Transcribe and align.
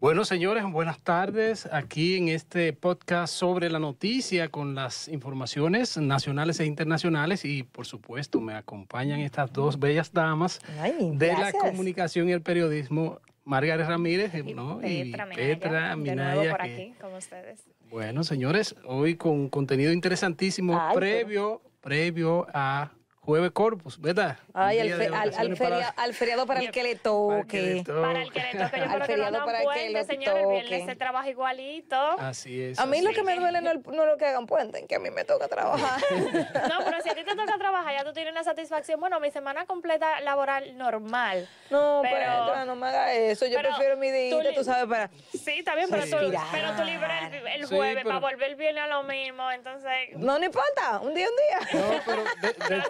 Bueno, 0.00 0.24
señores, 0.24 0.64
buenas 0.70 0.98
tardes. 1.00 1.66
Aquí 1.70 2.16
en 2.16 2.28
este 2.28 2.72
podcast 2.72 3.34
sobre 3.34 3.68
la 3.68 3.78
noticia 3.78 4.48
con 4.48 4.74
las 4.74 5.08
informaciones 5.08 5.98
nacionales 5.98 6.58
e 6.60 6.64
internacionales 6.64 7.44
y 7.44 7.64
por 7.64 7.86
supuesto 7.86 8.40
me 8.40 8.54
acompañan 8.54 9.20
estas 9.20 9.52
dos 9.52 9.78
bellas 9.78 10.10
damas 10.14 10.58
Ay, 10.80 11.10
de 11.12 11.32
la 11.34 11.52
comunicación 11.52 12.30
y 12.30 12.32
el 12.32 12.40
periodismo, 12.40 13.20
Margaret 13.44 13.86
Ramírez 13.86 14.32
Y 14.34 14.54
¿no? 14.54 14.78
Petra 14.80 15.26
Minaya, 15.26 15.54
Petra 15.58 15.88
de 15.90 15.96
Minaya, 15.96 16.34
nuevo 16.34 16.50
por 16.50 16.60
que- 16.66 16.72
aquí 16.72 16.94
con 16.98 17.14
ustedes. 17.14 17.64
Bueno, 17.90 18.24
señores, 18.24 18.76
hoy 18.86 19.16
con 19.16 19.50
contenido 19.50 19.92
interesantísimo 19.92 20.78
Ay, 20.80 20.96
previo, 20.96 21.60
previo 21.82 22.46
a 22.54 22.90
Jueves 23.22 23.50
Corpus, 23.50 24.00
¿verdad? 24.00 24.38
Ay, 24.54 24.78
al, 24.80 24.86
día 24.86 24.96
fe- 24.96 25.00
de 25.02 25.06
al- 25.08 25.14
al 25.14 25.30
vacaciones 25.30 25.58
feria- 25.58 25.76
para- 25.92 26.02
al 26.04 26.14
feriado 26.14 26.46
para 26.46 26.60
el 26.60 26.70
que 26.70 26.82
le 26.82 26.96
para 26.96 27.44
que 27.46 27.60
le 27.62 27.82
toque. 27.84 27.92
Para 28.00 28.22
el 28.22 28.32
que 28.32 28.40
le 28.40 28.46
toque, 28.54 28.56
yo 28.56 28.64
Al 28.64 28.70
creo 28.70 28.88
que 28.90 28.98
no 28.98 29.04
feriado 29.04 29.44
para 29.44 29.58
que 29.58 29.64
puente, 29.64 29.90
lo 29.90 30.04
señores, 30.04 30.42
el 30.42 30.48
viernes 30.68 30.86
se 30.86 30.96
trabaja 30.96 31.28
igualito. 31.28 31.96
Así 32.18 32.62
es. 32.62 32.78
A 32.78 32.86
mí 32.86 33.02
lo 33.02 33.12
que 33.12 33.22
me 33.22 33.36
duele 33.38 33.60
no, 33.60 33.70
el- 33.72 33.82
no 33.92 34.06
lo 34.06 34.16
que 34.16 34.24
hagan 34.24 34.46
puente, 34.46 34.86
que 34.86 34.94
a 34.94 34.98
mí 34.98 35.10
me 35.10 35.24
toca 35.24 35.48
trabajar. 35.48 36.00
No, 36.70 36.84
pero 36.84 37.02
si 37.02 37.10
a 37.10 37.14
ti 37.14 37.22
te 37.24 37.36
toca 37.36 37.58
trabajar, 37.58 37.92
ya 37.94 38.04
tú 38.04 38.12
tienes 38.14 38.32
una 38.32 38.42
satisfacción. 38.42 38.98
Bueno, 39.00 39.20
mi 39.20 39.30
semana 39.30 39.66
completa 39.66 40.20
laboral 40.22 40.76
normal. 40.78 41.46
No, 41.68 42.00
Pero- 42.02 42.16
Petra, 42.46 42.64
no 42.64 42.74
me 42.74 42.86
haga 42.88 43.12
eso. 43.12 43.46
Yo 43.46 43.56
pero 43.56 43.68
prefiero 43.68 43.96
mi 43.98 44.10
día, 44.10 44.54
tú 44.54 44.64
sabes, 44.64 44.86
para... 44.86 45.10
Sí, 45.32 45.58
está 45.58 45.74
bien, 45.74 45.88
pero 45.90 46.04
tú, 46.04 46.16
pero 46.52 46.72
tú 46.76 46.84
libras 46.84 47.32
el, 47.32 47.46
el 47.46 47.66
Sí, 47.66 47.76
jueves 47.76 47.96
pero- 48.02 48.08
para 48.08 48.20
volver 48.20 48.50
el 48.50 48.56
viernes 48.56 48.82
a 48.84 48.86
lo 48.88 49.02
mismo. 49.02 49.50
Entonces, 49.50 49.90
No, 50.16 50.38
no 50.38 50.44
importa, 50.44 51.00
un 51.00 51.14
día, 51.14 51.26
un 51.28 51.36
día. 51.36 51.80
No, 51.80 52.00
pero 52.06 52.24
de- 52.24 52.76
de- 52.76 52.82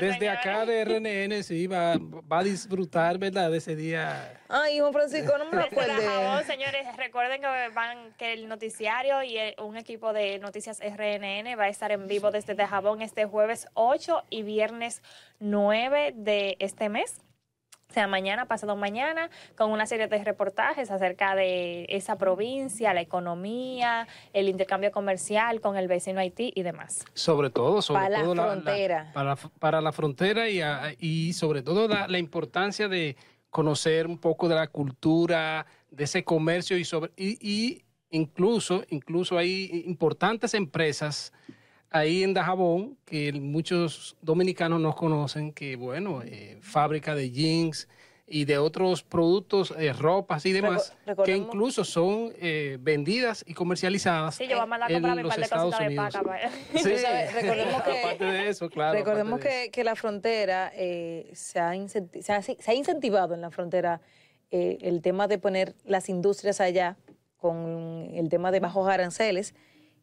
desde 0.00 0.28
acá 0.28 0.64
de 0.66 0.84
RNN 0.84 1.42
sí 1.42 1.66
va, 1.66 1.94
va 1.98 2.38
a 2.40 2.42
disfrutar, 2.44 3.18
¿verdad? 3.18 3.50
De 3.50 3.58
ese 3.58 3.76
día. 3.76 4.40
Ay, 4.48 4.78
Juan 4.80 4.92
Francisco, 4.92 5.36
no 5.38 5.44
me 5.46 5.56
lo 5.56 5.62
acuerde. 5.62 6.44
señores, 6.46 6.86
recuerden 6.96 7.40
que 7.40 7.68
van 7.74 8.12
que 8.18 8.32
el 8.32 8.48
noticiario 8.48 9.22
y 9.22 9.36
el- 9.38 9.54
un 9.60 9.76
equipo 9.76 10.12
de 10.12 10.38
noticias 10.38 10.80
RNN 10.80 11.54
va 11.56 11.64
a 11.64 11.68
estar 11.68 11.92
en 11.92 12.06
vivo 12.06 12.30
desde 12.30 12.54
Dajabón 12.54 13.02
este 13.02 13.24
jueves 13.26 13.68
8 13.74 14.24
y 14.30 14.42
viernes 14.42 15.02
9 15.38 16.12
de 16.14 16.56
este 16.58 16.88
mes. 16.88 17.22
O 17.90 17.92
sea, 17.92 18.06
mañana, 18.06 18.46
pasado 18.46 18.76
mañana, 18.76 19.30
con 19.56 19.72
una 19.72 19.84
serie 19.84 20.06
de 20.06 20.22
reportajes 20.22 20.92
acerca 20.92 21.34
de 21.34 21.86
esa 21.88 22.16
provincia, 22.16 22.94
la 22.94 23.00
economía, 23.00 24.06
el 24.32 24.48
intercambio 24.48 24.92
comercial 24.92 25.60
con 25.60 25.76
el 25.76 25.88
vecino 25.88 26.20
Haití 26.20 26.52
y 26.54 26.62
demás. 26.62 27.04
Sobre 27.14 27.50
todo, 27.50 27.82
sobre 27.82 28.02
Para 28.02 28.22
la 28.22 28.32
frontera. 28.44 29.10
para, 29.12 29.34
para 29.36 29.80
la 29.80 29.90
frontera 29.90 30.48
y, 30.48 30.60
a- 30.60 30.94
y 31.00 31.32
sobre 31.32 31.62
todo 31.62 31.88
la, 31.88 32.06
la 32.06 32.18
importancia 32.18 32.86
de 32.86 33.16
conocer 33.50 34.06
un 34.06 34.18
poco 34.18 34.48
de 34.48 34.54
la 34.54 34.68
cultura, 34.68 35.66
de 35.90 36.04
ese 36.04 36.22
comercio 36.22 36.78
y 36.78 36.84
sobre 36.84 37.10
y, 37.16 37.38
y 37.40 37.82
incluso, 38.10 38.84
incluso 38.90 39.36
hay 39.36 39.82
importantes 39.86 40.54
empresas 40.54 41.32
ahí 41.90 42.22
en 42.22 42.34
Dajabón 42.34 42.96
que 43.04 43.32
muchos 43.32 44.16
dominicanos 44.22 44.80
no 44.80 44.94
conocen, 44.94 45.52
que 45.52 45.76
bueno, 45.76 46.22
eh, 46.24 46.58
fábrica 46.62 47.14
de 47.14 47.30
jeans 47.30 47.88
y 48.32 48.44
de 48.44 48.58
otros 48.58 49.02
productos, 49.02 49.74
eh, 49.76 49.92
ropas 49.92 50.46
y 50.46 50.52
demás, 50.52 50.96
Reco- 51.04 51.24
que 51.24 51.36
incluso 51.36 51.84
son 51.84 52.32
eh, 52.40 52.78
vendidas 52.80 53.42
y 53.44 53.54
comercializadas 53.54 54.36
Sí, 54.36 54.44
yo 54.46 54.54
voy 54.54 54.62
a 54.62 54.66
mandar 54.66 54.88
a 54.92 54.94
en 54.94 55.02
los 55.22 55.28
par 55.30 55.38
de 55.38 55.42
Estados 55.44 55.80
Unidos. 55.80 56.12
paca. 56.14 56.22
pues. 56.72 56.82
Sí, 56.84 56.94
recordemos 57.34 57.82
que- 57.82 57.98
aparte 58.04 58.24
de 58.24 58.48
eso, 58.48 58.70
claro. 58.70 58.92
Recordemos 58.96 59.32
aparte 59.40 59.48
de 59.56 59.64
que, 59.64 59.70
que 59.72 59.84
la 59.84 59.96
frontera 59.96 60.70
eh, 60.76 61.28
se, 61.34 61.58
ha 61.58 61.72
se, 61.88 62.32
ha, 62.32 62.40
se 62.42 62.56
ha 62.70 62.74
incentivado 62.74 63.34
en 63.34 63.40
la 63.40 63.50
frontera 63.50 64.00
eh, 64.52 64.78
el 64.82 65.02
tema 65.02 65.26
de 65.26 65.38
poner 65.38 65.74
las 65.84 66.08
industrias 66.08 66.60
allá 66.60 66.96
con 67.36 68.10
el 68.14 68.28
tema 68.28 68.52
de 68.52 68.60
bajos 68.60 68.88
aranceles. 68.88 69.54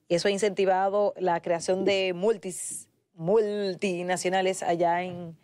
Y 0.07 0.15
eso 0.15 0.27
ha 0.27 0.31
incentivado 0.31 1.13
la 1.17 1.41
creación 1.41 1.83
de 1.85 2.13
multis, 2.13 2.87
multinacionales 3.15 4.63
allá 4.63 5.03
en, 5.03 5.35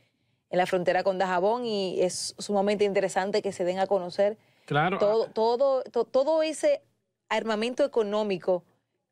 en 0.49 0.57
la 0.57 0.65
frontera 0.65 1.03
con 1.03 1.17
Dajabón 1.17 1.65
y 1.65 2.01
es 2.01 2.35
sumamente 2.37 2.85
interesante 2.85 3.41
que 3.41 3.51
se 3.51 3.63
den 3.65 3.79
a 3.79 3.87
conocer 3.87 4.37
Claro. 4.65 4.97
todo, 4.97 5.27
todo, 5.27 5.83
to- 5.83 6.05
todo 6.05 6.41
ese 6.41 6.81
armamento 7.27 7.83
económico 7.83 8.63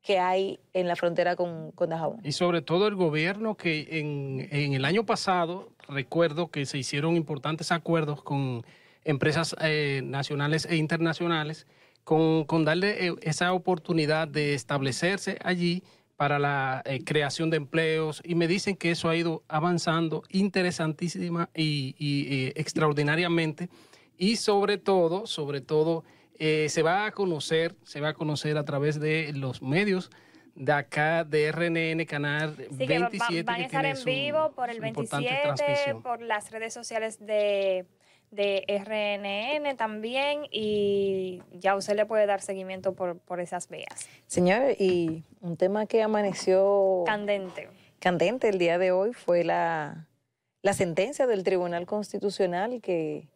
que 0.02 0.18
hay 0.18 0.60
en 0.74 0.88
la 0.88 0.96
frontera 0.96 1.36
con, 1.36 1.72
con 1.72 1.90
Dajabón. 1.90 2.22
Y 2.24 2.32
sobre 2.32 2.62
todo 2.62 2.88
el 2.88 2.96
gobierno 2.96 3.56
que 3.58 4.00
en, 4.00 4.48
en 4.52 4.74
el 4.74 4.86
año 4.86 5.06
pasado, 5.06 5.70
recuerdo 5.90 6.50
que 6.50 6.66
se 6.66 6.78
hicieron 6.78 7.18
importantes 7.18 7.72
acuerdos 7.74 8.24
con 8.24 8.64
empresas 9.04 9.56
eh, 9.62 10.02
nacionales 10.04 10.66
e 10.66 10.78
internacionales 10.78 11.68
con, 12.04 12.46
con 12.46 12.66
darle 12.66 13.08
eh, 13.08 13.14
esa 13.22 13.54
oportunidad 13.54 14.28
de 14.28 14.54
establecerse 14.54 15.38
allí 15.44 15.84
para 16.18 16.38
la 16.40 16.82
eh, 16.86 17.04
creación 17.04 17.50
de 17.50 17.58
empleos 17.58 18.22
y 18.24 18.36
me 18.36 18.48
dicen 18.48 18.76
que 18.76 18.92
eso 18.92 19.10
ha 19.10 19.16
ido 19.16 19.44
avanzando 19.48 20.24
interesantísima 20.30 21.50
y, 21.56 21.96
y, 21.98 22.46
eh, 22.48 22.54
extraordinariamente 22.56 23.70
y 24.18 24.36
sobre 24.36 24.78
todo, 24.78 25.26
sobre 25.26 25.62
todo, 25.62 26.04
eh, 26.38 26.68
se 26.70 26.84
va 26.84 27.06
a 27.06 27.12
conocer, 27.12 27.76
se 27.84 28.02
va 28.02 28.10
a 28.10 28.14
conocer 28.14 28.58
a 28.58 28.66
través 28.66 29.00
de 29.00 29.32
los 29.34 29.62
medios 29.64 30.12
de 30.54 30.72
acá 30.74 31.24
de 31.24 31.48
RNN 31.52 32.06
Canal 32.06 32.56
Sí, 32.78 32.86
que 32.86 33.00
va- 33.00 33.10
27 33.10 33.44
van 33.44 33.62
a 33.62 33.66
estar 33.66 33.86
en 33.86 33.96
su- 33.98 34.06
vivo 34.06 34.52
por 34.54 34.70
el 34.70 34.78
su 34.80 34.86
importante 34.86 35.30
27, 35.30 35.56
transmisión. 35.56 36.02
por 36.04 36.22
las 36.22 36.52
redes 36.52 36.74
sociales 36.74 37.26
de, 37.26 37.86
de 38.32 38.64
RNN 38.68 39.76
también 39.76 40.48
y 40.52 41.42
ya 41.52 41.76
usted 41.76 41.96
le 41.96 42.06
puede 42.06 42.26
dar 42.26 42.42
seguimiento 42.42 42.94
por, 42.94 43.20
por 43.20 43.40
esas 43.42 43.68
vías. 43.68 44.08
Señor, 44.28 44.72
y 44.80 45.24
un 45.42 45.58
tema 45.58 45.86
que 45.86 46.02
amaneció 46.02 47.04
Candente. 47.06 47.68
candente 48.00 48.48
el 48.50 48.58
día 48.58 48.78
de 48.78 48.92
hoy 48.92 49.12
fue 49.14 49.44
la, 49.44 50.08
la 50.62 50.74
sentencia 50.74 51.28
del 51.28 51.44
Tribunal 51.44 51.86
Constitucional 51.86 52.80
que 52.82 53.28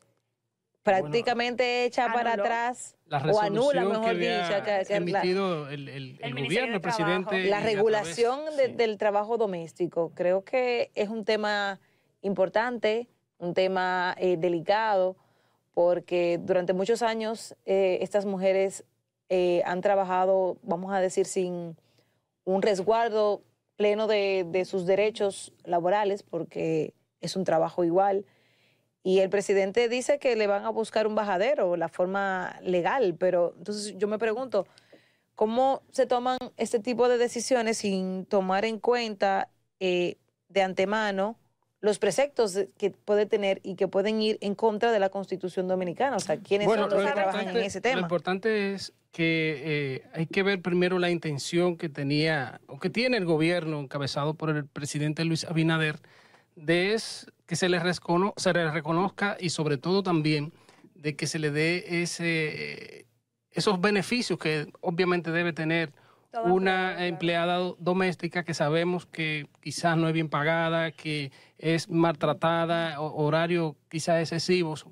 prácticamente 0.83 1.83
echa 1.85 2.13
para 2.13 2.33
atrás 2.33 2.95
La 3.07 3.17
o 3.17 3.41
anula, 3.41 3.83
mejor 3.83 4.03
que 4.03 4.09
había 4.11 4.47
dicho, 4.47 4.63
que- 4.63 4.85
que 4.85 4.91
la, 4.91 5.19
emitido 5.19 5.67
el, 5.69 5.89
el- 5.89 5.97
el 6.19 6.19
El 6.23 6.33
Ministerio 6.35 6.45
gobierno, 6.45 6.75
el 6.75 6.81
presidente. 6.81 7.43
La 7.49 7.59
regulación 7.59 8.39
de- 8.55 8.67
sí. 8.67 8.71
del 8.73 8.97
trabajo 8.97 9.37
doméstico. 9.37 10.11
Creo 10.15 10.43
que 10.45 10.91
es 10.95 11.09
un 11.09 11.25
tema 11.25 11.79
importante, 12.21 13.07
un 13.37 13.53
tema 13.53 14.15
eh, 14.17 14.37
delicado, 14.37 15.15
porque 15.73 16.39
durante 16.41 16.73
muchos 16.73 17.01
años 17.01 17.55
eh, 17.65 17.99
estas 18.01 18.25
mujeres 18.25 18.85
eh, 19.29 19.61
han 19.65 19.81
trabajado, 19.81 20.57
vamos 20.63 20.93
a 20.93 20.99
decir, 20.99 21.25
sin 21.25 21.75
un 22.45 22.61
resguardo 22.61 23.41
pleno 23.75 24.07
de, 24.07 24.45
de 24.47 24.65
sus 24.65 24.85
derechos 24.85 25.53
laborales, 25.63 26.23
porque 26.23 26.93
es 27.19 27.35
un 27.35 27.43
trabajo 27.43 27.83
igual. 27.83 28.25
Y 29.03 29.19
el 29.19 29.29
presidente 29.29 29.89
dice 29.89 30.17
que 30.17 30.35
le 30.35 30.47
van 30.47 30.65
a 30.65 30.69
buscar 30.69 31.07
un 31.07 31.15
bajadero, 31.15 31.75
la 31.75 31.89
forma 31.89 32.57
legal, 32.61 33.15
pero 33.19 33.53
entonces 33.57 33.95
yo 33.97 34.07
me 34.07 34.17
pregunto, 34.17 34.65
¿cómo 35.35 35.81
se 35.91 36.07
toman 36.07 36.37
este 36.57 36.79
tipo 36.79 37.07
de 37.09 37.17
decisiones 37.17 37.79
sin 37.79 38.25
tomar 38.25 38.65
en 38.65 38.79
cuenta 38.79 39.49
de 39.79 40.61
antemano 40.61 41.37
los 41.85 41.99
preceptos 41.99 42.57
que 42.77 42.89
puede 42.91 43.25
tener 43.25 43.61
y 43.63 43.75
que 43.75 43.87
pueden 43.87 44.21
ir 44.21 44.37
en 44.41 44.55
contra 44.55 44.91
de 44.91 44.99
la 44.99 45.09
Constitución 45.09 45.67
Dominicana? 45.67 46.17
O 46.17 46.19
sea, 46.19 46.37
¿quiénes 46.37 46.67
Bueno, 46.67 46.83
son 46.83 46.91
los 46.91 47.01
lo 47.03 47.07
que 47.07 47.13
trabajan 47.13 47.47
en 47.49 47.57
ese 47.57 47.77
Lo 47.79 47.83
tema? 47.83 48.01
importante 48.01 48.73
es 48.73 48.91
que 49.11 49.61
eh, 49.63 50.03
hay 50.13 50.25
que 50.25 50.43
ver 50.43 50.61
primero 50.61 50.99
la 50.99 51.09
intención 51.09 51.77
que 51.77 51.87
tenía 51.87 52.59
o 52.67 52.79
que 52.79 52.89
tiene 52.89 53.17
el 53.17 53.25
gobierno 53.25 53.79
encabezado 53.79 54.33
por 54.33 54.49
el 54.49 54.65
presidente 54.65 55.23
Luis 55.23 55.45
Abinader 55.45 55.99
de 56.55 56.93
es 56.93 57.27
que 57.45 57.55
se 57.55 57.69
le, 57.69 57.79
recono- 57.79 58.33
se 58.35 58.51
le 58.51 58.69
reconozca 58.71 59.37
y 59.39 59.49
sobre 59.51 59.77
todo 59.77 60.01
también 60.03 60.51
de 60.95 61.15
que 61.15 61.27
se 61.27 61.37
le 61.39 61.51
dé 61.51 62.01
ese, 62.01 63.05
esos 63.51 63.79
beneficios 63.79 64.39
que 64.39 64.67
obviamente 64.81 65.31
debe 65.31 65.53
tener 65.53 65.93
Una 66.43 67.05
empleada 67.07 67.55
do- 67.57 67.77
doméstica 67.79 68.43
que 68.43 68.53
sabemos 68.53 69.05
que 69.05 69.47
quizás 69.61 69.97
no 69.97 70.07
es 70.07 70.13
bien 70.13 70.29
pagada, 70.29 70.91
que 70.91 71.31
es 71.57 71.89
maltratada, 71.89 72.99
o- 73.01 73.23
horarios 73.25 73.73
quizás 73.89 74.19
excesivos. 74.21 74.85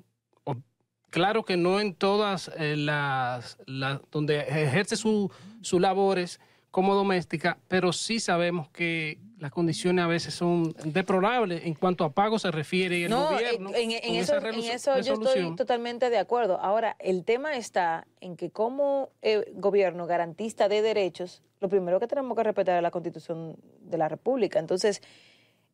Claro 1.10 1.44
que 1.44 1.56
no 1.56 1.78
en 1.80 1.94
todas 1.94 2.50
eh, 2.56 2.76
las, 2.76 3.56
las- 3.66 4.00
donde 4.10 4.40
ejerce 4.40 4.96
su- 4.96 5.30
sus 5.60 5.80
labores 5.80 6.40
como 6.72 6.94
doméstica, 6.96 7.56
pero 7.68 7.92
sí 7.92 8.18
sabemos 8.18 8.68
que 8.70 9.20
las 9.44 9.52
condiciones 9.52 10.02
a 10.02 10.08
veces 10.08 10.32
son 10.32 10.74
deplorables 10.86 11.66
en 11.66 11.74
cuanto 11.74 12.02
a 12.04 12.14
pago 12.14 12.38
se 12.38 12.50
refiere 12.50 12.96
y 13.00 13.04
el 13.04 13.10
No, 13.10 13.28
gobierno. 13.30 13.72
en, 13.74 13.90
en- 13.90 14.14
eso, 14.14 14.38
en 14.38 14.54
eso 14.54 14.98
yo 15.00 15.12
estoy 15.12 15.54
totalmente 15.54 16.08
de 16.08 16.16
acuerdo. 16.16 16.58
Ahora, 16.58 16.96
el 16.98 17.24
tema 17.26 17.54
está 17.54 18.06
en 18.22 18.36
que 18.38 18.50
como 18.50 19.10
eh, 19.20 19.44
gobierno 19.52 20.06
garantista 20.06 20.70
de 20.70 20.80
derechos, 20.80 21.42
lo 21.60 21.68
primero 21.68 22.00
que 22.00 22.06
tenemos 22.06 22.34
que 22.34 22.42
respetar 22.42 22.76
es 22.78 22.82
la 22.82 22.90
constitución 22.90 23.58
de 23.82 23.98
la 23.98 24.08
República. 24.08 24.58
Entonces, 24.58 25.02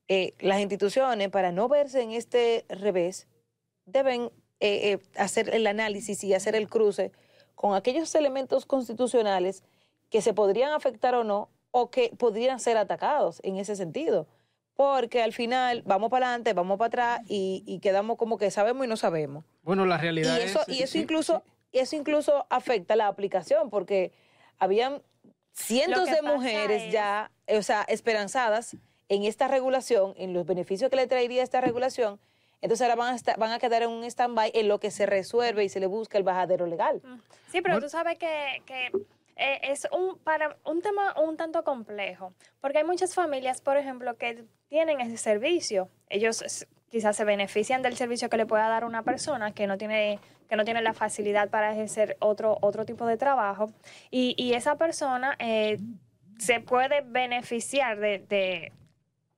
eh, 0.08 0.34
las 0.40 0.58
instituciones, 0.58 1.28
para 1.28 1.52
no 1.52 1.68
verse 1.68 2.02
en 2.02 2.10
este 2.10 2.64
revés, 2.68 3.28
deben 3.86 4.32
eh, 4.58 4.90
eh, 4.94 4.98
hacer 5.16 5.54
el 5.54 5.64
análisis 5.68 6.24
y 6.24 6.34
hacer 6.34 6.56
el 6.56 6.68
cruce 6.68 7.12
con 7.54 7.76
aquellos 7.76 8.12
elementos 8.16 8.66
constitucionales 8.66 9.62
que 10.08 10.22
se 10.22 10.34
podrían 10.34 10.72
afectar 10.72 11.14
o 11.14 11.22
no, 11.22 11.50
o 11.70 11.90
que 11.90 12.12
podrían 12.16 12.60
ser 12.60 12.76
atacados 12.76 13.40
en 13.42 13.56
ese 13.56 13.76
sentido. 13.76 14.26
Porque 14.74 15.22
al 15.22 15.32
final 15.32 15.82
vamos 15.84 16.10
para 16.10 16.26
adelante, 16.26 16.54
vamos 16.54 16.78
para 16.78 16.86
atrás 16.86 17.20
y, 17.28 17.78
quedamos 17.82 18.16
como 18.16 18.38
que 18.38 18.50
sabemos 18.50 18.86
y 18.86 18.88
no 18.88 18.96
sabemos. 18.96 19.44
Bueno, 19.62 19.84
la 19.84 19.98
realidad 19.98 20.38
y 20.38 20.42
eso, 20.42 20.60
es... 20.66 20.68
Y 20.68 20.82
eso, 20.82 20.98
incluso, 20.98 21.42
eso 21.72 21.96
incluso 21.96 22.46
afecta 22.48 22.96
la 22.96 23.06
aplicación, 23.06 23.68
porque 23.68 24.12
habían 24.58 25.02
cientos 25.52 26.10
de 26.10 26.22
mujeres 26.22 26.90
ya, 26.90 27.30
o 27.46 27.62
sea, 27.62 27.82
esperanzadas 27.88 28.76
en 29.08 29.24
esta 29.24 29.48
regulación, 29.48 30.14
en 30.16 30.32
los 30.32 30.46
beneficios 30.46 30.88
que 30.88 30.96
le 30.96 31.06
traería 31.06 31.42
esta 31.42 31.60
regulación, 31.60 32.18
entonces 32.62 32.82
ahora 32.82 32.96
van 32.96 33.16
a, 33.16 33.36
van 33.36 33.52
a 33.52 33.58
quedar 33.58 33.82
en 33.82 33.90
un 33.90 34.04
stand-by 34.04 34.52
en 34.54 34.68
lo 34.68 34.80
que 34.80 34.90
se 34.90 35.06
resuelve 35.06 35.64
y 35.64 35.68
se 35.68 35.80
le 35.80 35.86
busca 35.86 36.18
el 36.18 36.24
bajadero 36.24 36.66
legal. 36.66 37.00
Mm. 37.02 37.20
Sí, 37.50 37.60
pero 37.62 37.80
tú 37.80 37.88
sabes 37.88 38.18
que, 38.18 38.62
eh, 39.40 39.60
es 39.64 39.88
un, 39.90 40.18
para, 40.18 40.56
un 40.64 40.82
tema 40.82 41.14
un 41.20 41.36
tanto 41.36 41.64
complejo, 41.64 42.34
porque 42.60 42.78
hay 42.78 42.84
muchas 42.84 43.14
familias, 43.14 43.60
por 43.60 43.76
ejemplo, 43.76 44.16
que 44.16 44.44
tienen 44.68 45.00
ese 45.00 45.16
servicio. 45.16 45.88
Ellos 46.08 46.66
quizás 46.90 47.16
se 47.16 47.24
benefician 47.24 47.82
del 47.82 47.96
servicio 47.96 48.28
que 48.28 48.36
le 48.36 48.46
pueda 48.46 48.68
dar 48.68 48.84
una 48.84 49.02
persona 49.02 49.52
que 49.52 49.66
no 49.66 49.78
tiene 49.78 50.18
que 50.48 50.56
no 50.56 50.64
tiene 50.64 50.82
la 50.82 50.94
facilidad 50.94 51.48
para 51.48 51.72
ejercer 51.72 52.16
otro, 52.18 52.58
otro 52.60 52.84
tipo 52.84 53.06
de 53.06 53.16
trabajo 53.16 53.70
y, 54.10 54.34
y 54.36 54.54
esa 54.54 54.74
persona 54.76 55.36
eh, 55.38 55.78
se 56.38 56.58
puede 56.58 57.02
beneficiar 57.02 58.00
de, 58.00 58.72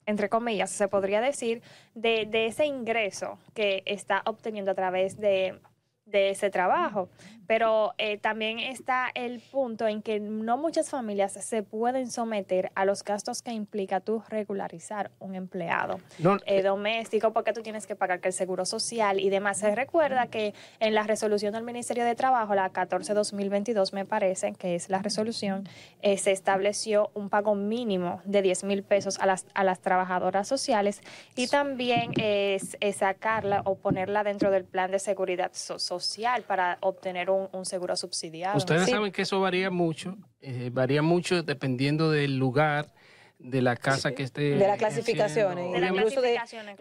entre 0.06 0.31
comillas, 0.31 0.70
se 0.70 0.88
podría 0.88 1.20
decir, 1.20 1.62
de, 1.94 2.25
de, 2.25 2.46
ese 2.46 2.64
ingreso 2.64 3.38
que 3.52 3.82
está 3.84 4.22
obteniendo 4.25 4.70
a 4.70 4.75
través 4.75 5.19
de 5.19 5.60
de 6.05 6.31
ese 6.31 6.50
trabajo. 6.50 7.08
Pero 7.46 7.94
eh, 7.98 8.18
también 8.18 8.58
está 8.58 9.10
el 9.14 9.40
punto 9.40 9.86
en 9.86 10.02
que 10.02 10.20
no 10.20 10.56
muchas 10.56 10.90
familias 10.90 11.32
se 11.32 11.62
pueden 11.62 12.10
someter 12.10 12.70
a 12.74 12.84
los 12.84 13.04
gastos 13.04 13.42
que 13.42 13.52
implica 13.52 14.00
tú 14.00 14.22
regularizar 14.28 15.10
un 15.18 15.34
empleado 15.34 16.00
eh, 16.18 16.38
eh, 16.46 16.62
doméstico 16.62 17.32
porque 17.32 17.52
tú 17.52 17.62
tienes 17.62 17.86
que 17.86 17.96
pagar 17.96 18.20
que 18.20 18.28
el 18.28 18.34
seguro 18.34 18.64
social 18.64 19.20
y 19.20 19.30
demás. 19.30 19.58
Se 19.58 19.74
recuerda 19.74 20.26
que 20.26 20.54
en 20.80 20.94
la 20.94 21.02
resolución 21.02 21.52
del 21.52 21.64
Ministerio 21.64 22.04
de 22.04 22.14
Trabajo, 22.14 22.54
la 22.54 22.72
14-2022 22.72 23.92
me 23.92 24.04
parece, 24.04 24.52
que 24.52 24.74
es 24.74 24.88
la 24.88 25.00
resolución, 25.00 25.68
se 26.02 26.30
estableció 26.30 27.10
un 27.14 27.28
pago 27.28 27.54
mínimo 27.54 28.20
de 28.24 28.42
10 28.42 28.64
mil 28.64 28.82
pesos 28.82 29.18
a 29.18 29.26
las, 29.26 29.46
a 29.54 29.64
las 29.64 29.80
trabajadoras 29.80 30.48
sociales 30.48 31.00
y 31.36 31.48
también 31.48 32.12
es, 32.16 32.76
sacarla 32.96 33.62
o 33.64 33.76
ponerla 33.76 34.22
dentro 34.24 34.50
del 34.50 34.64
plan 34.64 34.90
de 34.90 34.98
seguridad 34.98 35.50
social 35.52 36.42
para 36.42 36.78
obtener 36.80 37.30
un, 37.30 37.41
seguro 37.64 37.96
subsidiado. 37.96 38.56
Ustedes 38.56 38.88
saben 38.88 39.12
que 39.12 39.22
eso 39.22 39.40
varía 39.40 39.70
mucho, 39.70 40.16
eh, 40.40 40.70
varía 40.72 41.02
mucho 41.02 41.42
dependiendo 41.42 42.10
del 42.10 42.38
lugar 42.38 42.92
de 43.38 43.60
la 43.60 43.76
casa 43.76 44.12
que 44.12 44.22
esté. 44.22 44.56
De 44.56 44.66
las 44.66 44.78
clasificaciones, 44.78 45.72
de 45.72 45.86
incluso 45.86 46.20
de, 46.20 46.38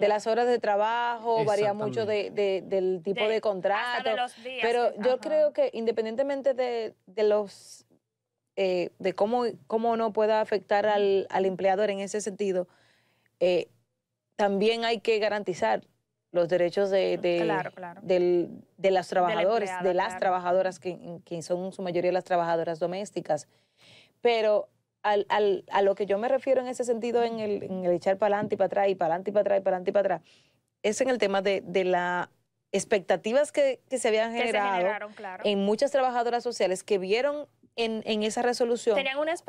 las 0.08 0.28
horas 0.28 0.48
de 0.48 0.60
trabajo, 0.60 1.44
varía 1.44 1.74
mucho 1.74 2.06
de, 2.06 2.32
del 2.66 3.02
tipo 3.04 3.28
de, 3.28 3.42
contrato. 3.42 4.10
pero 4.62 4.94
yo 5.02 5.20
creo 5.20 5.54
que 5.54 5.70
independientemente 5.74 6.54
de, 6.54 6.94
los. 7.24 7.86
Eh, 8.58 8.92
de 9.00 9.14
cómo, 9.14 9.46
cómo 9.66 9.96
no 9.96 10.12
pueda 10.12 10.42
afectar 10.42 10.86
al, 10.86 11.26
al 11.30 11.46
empleador 11.46 11.90
en 11.90 12.00
ese 12.00 12.20
sentido, 12.20 12.68
eh, 13.40 13.70
también 14.36 14.86
hay 14.86 15.00
que 15.00 15.18
garantizar 15.20 15.88
los 16.32 16.48
derechos 16.48 16.90
de, 16.90 17.18
de, 17.18 17.40
de 18.78 18.92
los 18.92 19.08
trabajadores, 19.08 19.72
de, 19.84 19.94
las 19.94 20.18
trabajadoras, 20.18 20.80
que, 20.80 21.20
que, 21.26 21.42
son 21.42 21.72
su 21.74 21.82
mayoría 21.82 22.12
las 22.12 22.24
trabajadoras 22.24 22.80
domésticas. 22.80 23.48
Pero 24.22 24.70
al, 25.04 25.26
al, 25.30 25.66
a 25.72 25.82
lo 25.82 25.96
que 25.96 26.06
yo 26.06 26.18
me 26.18 26.30
refiero 26.30 26.62
en 26.62 26.68
ese 26.68 26.86
sentido, 26.86 27.24
en 27.24 27.40
el, 27.40 27.64
en 27.64 27.86
el 27.86 27.92
echar 27.92 28.18
para 28.18 28.36
adelante 28.36 28.56
y 28.56 28.58
para 28.58 28.68
atrás, 28.68 28.90
y 28.90 28.96
para 28.96 29.16
adelante 29.16 29.32
y 29.32 29.34
para 29.34 29.42
atrás, 29.42 29.60
y 29.60 29.62
para 29.62 29.76
adelante 29.76 29.90
y 29.90 29.94
para 29.94 30.16
atrás, 30.16 30.22
es 30.84 31.02
en 31.02 31.10
el 31.10 31.18
tema 31.18 31.42
de, 31.42 31.62
de 31.66 31.84
las 31.84 32.30
expectativas 32.72 33.52
que, 33.52 33.82
que, 33.90 33.98
se 33.98 34.08
habían 34.08 34.34
generado 34.34 35.10
en 35.44 35.60
muchas 35.60 35.92
trabajadoras 35.92 36.44
sociales 36.44 36.84
que 36.84 36.98
vieron 36.98 37.48
en, 37.76 38.02
en 38.06 38.24
esa 38.24 38.42
resolución 38.42 38.98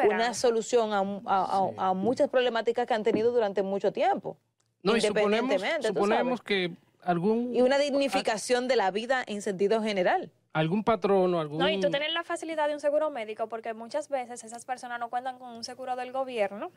una, 0.08 0.34
solución 0.34 0.92
a, 0.92 1.00
a, 1.26 1.90
a 1.90 1.94
muchas 1.94 2.28
problemáticas 2.28 2.86
que 2.86 2.94
han 2.94 3.04
tenido 3.04 3.30
durante 3.30 3.62
mucho 3.62 3.92
tiempo. 3.92 4.36
No, 4.82 4.96
y 4.96 5.00
suponemos, 5.00 6.42
que 6.42 6.72
algún... 7.02 7.54
Y 7.54 7.62
una 7.62 7.78
dignificación 7.78 8.68
de 8.68 8.76
la 8.76 8.90
vida 8.90 9.22
en 9.26 9.42
sentido 9.42 9.82
general. 9.82 10.30
Algún 10.52 10.84
patrono, 10.84 11.40
algún... 11.40 11.58
No, 11.58 11.68
y 11.68 11.80
tú 11.80 11.90
tienes 11.90 12.12
la 12.12 12.24
facilidad 12.24 12.68
de 12.68 12.74
un 12.74 12.80
seguro 12.80 13.10
médico 13.10 13.48
porque 13.48 13.74
muchas 13.74 14.08
veces 14.08 14.44
esas 14.44 14.64
personas 14.64 15.00
no 15.00 15.08
cuentan 15.08 15.38
con 15.38 15.50
un 15.50 15.64
seguro 15.64 15.96
del 15.96 16.12
gobierno 16.12 16.70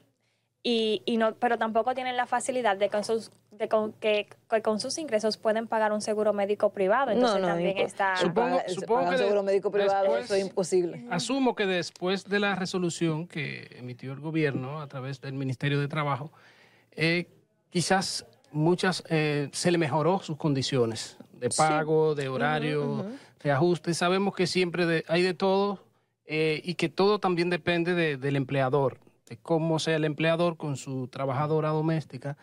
y, 0.64 1.04
y 1.06 1.18
no, 1.18 1.36
pero 1.36 1.58
tampoco 1.58 1.94
tienen 1.94 2.16
la 2.18 2.26
facilidad 2.26 2.78
de, 2.78 2.90
con 2.90 3.04
sus, 3.04 3.32
de 3.52 3.68
con, 3.68 3.94
que, 3.94 4.28
con 4.64 4.80
sus 4.80 4.98
ingresos 4.98 5.38
pueden 5.38 5.68
pagar 5.68 5.92
un 5.92 6.02
seguro 6.02 6.34
médico 6.34 6.72
privado. 6.72 7.12
Entonces 7.12 7.40
no, 7.40 7.48
no, 7.48 7.54
también 7.54 7.78
está... 7.78 8.16
Supongo, 8.16 8.62
supongo 8.68 9.02
que 9.02 9.10
un 9.10 9.18
seguro 9.18 9.44
médico 9.44 9.72
privado 9.72 10.18
eso 10.18 10.36
es 10.36 10.46
imposible. 10.46 11.06
Asumo 11.12 11.54
que 11.54 11.66
después 11.66 12.24
de 12.24 12.40
la 12.40 12.56
resolución 12.56 13.28
que 13.28 13.76
emitió 13.78 14.14
el 14.14 14.22
gobierno 14.22 14.82
a 14.82 14.88
través 14.88 15.22
del 15.22 15.34
Ministerio 15.34 15.80
de 15.80 15.88
Trabajo, 15.88 16.32
eh, 16.94 17.28
quizás 17.76 18.26
muchas 18.54 19.04
eh, 19.10 19.50
se 19.52 19.70
le 19.70 19.78
mejoró 19.78 20.22
sus 20.22 20.38
condiciones 20.38 21.18
de 21.34 21.50
pago, 21.50 22.16
de 22.16 22.30
horario, 22.30 23.06
de 23.44 23.52
ajuste. 23.52 23.94
Sabemos 23.94 24.34
que 24.34 24.48
siempre 24.48 25.04
hay 25.10 25.22
de 25.22 25.34
todo 25.34 25.84
eh, 26.26 26.62
y 26.64 26.76
que 26.76 26.88
todo 26.88 27.20
también 27.20 27.50
depende 27.50 28.16
del 28.16 28.36
empleador, 28.38 29.00
de 29.28 29.36
cómo 29.36 29.78
sea 29.80 29.98
el 29.98 30.06
empleador 30.06 30.56
con 30.56 30.78
su 30.78 31.10
trabajadora 31.10 31.72
doméstica. 31.72 32.38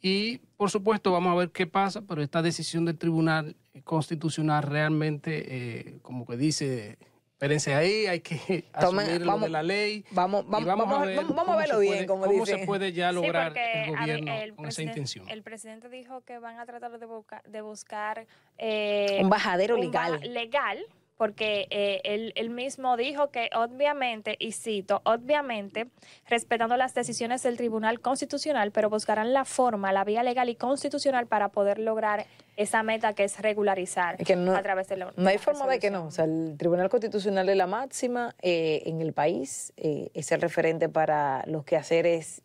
Y 0.00 0.38
por 0.56 0.70
supuesto 0.70 1.10
vamos 1.10 1.32
a 1.32 1.36
ver 1.36 1.50
qué 1.50 1.66
pasa, 1.66 2.02
pero 2.02 2.22
esta 2.22 2.40
decisión 2.40 2.84
del 2.84 2.96
Tribunal 2.96 3.56
Constitucional 3.82 4.62
realmente, 4.62 5.46
eh, 5.48 5.98
como 6.02 6.26
que 6.26 6.36
dice 6.36 6.96
espérense 7.36 7.74
ahí, 7.74 8.06
hay 8.06 8.20
que 8.20 8.64
asumir 8.72 9.20
lo 9.20 9.38
de 9.38 9.50
la 9.50 9.62
ley. 9.62 10.04
Vamos, 10.10 10.48
vamos, 10.48 10.66
vamos, 10.66 11.02
a, 11.02 11.04
ver, 11.04 11.16
vamos 11.16 11.48
a 11.48 11.56
verlo 11.56 11.80
bien, 11.80 12.06
como 12.06 12.24
¿Cómo 12.24 12.46
se 12.46 12.58
puede 12.64 12.92
ya 12.92 13.12
lograr 13.12 13.52
el 13.56 13.94
gobierno 13.94 14.56
con 14.56 14.66
esa 14.66 14.82
intención? 14.82 15.28
El 15.28 15.42
presidente 15.42 15.90
dijo 15.90 16.22
que 16.22 16.38
van 16.38 16.58
a 16.58 16.64
tratar 16.64 16.98
de, 16.98 17.06
de 17.46 17.60
buscar... 17.60 18.26
Eh, 18.56 19.18
un 19.22 19.28
bajadero 19.28 19.76
legal. 19.76 20.18
legal 20.22 20.78
porque 21.16 21.66
eh, 21.70 22.32
él, 22.34 22.50
mismo 22.50 22.96
dijo 22.96 23.30
que 23.30 23.48
obviamente, 23.54 24.36
y 24.38 24.52
cito, 24.52 25.00
obviamente, 25.04 25.88
respetando 26.28 26.76
las 26.76 26.94
decisiones 26.94 27.42
del 27.42 27.56
Tribunal 27.56 28.00
Constitucional, 28.00 28.70
pero 28.70 28.90
buscarán 28.90 29.32
la 29.32 29.44
forma, 29.44 29.92
la 29.92 30.04
vía 30.04 30.22
legal 30.22 30.48
y 30.48 30.56
constitucional 30.56 31.26
para 31.26 31.48
poder 31.48 31.78
lograr 31.78 32.26
esa 32.56 32.82
meta 32.82 33.14
que 33.14 33.24
es 33.24 33.40
regularizar 33.40 34.16
a 34.20 34.62
través 34.62 34.88
de 34.88 34.96
la 34.96 35.12
No 35.16 35.28
hay 35.28 35.38
forma 35.38 35.66
de 35.66 35.78
que 35.78 35.90
no. 35.90 36.06
O 36.06 36.10
sea, 36.10 36.26
el 36.26 36.56
Tribunal 36.58 36.88
Constitucional 36.88 37.48
es 37.48 37.56
la 37.56 37.66
máxima 37.66 38.34
eh, 38.42 38.82
en 38.86 39.00
el 39.00 39.12
país, 39.12 39.72
eh, 39.76 40.10
es 40.14 40.32
el 40.32 40.40
referente 40.40 40.88
para 40.88 41.44
los 41.46 41.64
quehaceres 41.64 42.42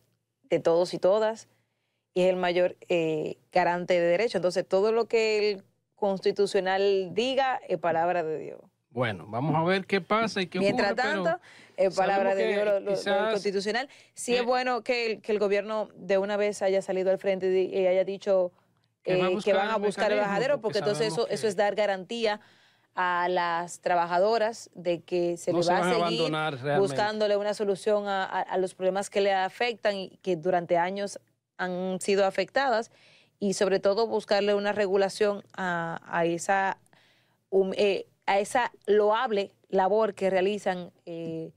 de 0.49 0.59
todos 0.59 0.93
y 0.93 0.99
todas 0.99 1.47
y 2.13 2.23
es 2.23 2.29
el 2.29 2.35
mayor 2.35 2.75
garante 3.53 3.93
de 3.93 4.01
derechos. 4.01 4.35
Entonces, 4.35 4.65
todo 4.67 4.91
lo 4.91 5.05
que 5.05 5.51
el 5.51 5.63
constitucional 6.01 7.13
diga 7.13 7.61
es 7.67 7.77
palabra 7.77 8.23
de 8.23 8.39
Dios. 8.39 8.59
Bueno, 8.89 9.25
vamos 9.29 9.55
a 9.55 9.63
ver 9.63 9.85
qué 9.85 10.01
pasa 10.01 10.41
y 10.41 10.47
qué 10.47 10.59
Mientras 10.59 10.95
tanto, 10.95 11.39
es 11.77 11.95
palabra 11.95 12.33
de 12.33 12.47
Dios 12.47 13.05
lo, 13.05 13.29
constitucional. 13.29 13.87
Sí 14.15 14.35
es 14.35 14.43
bueno 14.43 14.83
que 14.83 15.21
el, 15.23 15.39
gobierno 15.39 15.89
de 15.95 16.17
una 16.17 16.37
vez 16.37 16.63
haya 16.63 16.81
salido 16.81 17.11
al 17.11 17.19
frente 17.19 17.47
y 17.61 17.85
haya 17.85 18.03
dicho 18.03 18.51
que, 19.03 19.13
eh, 19.13 19.17
van 19.53 19.69
a 19.69 19.77
buscar 19.77 20.11
el 20.11 20.19
bajadero, 20.19 20.59
porque, 20.59 20.79
entonces 20.79 21.13
eso, 21.13 21.27
eso 21.29 21.47
es 21.47 21.55
dar 21.55 21.75
garantía 21.75 22.41
a 22.95 23.29
las 23.29 23.79
trabajadoras 23.79 24.71
de 24.73 25.03
que 25.03 25.37
se 25.37 25.53
le 25.53 25.61
va 25.61 25.77
a 25.77 26.09
seguir 26.09 26.33
buscándole 26.79 27.37
una 27.37 27.53
solución 27.53 28.07
a, 28.07 28.25
a, 28.25 28.57
los 28.57 28.73
problemas 28.73 29.11
que 29.11 29.21
le 29.21 29.31
afectan 29.31 29.95
y 29.95 30.17
que 30.23 30.35
durante 30.35 30.77
años 30.77 31.19
han 31.57 32.01
sido 32.01 32.25
afectadas 32.25 32.91
y 33.41 33.53
sobre 33.53 33.79
todo 33.79 34.05
buscarle 34.05 34.53
una 34.53 34.71
regulación 34.71 35.43
a, 35.57 36.23
esa, 36.25 36.77
eh, 37.75 38.05
a 38.27 38.39
esa 38.39 38.71
loable 38.85 39.51
labor 39.67 40.13
que 40.13 40.29
realizan 40.29 40.91
eh, 41.07 41.51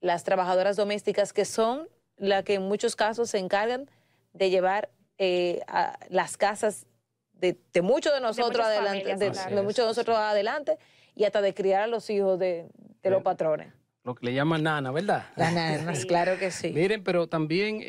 las 0.00 0.22
trabajadoras 0.22 0.76
domésticas, 0.76 1.32
que 1.32 1.44
son 1.44 1.88
las 2.18 2.44
que 2.44 2.54
en 2.54 2.62
muchos 2.62 2.94
casos 2.94 3.30
se 3.30 3.38
encargan 3.38 3.90
de 4.32 4.50
llevar 4.50 4.90
eh, 5.18 5.60
a 5.66 5.98
las 6.08 6.36
casas 6.36 6.86
de, 7.32 7.58
muchos 7.82 8.14
de 8.14 8.20
nosotros 8.20 8.64
adelante, 8.64 9.16
de, 9.16 9.62
muchos 9.62 9.84
de 9.84 9.86
nosotros 9.86 10.16
adelante 10.16 10.78
y 11.16 11.24
hasta 11.24 11.42
de 11.42 11.52
criar 11.52 11.82
a 11.82 11.86
los 11.88 12.08
hijos 12.10 12.38
de, 12.38 12.68
los 13.02 13.24
patrones. 13.24 13.72
Lo 14.04 14.14
que 14.14 14.26
le 14.26 14.34
llaman 14.34 14.62
nana, 14.62 14.92
¿verdad? 14.92 15.24
Las 15.34 15.52
nanas, 15.52 16.04
claro 16.06 16.38
que 16.38 16.52
sí. 16.52 16.70
Miren, 16.70 17.02
pero 17.02 17.26
también 17.26 17.80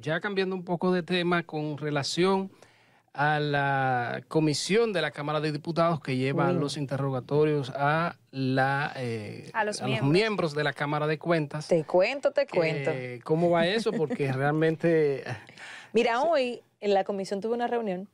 ya 0.00 0.20
cambiando 0.20 0.56
un 0.56 0.64
poco 0.64 0.90
de 0.90 1.02
tema 1.02 1.42
con 1.42 1.76
relación 1.76 2.50
a 3.14 3.40
la 3.40 4.22
comisión 4.28 4.92
de 4.94 5.02
la 5.02 5.10
Cámara 5.10 5.40
de 5.40 5.52
Diputados 5.52 6.00
que 6.00 6.16
lleva 6.16 6.50
los 6.52 6.76
interrogatorios 6.78 7.70
a, 7.76 8.16
la, 8.30 8.92
eh, 8.96 9.50
A 9.52 9.64
los 9.64 9.82
miembros. 9.82 10.10
miembros 10.10 10.54
de 10.54 10.64
la 10.64 10.72
Cámara 10.72 11.06
de 11.06 11.18
Cuentas. 11.18 11.68
Te 11.68 11.84
cuento, 11.84 12.30
te 12.32 12.46
cuento. 12.46 12.90
Eh, 12.90 13.20
¿Cómo 13.22 13.50
va 13.50 13.66
eso? 13.66 13.92
Porque 13.92 14.32
realmente... 14.32 15.24
Mira, 15.92 16.22
hoy 16.22 16.62
en 16.80 16.94
la 16.94 17.04
comisión 17.04 17.40
tuve 17.42 17.54
una 17.54 17.66
reunión 17.66 18.08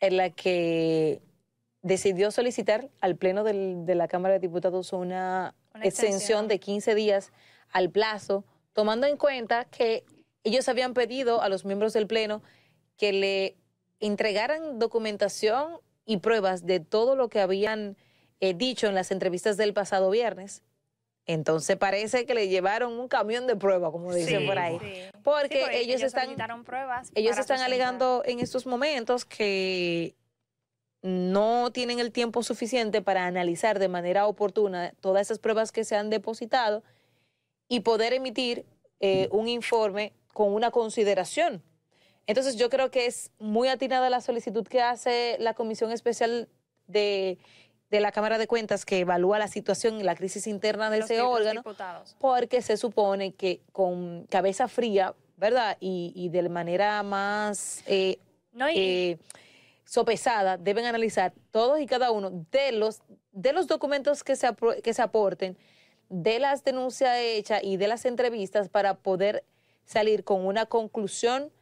en 0.00 0.16
la 0.16 0.30
que 0.30 1.20
decidió 1.82 2.32
solicitar 2.32 2.88
al 3.00 3.14
Pleno 3.16 3.44
del- 3.44 3.86
de 3.86 3.94
la 3.94 4.08
Cámara 4.08 4.34
de 4.34 4.40
Diputados 4.40 4.92
una, 4.92 5.54
Una 5.74 5.84
extensión 5.84 6.12
extensión. 6.44 6.48
de 6.48 6.58
15 6.58 6.94
días 6.96 7.32
al 7.70 7.90
plazo, 7.90 8.44
tomando 8.72 9.06
en 9.06 9.16
cuenta 9.16 9.66
que 9.66 10.02
ellos 10.42 10.68
habían 10.68 10.92
pedido 10.92 11.40
a 11.40 11.48
los 11.48 11.64
miembros 11.64 11.92
del 11.92 12.08
Pleno 12.08 12.42
que 12.96 13.12
le 13.12 13.56
entregaran 14.06 14.78
documentación 14.78 15.78
y 16.06 16.18
pruebas 16.18 16.66
de 16.66 16.80
todo 16.80 17.16
lo 17.16 17.28
que 17.28 17.40
habían 17.40 17.96
eh, 18.40 18.54
dicho 18.54 18.86
en 18.86 18.94
las 18.94 19.10
entrevistas 19.10 19.56
del 19.56 19.72
pasado 19.72 20.10
viernes. 20.10 20.62
Entonces 21.26 21.76
parece 21.78 22.26
que 22.26 22.34
le 22.34 22.48
llevaron 22.48 22.98
un 22.98 23.08
camión 23.08 23.46
de 23.46 23.56
pruebas, 23.56 23.90
como 23.92 24.12
dicen 24.12 24.40
Sí, 24.40 24.46
por 24.46 24.58
ahí. 24.58 24.78
sí. 24.78 25.18
Porque 25.22 25.64
Sí, 25.64 25.76
ellos 25.78 26.02
están- 26.02 26.34
pruebas 26.64 27.10
Ellos 27.14 27.30
están 27.38 27.56
sustentar. 27.58 27.64
alegando 27.66 28.22
en 28.26 28.40
estos 28.40 28.66
momentos 28.66 29.24
que 29.24 30.14
no 31.02 31.70
tienen 31.72 31.98
el 31.98 32.12
tiempo 32.12 32.42
suficiente 32.42 33.00
para 33.02 33.26
analizar 33.26 33.78
de 33.78 33.88
manera 33.88 34.26
oportuna 34.26 34.92
todas 35.00 35.22
esas 35.22 35.38
pruebas 35.38 35.72
que 35.72 35.84
se 35.84 35.96
han 35.96 36.10
depositado 36.10 36.82
y 37.68 37.80
poder 37.80 38.12
emitir 38.12 38.66
eh, 39.00 39.28
un 39.30 39.48
informe 39.48 40.12
con 40.32 40.52
una 40.52 40.70
consideración. 40.70 41.62
Entonces 42.26 42.56
yo 42.56 42.70
creo 42.70 42.90
que 42.90 43.06
es 43.06 43.30
muy 43.38 43.68
atinada 43.68 44.08
la 44.10 44.20
solicitud 44.20 44.66
que 44.66 44.80
hace 44.80 45.36
la 45.40 45.54
Comisión 45.54 45.92
Especial 45.92 46.48
de, 46.86 47.38
de 47.90 48.00
la 48.00 48.12
Cámara 48.12 48.38
de 48.38 48.46
Cuentas 48.46 48.84
que 48.84 49.00
evalúa 49.00 49.38
la 49.38 49.48
situación 49.48 50.00
y 50.00 50.02
la 50.02 50.14
crisis 50.14 50.46
interna 50.46 50.90
de 50.90 50.98
ese 50.98 51.20
órgano 51.20 51.60
diputados. 51.60 52.16
porque 52.18 52.62
se 52.62 52.76
supone 52.76 53.34
que 53.34 53.60
con 53.72 54.24
cabeza 54.26 54.68
fría, 54.68 55.14
¿verdad? 55.36 55.76
Y, 55.80 56.12
y 56.14 56.28
de 56.30 56.48
manera 56.48 57.02
más 57.02 57.82
eh, 57.86 58.18
No, 58.52 58.70
y, 58.70 58.74
eh, 58.76 59.18
sopesada, 59.84 60.56
deben 60.56 60.86
analizar 60.86 61.34
todos 61.50 61.78
y 61.80 61.86
cada 61.86 62.10
uno 62.10 62.46
de 62.50 62.72
los, 62.72 63.02
de 63.32 63.52
los 63.52 63.66
documentos 63.66 64.24
que 64.24 64.34
se, 64.34 64.48
que 64.82 64.94
se 64.94 65.02
aporten, 65.02 65.56
de 66.08 66.38
las 66.38 66.64
denuncias 66.64 67.16
hechas 67.18 67.60
y 67.62 67.76
de 67.76 67.88
las 67.88 68.04
entrevistas 68.06 68.68
para 68.68 68.94
poder 68.94 69.44
salir 69.84 70.24
con 70.24 70.46
una 70.46 70.66
conclusión 70.66 71.52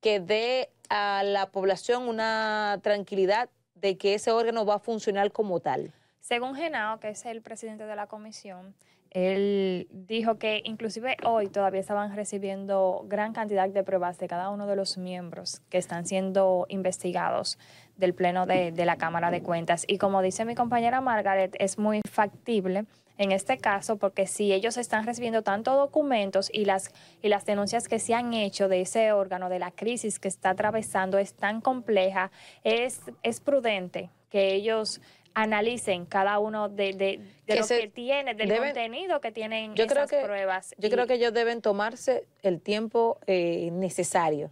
que 0.00 0.20
dé 0.20 0.70
a 0.88 1.22
la 1.22 1.50
población 1.50 2.08
una 2.08 2.78
tranquilidad 2.82 3.50
de 3.74 3.96
que 3.96 4.14
ese 4.14 4.30
órgano 4.30 4.64
va 4.64 4.76
a 4.76 4.78
funcionar 4.78 5.32
como 5.32 5.60
tal. 5.60 5.92
Según 6.20 6.54
Genao, 6.54 7.00
que 7.00 7.08
es 7.08 7.24
el 7.24 7.42
presidente 7.42 7.84
de 7.84 7.96
la 7.96 8.06
comisión, 8.06 8.74
él 9.10 9.88
dijo 9.90 10.38
que 10.38 10.60
inclusive 10.64 11.16
hoy 11.24 11.48
todavía 11.48 11.80
estaban 11.80 12.14
recibiendo 12.14 13.04
gran 13.06 13.32
cantidad 13.32 13.68
de 13.68 13.82
pruebas 13.82 14.18
de 14.18 14.28
cada 14.28 14.50
uno 14.50 14.66
de 14.66 14.76
los 14.76 14.98
miembros 14.98 15.62
que 15.70 15.78
están 15.78 16.06
siendo 16.06 16.66
investigados 16.68 17.58
del 17.96 18.14
Pleno 18.14 18.44
de, 18.44 18.70
de 18.70 18.84
la 18.84 18.96
Cámara 18.96 19.30
de 19.30 19.42
Cuentas. 19.42 19.84
Y 19.86 19.96
como 19.96 20.20
dice 20.20 20.44
mi 20.44 20.54
compañera 20.54 21.00
Margaret, 21.00 21.56
es 21.58 21.78
muy 21.78 22.02
factible 22.10 22.84
en 23.18 23.32
este 23.32 23.58
caso 23.58 23.96
porque 23.98 24.26
si 24.26 24.52
ellos 24.52 24.76
están 24.76 25.04
recibiendo 25.04 25.42
tantos 25.42 25.76
documentos 25.76 26.48
y 26.52 26.64
las, 26.64 26.92
y 27.20 27.28
las 27.28 27.44
denuncias 27.44 27.88
que 27.88 27.98
se 27.98 28.14
han 28.14 28.32
hecho 28.32 28.68
de 28.68 28.80
ese 28.80 29.12
órgano, 29.12 29.48
de 29.48 29.58
la 29.58 29.70
crisis 29.72 30.18
que 30.18 30.28
está 30.28 30.50
atravesando, 30.50 31.18
es 31.18 31.34
tan 31.34 31.60
compleja, 31.60 32.30
es, 32.64 33.00
es 33.22 33.40
prudente 33.40 34.08
que 34.30 34.54
ellos 34.54 35.00
analicen 35.34 36.04
cada 36.06 36.38
uno 36.40 36.68
de, 36.68 36.92
de, 36.94 36.94
de 36.96 37.22
Que 37.46 37.56
lo 37.60 37.66
que 37.66 37.88
tiene, 37.88 38.34
del 38.34 38.48
deben- 38.48 38.72
contenido 38.72 39.20
que 39.20 39.30
tienen 39.30 39.74
Yo 39.74 39.86
creo 39.86 40.04
esas 40.04 40.10
que- 40.18 40.24
pruebas. 40.24 40.74
Yo 40.78 40.88
Y- 40.88 40.90
creo 40.90 41.06
que 41.06 41.14
ellos 41.14 41.32
deben 41.32 41.60
tomarse 41.62 42.26
el 42.42 42.60
tiempo 42.60 43.18
eh, 43.26 43.70
necesario, 43.72 44.50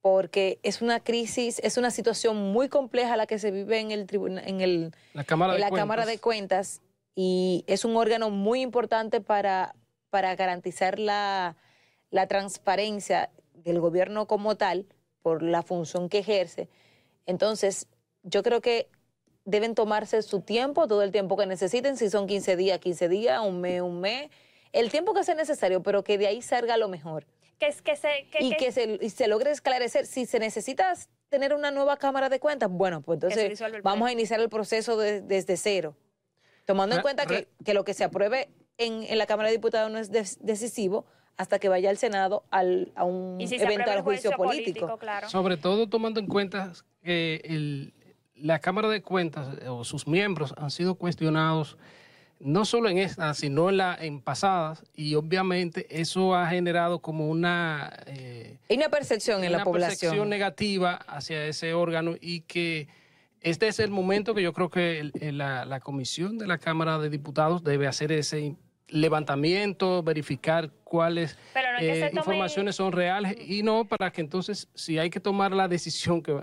porque 0.00 0.58
es 0.62 0.80
una 0.80 1.00
crisis, 1.00 1.60
es 1.62 1.76
una 1.76 1.90
situación 1.90 2.36
muy 2.52 2.68
compleja 2.68 3.16
la 3.16 3.26
que 3.26 3.38
se 3.38 3.50
vive 3.50 3.78
en 3.80 3.90
el 3.90 4.06
tribunal, 4.06 4.46
en 4.46 4.60
el 4.62 4.92
La 5.12 5.24
Cámara 5.24 5.52
en 5.52 5.56
de 5.56 5.60
la 5.60 5.68
Cuentas. 5.68 5.82
Cámara 5.82 6.06
de 6.06 6.18
Cuentas 6.18 6.80
y 7.22 7.64
es 7.66 7.84
un 7.84 7.96
órgano 7.98 8.30
muy 8.30 8.62
importante 8.62 9.20
para, 9.20 9.74
para 10.08 10.34
garantizar 10.36 10.98
la, 10.98 11.54
la 12.10 12.26
transparencia 12.28 13.28
del 13.52 13.78
gobierno 13.78 14.26
como 14.26 14.56
tal 14.56 14.86
por 15.20 15.42
la 15.42 15.62
función 15.62 16.08
que 16.08 16.18
ejerce. 16.20 16.70
Entonces, 17.26 17.88
yo 18.22 18.42
creo 18.42 18.62
que 18.62 18.88
deben 19.44 19.74
tomarse 19.74 20.22
su 20.22 20.40
tiempo, 20.40 20.86
todo 20.88 21.02
el 21.02 21.12
tiempo 21.12 21.36
que 21.36 21.44
necesiten, 21.44 21.98
si 21.98 22.08
son 22.08 22.26
15 22.26 22.56
días, 22.56 22.78
15 22.78 23.08
días, 23.10 23.40
un 23.44 23.60
mes, 23.60 23.82
un 23.82 24.00
mes, 24.00 24.30
el 24.72 24.90
tiempo 24.90 25.12
que 25.12 25.22
sea 25.22 25.34
necesario, 25.34 25.82
pero 25.82 26.02
que 26.02 26.16
de 26.16 26.26
ahí 26.26 26.40
salga 26.40 26.78
lo 26.78 26.88
mejor 26.88 27.26
que, 27.58 27.66
es- 27.66 27.82
que 27.82 27.96
se, 27.96 28.08
que- 28.32 28.42
y 28.42 28.50
que- 28.50 28.56
que 28.56 28.72
se, 28.72 28.98
y 29.02 29.10
se 29.10 29.28
logre 29.28 29.50
esclarecer. 29.50 30.06
Si 30.06 30.24
se 30.24 30.38
necesita 30.38 30.94
tener 31.28 31.52
una 31.52 31.70
nueva 31.70 31.98
Cámara 31.98 32.30
de 32.30 32.40
Cuentas, 32.40 32.70
bueno, 32.70 33.02
pues 33.02 33.16
entonces 33.18 33.42
vamos 33.82 34.08
a 34.08 34.12
iniciar 34.12 34.40
el 34.40 34.48
proceso 34.48 34.96
de- 34.96 35.20
desde 35.20 35.58
cero, 35.58 35.94
tomando 36.70 36.94
en 36.94 36.98
Re- 36.98 37.02
cuenta 37.02 37.26
que, 37.26 37.48
que 37.64 37.74
lo 37.74 37.84
que 37.84 37.94
se 37.94 38.04
apruebe 38.04 38.48
en, 38.78 39.02
en 39.02 39.18
la 39.18 39.26
Cámara 39.26 39.48
de 39.48 39.56
Diputados 39.56 39.90
no 39.90 39.98
es 39.98 40.10
des- 40.10 40.38
decisivo 40.40 41.04
hasta 41.36 41.58
que 41.58 41.68
vaya 41.68 41.90
al 41.90 41.96
Senado 41.96 42.44
al, 42.50 42.92
a 42.94 43.04
un 43.04 43.40
y 43.40 43.48
si 43.48 43.56
eventual 43.56 44.02
juicio 44.02 44.30
juicio 44.30 44.36
político. 44.36 44.98
claro. 44.98 45.28
Sobre 45.28 45.56
todo 45.56 45.88
tomando 45.88 46.20
en 46.20 46.26
cuenta 46.26 46.72
que 47.02 47.40
el- 47.44 47.92
la 48.36 48.58
Cámara 48.58 48.88
de 48.88 49.02
Cuentas 49.02 49.48
eh, 49.60 49.68
o 49.68 49.84
sus 49.84 50.06
miembros 50.06 50.54
han 50.56 50.70
sido 50.70 50.94
cuestionados 50.94 51.76
no 52.38 52.64
solo 52.64 52.88
en 52.88 52.96
esta, 52.96 53.34
sino 53.34 53.68
en, 53.68 53.76
la, 53.76 53.94
en 54.00 54.20
pasadas, 54.22 54.82
y 54.94 55.14
obviamente 55.14 55.86
eso 55.90 56.34
ha 56.34 56.46
generado 56.48 57.00
como 57.00 57.28
una, 57.28 57.92
eh, 58.06 58.56
Hay 58.70 58.76
una 58.78 58.88
percepción 58.88 59.44
en 59.44 59.52
la 59.52 59.58
una 59.58 59.64
población. 59.64 59.90
percepción 59.98 60.28
negativa 60.30 60.94
hacia 61.06 61.44
ese 61.44 61.74
órgano 61.74 62.14
y 62.18 62.40
que 62.40 62.88
este 63.40 63.68
es 63.68 63.78
el 63.80 63.90
momento 63.90 64.34
que 64.34 64.42
yo 64.42 64.52
creo 64.52 64.70
que 64.70 65.00
el- 65.00 65.12
el- 65.20 65.38
la, 65.38 65.64
la 65.64 65.80
comisión 65.80 66.38
de 66.38 66.46
la 66.46 66.58
Cámara 66.58 66.98
de 66.98 67.08
Diputados 67.10 67.62
debe 67.64 67.86
hacer 67.86 68.12
ese 68.12 68.56
levantamiento, 68.88 70.02
verificar 70.02 70.70
cuáles 70.84 71.36
Pero 71.54 71.72
no 71.72 71.78
es 71.78 71.84
que 71.84 72.06
eh, 72.06 72.10
informaciones 72.14 72.76
son 72.76 72.92
reales 72.92 73.36
y 73.48 73.62
no 73.62 73.84
para 73.84 74.10
que 74.10 74.20
entonces 74.20 74.68
si 74.74 74.98
hay 74.98 75.10
que 75.10 75.20
tomar 75.20 75.52
la 75.52 75.68
decisión 75.68 76.22
que 76.22 76.42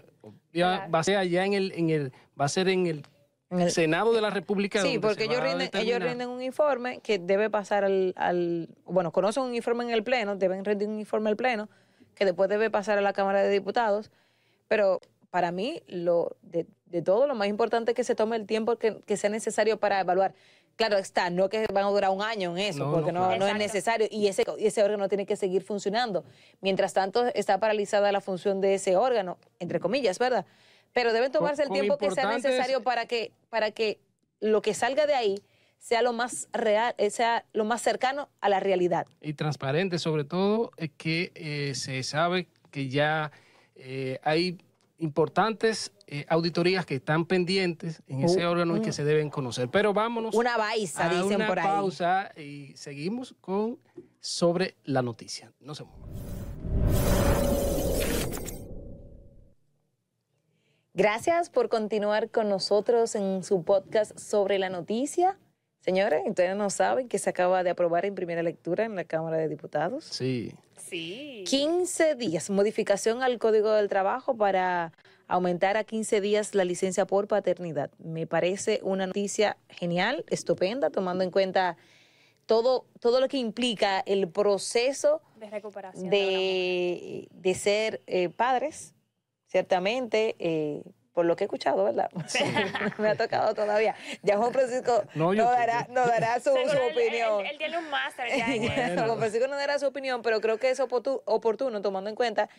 Claro. 0.51 0.91
va 0.91 0.99
a 0.99 1.03
ser 1.03 1.17
allá 1.17 1.45
en 1.45 1.53
el, 1.53 1.71
en 1.73 1.89
el 1.89 2.11
va 2.39 2.45
a 2.45 2.49
ser 2.49 2.67
en 2.69 2.87
el 2.87 3.03
En 3.49 3.61
el- 3.61 3.71
Senado 3.71 4.13
de 4.13 4.21
la 4.21 4.29
República 4.29 4.81
Sí, 4.81 4.97
porque 4.99 5.25
ellos 5.25 5.41
rinden, 5.41 5.69
ellos 5.73 5.99
rinden 6.01 6.29
un 6.29 6.41
informe 6.41 6.99
que 7.01 7.19
debe 7.19 7.49
pasar 7.49 7.83
al, 7.83 8.13
al- 8.17 8.69
Bueno, 8.85 9.11
conocen 9.11 9.43
un 9.43 9.53
informe 9.55 9.83
en 9.85 9.91
el 9.91 10.03
Pleno, 10.03 10.35
deben 10.35 10.65
rendir 10.65 10.87
un 10.87 10.99
informe 10.99 11.29
al 11.29 11.37
Pleno, 11.37 11.69
que 12.15 12.25
después 12.25 12.49
debe 12.49 12.69
pasar 12.69 12.97
a 12.97 13.01
la 13.01 13.13
Cámara 13.13 13.43
de 13.43 13.49
Diputados. 13.49 14.11
Pero 14.67 14.99
para 15.29 15.51
mí, 15.51 15.81
lo 15.87 16.35
de, 16.41 16.65
de 16.89 17.01
todo, 17.01 17.27
lo 17.27 17.35
más 17.35 17.47
importante 17.47 17.91
es 17.91 17.95
que 17.95 18.03
se 18.03 18.15
tome 18.15 18.35
el 18.35 18.45
tiempo 18.45 18.77
que, 18.77 18.99
que 19.05 19.17
sea 19.17 19.29
necesario 19.29 19.77
para 19.79 19.99
evaluar. 19.99 20.33
Claro 20.75 20.97
está, 20.97 21.29
no 21.31 21.49
que 21.49 21.65
van 21.73 21.85
a 21.85 21.89
durar 21.89 22.11
un 22.11 22.21
año 22.21 22.51
en 22.51 22.59
eso, 22.59 22.85
No, 22.85 22.91
porque 22.91 23.11
no, 23.11 23.21
no, 23.21 23.27
claro. 23.27 23.39
no 23.39 23.47
es 23.47 23.57
necesario. 23.57 24.07
Y 24.11 24.27
ese, 24.27 24.43
y 24.59 24.67
ese 24.67 24.83
órgano 24.83 25.09
tiene 25.09 25.25
que 25.25 25.35
seguir 25.35 25.63
funcionando. 25.63 26.23
Mientras 26.61 26.93
tanto, 26.93 27.25
está 27.33 27.59
paralizada 27.59 28.11
la 28.11 28.21
función 28.21 28.61
de 28.61 28.75
ese 28.75 28.95
órgano, 28.95 29.37
entre 29.59 29.79
comillas, 29.79 30.19
¿verdad? 30.19 30.45
Pero 30.93 31.13
deben 31.13 31.31
tomarse 31.31 31.63
el 31.63 31.69
tiempo 31.69 31.97
que 31.97 32.11
sea 32.11 32.29
necesario 32.31 32.83
para 32.83 33.07
que, 33.07 33.31
para 33.49 33.71
que 33.71 33.99
lo 34.39 34.61
que 34.61 34.73
salga 34.73 35.07
de 35.07 35.15
ahí 35.15 35.43
sea 35.79 36.01
lo 36.01 36.13
más 36.13 36.47
real, 36.53 36.93
eh, 36.97 37.09
sea 37.09 37.45
lo 37.53 37.65
más 37.65 37.81
cercano 37.81 38.29
a 38.41 38.49
la 38.49 38.59
realidad. 38.59 39.07
y 39.21 39.33
transparente, 39.33 39.99
sobre 39.99 40.23
todo 40.23 40.71
es 40.77 40.91
que 40.97 41.31
eh, 41.35 41.73
se 41.75 42.03
sabe 42.03 42.47
que 42.71 42.89
ya 42.89 43.31
eh, 43.75 44.19
hay 44.23 44.57
importantes 44.97 45.91
eh, 46.07 46.25
auditorías 46.29 46.85
que 46.85 46.95
están 46.95 47.25
pendientes 47.25 48.01
en 48.07 48.23
ese 48.23 48.45
Uh, 48.45 48.49
órgano 48.49 48.77
y 48.77 48.81
que 48.81 48.91
se 48.93 49.03
deben 49.03 49.29
conocer. 49.29 49.69
Pero 49.69 49.93
vámonos 49.93 50.33
Una 50.33 50.55
baiza, 50.57 51.05
a 51.05 51.09
dicen 51.09 51.35
una 51.35 51.47
por 51.47 51.59
ahí. 51.59 51.65
pausa 51.65 52.31
y 52.37 52.71
seguimos 52.75 53.35
con 53.41 53.77
sobre 54.19 54.75
la 54.85 55.01
noticia. 55.01 55.51
No 55.59 55.75
se 55.75 55.83
muevan. 55.83 56.07
Gracias 60.93 61.49
por 61.51 61.69
continuar 61.69 62.31
con 62.31 62.49
nosotros 62.49 63.13
en 63.15 63.43
su 63.43 63.63
podcast 63.63 64.17
sobre 64.17 64.57
la 64.57 64.69
noticia. 64.69 65.37
Señores, 65.87 66.21
ustedes 66.25 66.53
no 66.57 66.69
saben 66.69 67.07
que 67.07 67.17
se 67.17 67.29
acaba 67.29 67.63
de 67.63 67.69
aprobar 67.69 68.03
en 68.03 68.13
primera 68.13 68.43
lectura 68.43 68.83
en 68.83 68.97
la 68.97 69.05
Cámara 69.05 69.37
de 69.37 69.47
Diputados. 69.47 70.03
Sí. 70.03 70.51
Sí. 70.75 71.45
15 71.47 72.15
días, 72.15 72.49
modificación 72.49 73.23
al 73.23 73.37
Código 73.39 73.71
del 73.71 73.87
Trabajo 73.87 74.35
para 74.35 74.91
aumentar 75.29 75.77
a 75.77 75.85
15 75.85 76.19
días 76.19 76.53
la 76.55 76.65
licencia 76.65 77.05
por 77.07 77.29
paternidad. 77.29 77.89
Me 77.99 78.27
parece 78.27 78.81
una 78.83 79.07
noticia 79.07 79.55
genial, 79.69 80.25
estupenda, 80.29 80.89
tomando 80.89 81.23
en 81.23 81.31
cuenta 81.31 81.77
todo, 82.47 82.83
todo 82.99 83.21
lo 83.21 83.29
que 83.29 83.37
implica 83.37 84.01
el 84.01 84.27
proceso 84.27 85.21
De 85.39 85.49
recuperación. 85.49 86.09
de 86.09 87.53
ser 87.57 88.01
eh, 88.07 88.27
padres, 88.27 88.93
ciertamente, 89.45 90.35
eh, 90.39 90.83
por 91.17 91.25
lo 91.25 91.35
que 91.35 91.45
he 91.45 91.47
escuchado, 91.47 91.83
¿verdad? 91.83 92.11
me 92.99 93.09
ha 93.09 93.15
tocado 93.15 93.55
todavía. 93.55 93.95
Ya 94.21 94.37
Juan 94.37 94.53
Francisco 94.53 95.03
No, 95.15 95.33
dará, 95.33 95.87
no 95.89 96.05
dará 96.05 96.39
su, 96.39 96.51
opinión. 96.51 97.39
Él, 97.39 97.53
él 97.53 97.57
tiene 97.57 97.79
un 97.79 97.89
máster 97.89 98.27
ya. 98.37 98.45
Bueno. 98.85 99.05
Juan 99.07 99.17
Francisco 99.17 99.47
no 99.47 99.55
dará 99.55 99.79
su 99.79 99.87
opinión, 99.87 100.21
pero 100.21 100.39
creo 100.41 100.59
que 100.59 100.69
es 100.69 100.79
oportu- 100.79 101.23
oportuno 101.25 101.81
tomando 101.81 102.07
en 102.11 102.15
cuenta 102.15 102.49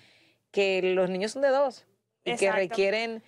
que 0.51 0.83
los 0.83 1.09
niños 1.09 1.31
son 1.31 1.43
de 1.43 1.51
dos 1.51 1.87
y 2.25 2.35
que 2.35 2.51
requieren 2.51 3.23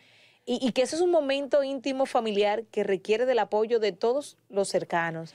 y, 0.47 0.59
y 0.67 0.73
que 0.73 0.83
eso 0.83 0.97
es 0.97 1.03
un 1.03 1.13
momento 1.13 1.63
íntimo 1.63 2.07
familiar 2.07 2.65
que 2.73 2.83
requiere 2.83 3.25
del 3.25 3.39
apoyo 3.39 3.79
de 3.79 3.93
todos 3.93 4.37
los 4.49 4.69
cercanos. 4.69 5.33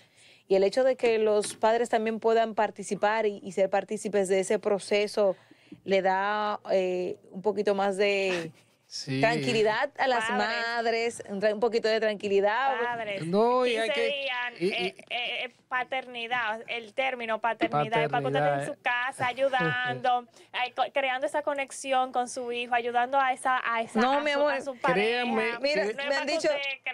Y 0.49 0.55
el 0.55 0.65
hecho 0.65 0.83
de 0.83 0.97
que 0.97 1.19
los 1.19 1.55
padres 1.55 1.87
también 1.87 2.19
puedan 2.19 2.53
participar 2.53 3.27
y, 3.27 3.39
y 3.41 3.53
ser 3.53 3.69
partícipes 3.69 4.27
de 4.27 4.41
ese 4.41 4.59
proceso 4.59 5.37
le 5.85 6.01
da 6.01 6.59
eh, 6.69 7.15
un 7.31 7.41
poquito 7.41 7.75
más 7.75 7.95
de 7.95 8.51
Sí. 8.95 9.19
tranquilidad 9.19 9.91
a 9.97 10.07
las 10.07 10.23
Padres. 10.25 10.37
madres, 10.37 11.23
un, 11.27 11.59
poquito 11.59 11.89
de 11.89 11.99
tranquilidad. 11.99 12.79
Padres. 12.81 13.25
No, 13.25 13.65
y 13.65 13.71
15 13.71 13.81
hay 13.83 13.89
que- 13.89 14.07
días, 14.07 14.53
y- 14.59 14.65
y- 14.65 14.69
eh, 14.87 14.95
eh, 15.09 15.45
eh, 15.45 15.49
paternidad, 15.67 16.61
el 16.67 16.93
término 16.93 17.39
paternidad, 17.41 18.03
es 18.03 18.09
para 18.09 18.21
que 18.21 18.27
usted 18.27 18.39
esté 18.39 18.49
Paternidad, 18.49 18.59
en 18.61 18.65
su 18.67 18.81
casa 18.81 19.27
ayudando, 19.27 20.25
eh, 20.53 20.91
creando 20.93 21.27
esa 21.27 21.41
conexión 21.41 22.13
con 22.13 22.29
su 22.29 22.51
hijo, 22.53 22.73
ayudando 22.73 23.19
a 23.19 23.33
esa 23.33 23.61
a 23.65 23.81
esa 23.81 23.99
No, 23.99 24.13
a 24.13 24.21
mi 24.21 24.31
su, 24.31 24.39
amor, 24.39 24.53
a 24.53 24.61
su 24.61 24.73
créanme, 24.79 25.35
pareja. 25.51 25.59
Mira, 25.59 25.85
No 26.03 26.09
me 26.09 26.15
han, 26.15 26.25
dicho, 26.27 26.49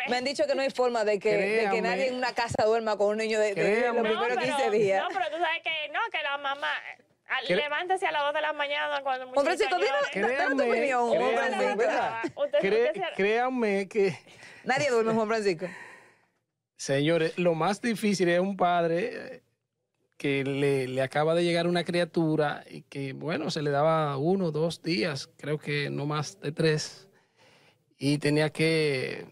me 0.09 0.17
han 0.17 0.23
dicho 0.23 0.47
que 0.47 0.55
no 0.55 0.61
hay 0.63 0.71
forma 0.71 1.03
de 1.05 1.19
que, 1.19 1.37
de 1.37 1.69
que 1.69 1.81
nadie 1.83 2.07
en 2.07 2.15
una 2.15 2.33
casa 2.33 2.63
duerma 2.65 2.97
con 2.97 3.09
un 3.09 3.17
niño 3.17 3.39
de, 3.39 3.53
de- 3.53 3.81
los 3.81 3.93
no, 3.95 4.01
primeros 4.01 4.27
pero, 4.29 4.41
15 4.41 4.71
días. 4.71 5.03
no, 5.03 5.09
pero 5.09 5.25
tú 5.29 5.37
sabes 5.37 5.61
que 5.63 5.89
no, 5.93 5.99
que 6.11 6.23
la 6.23 6.37
mamá 6.39 6.67
levántese 7.47 8.05
a 8.07 8.11
las 8.11 8.23
2 8.23 8.33
de 8.33 8.41
la 8.41 8.53
mañana 8.53 9.01
cuando 9.03 9.31
Francisco, 9.33 9.75
muchachito 9.75 9.75
dime, 9.77 9.87
llore. 9.87 10.21
da- 10.21 10.43
da 10.43 10.49
tu 10.49 10.57
Créanme, 10.57 10.71
opinión, 10.71 11.07
Juan 11.07 11.17
créanme, 11.19 11.37
Francisco. 11.37 11.77
¿verdad? 11.77 12.23
Usted- 12.23 12.57
usted 12.57 12.93
se- 12.93 13.13
créanme 13.15 13.87
que, 13.87 14.17
Nadie 14.63 14.89
duerme, 14.89 15.13
Juan 15.13 15.27
Francisco. 15.27 15.67
señores, 16.77 17.37
lo 17.37 17.53
más 17.55 17.81
difícil 17.81 18.29
es 18.29 18.39
un 18.39 18.57
padre 18.57 19.11
eh, 19.35 19.43
que 20.17 20.43
le, 20.43 20.87
le 20.87 21.01
acaba 21.01 21.33
de 21.33 21.43
llegar 21.43 21.65
una 21.67 21.83
criatura 21.83 22.63
y 22.69 22.83
que, 22.83 23.13
bueno, 23.13 23.49
se 23.49 23.61
le 23.61 23.71
daba 23.71 24.17
uno, 24.17 24.51
dos 24.51 24.81
días, 24.83 25.29
creo 25.37 25.57
que 25.57 25.89
no 25.89 26.05
más 26.05 26.39
de 26.39 26.51
tres, 26.51 27.07
y 27.97 28.17
tenía 28.19 28.49
que, 28.51 29.25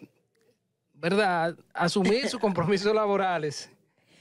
¿verdad?, 0.94 1.56
asumir 1.74 2.28
sus 2.28 2.40
compromisos 2.86 2.94
laborales. 2.96 3.70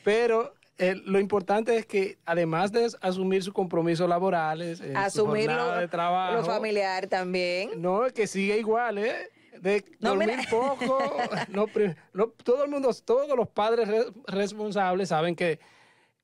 Pero 0.05 0.55
eh, 0.79 0.95
lo 1.05 1.19
importante 1.19 1.77
es 1.77 1.87
que, 1.87 2.19
además 2.25 2.71
de 2.73 2.89
asumir 3.01 3.43
sus 3.43 3.53
compromisos 3.53 4.09
laborales, 4.09 4.81
eh, 4.81 4.93
su 4.93 4.99
Asumir 4.99 5.51
lo, 5.51 5.73
de 5.77 5.89
trabajo, 5.89 6.35
lo 6.37 6.45
familiar 6.45 7.07
también. 7.09 7.71
No, 7.83 8.03
que 8.15 8.27
sigue 8.27 8.59
igual, 8.59 8.99
¿eh? 8.99 9.29
De 9.61 9.85
No, 9.99 10.11
dormir 10.11 10.29
mira. 10.37 10.43
poco. 10.51 10.99
no, 11.49 11.67
no, 12.13 12.29
todo 12.45 12.65
el 12.65 12.71
mundo, 12.71 12.91
todos 13.05 13.37
los 13.37 13.49
padres 13.49 13.89
re- 13.89 14.07
responsables 14.27 15.09
saben 15.09 15.35
que 15.35 15.59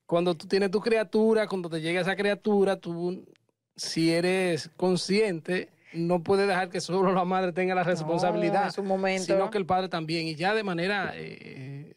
cuando 0.05 0.35
tú 0.35 0.47
tienes 0.47 0.71
tu 0.71 0.79
criatura, 0.79 1.47
cuando 1.47 1.69
te 1.69 1.81
llega 1.81 1.99
esa 1.99 2.15
criatura, 2.15 2.77
tú, 2.77 3.25
si 3.75 4.11
eres 4.13 4.69
consciente, 4.77 5.69
no 5.91 6.23
puedes 6.23 6.47
dejar 6.47 6.69
que 6.69 6.79
solo 6.79 7.11
la 7.11 7.25
madre 7.25 7.51
tenga 7.51 7.75
la 7.75 7.83
responsabilidad, 7.83 8.65
en 8.67 8.71
su 8.71 8.83
momento. 8.83 9.25
sino 9.25 9.49
que 9.49 9.57
el 9.57 9.65
padre 9.65 9.89
también. 9.89 10.27
Y 10.27 10.35
ya 10.35 10.53
de 10.53 10.63
manera... 10.63 11.11
eh, 11.15 11.93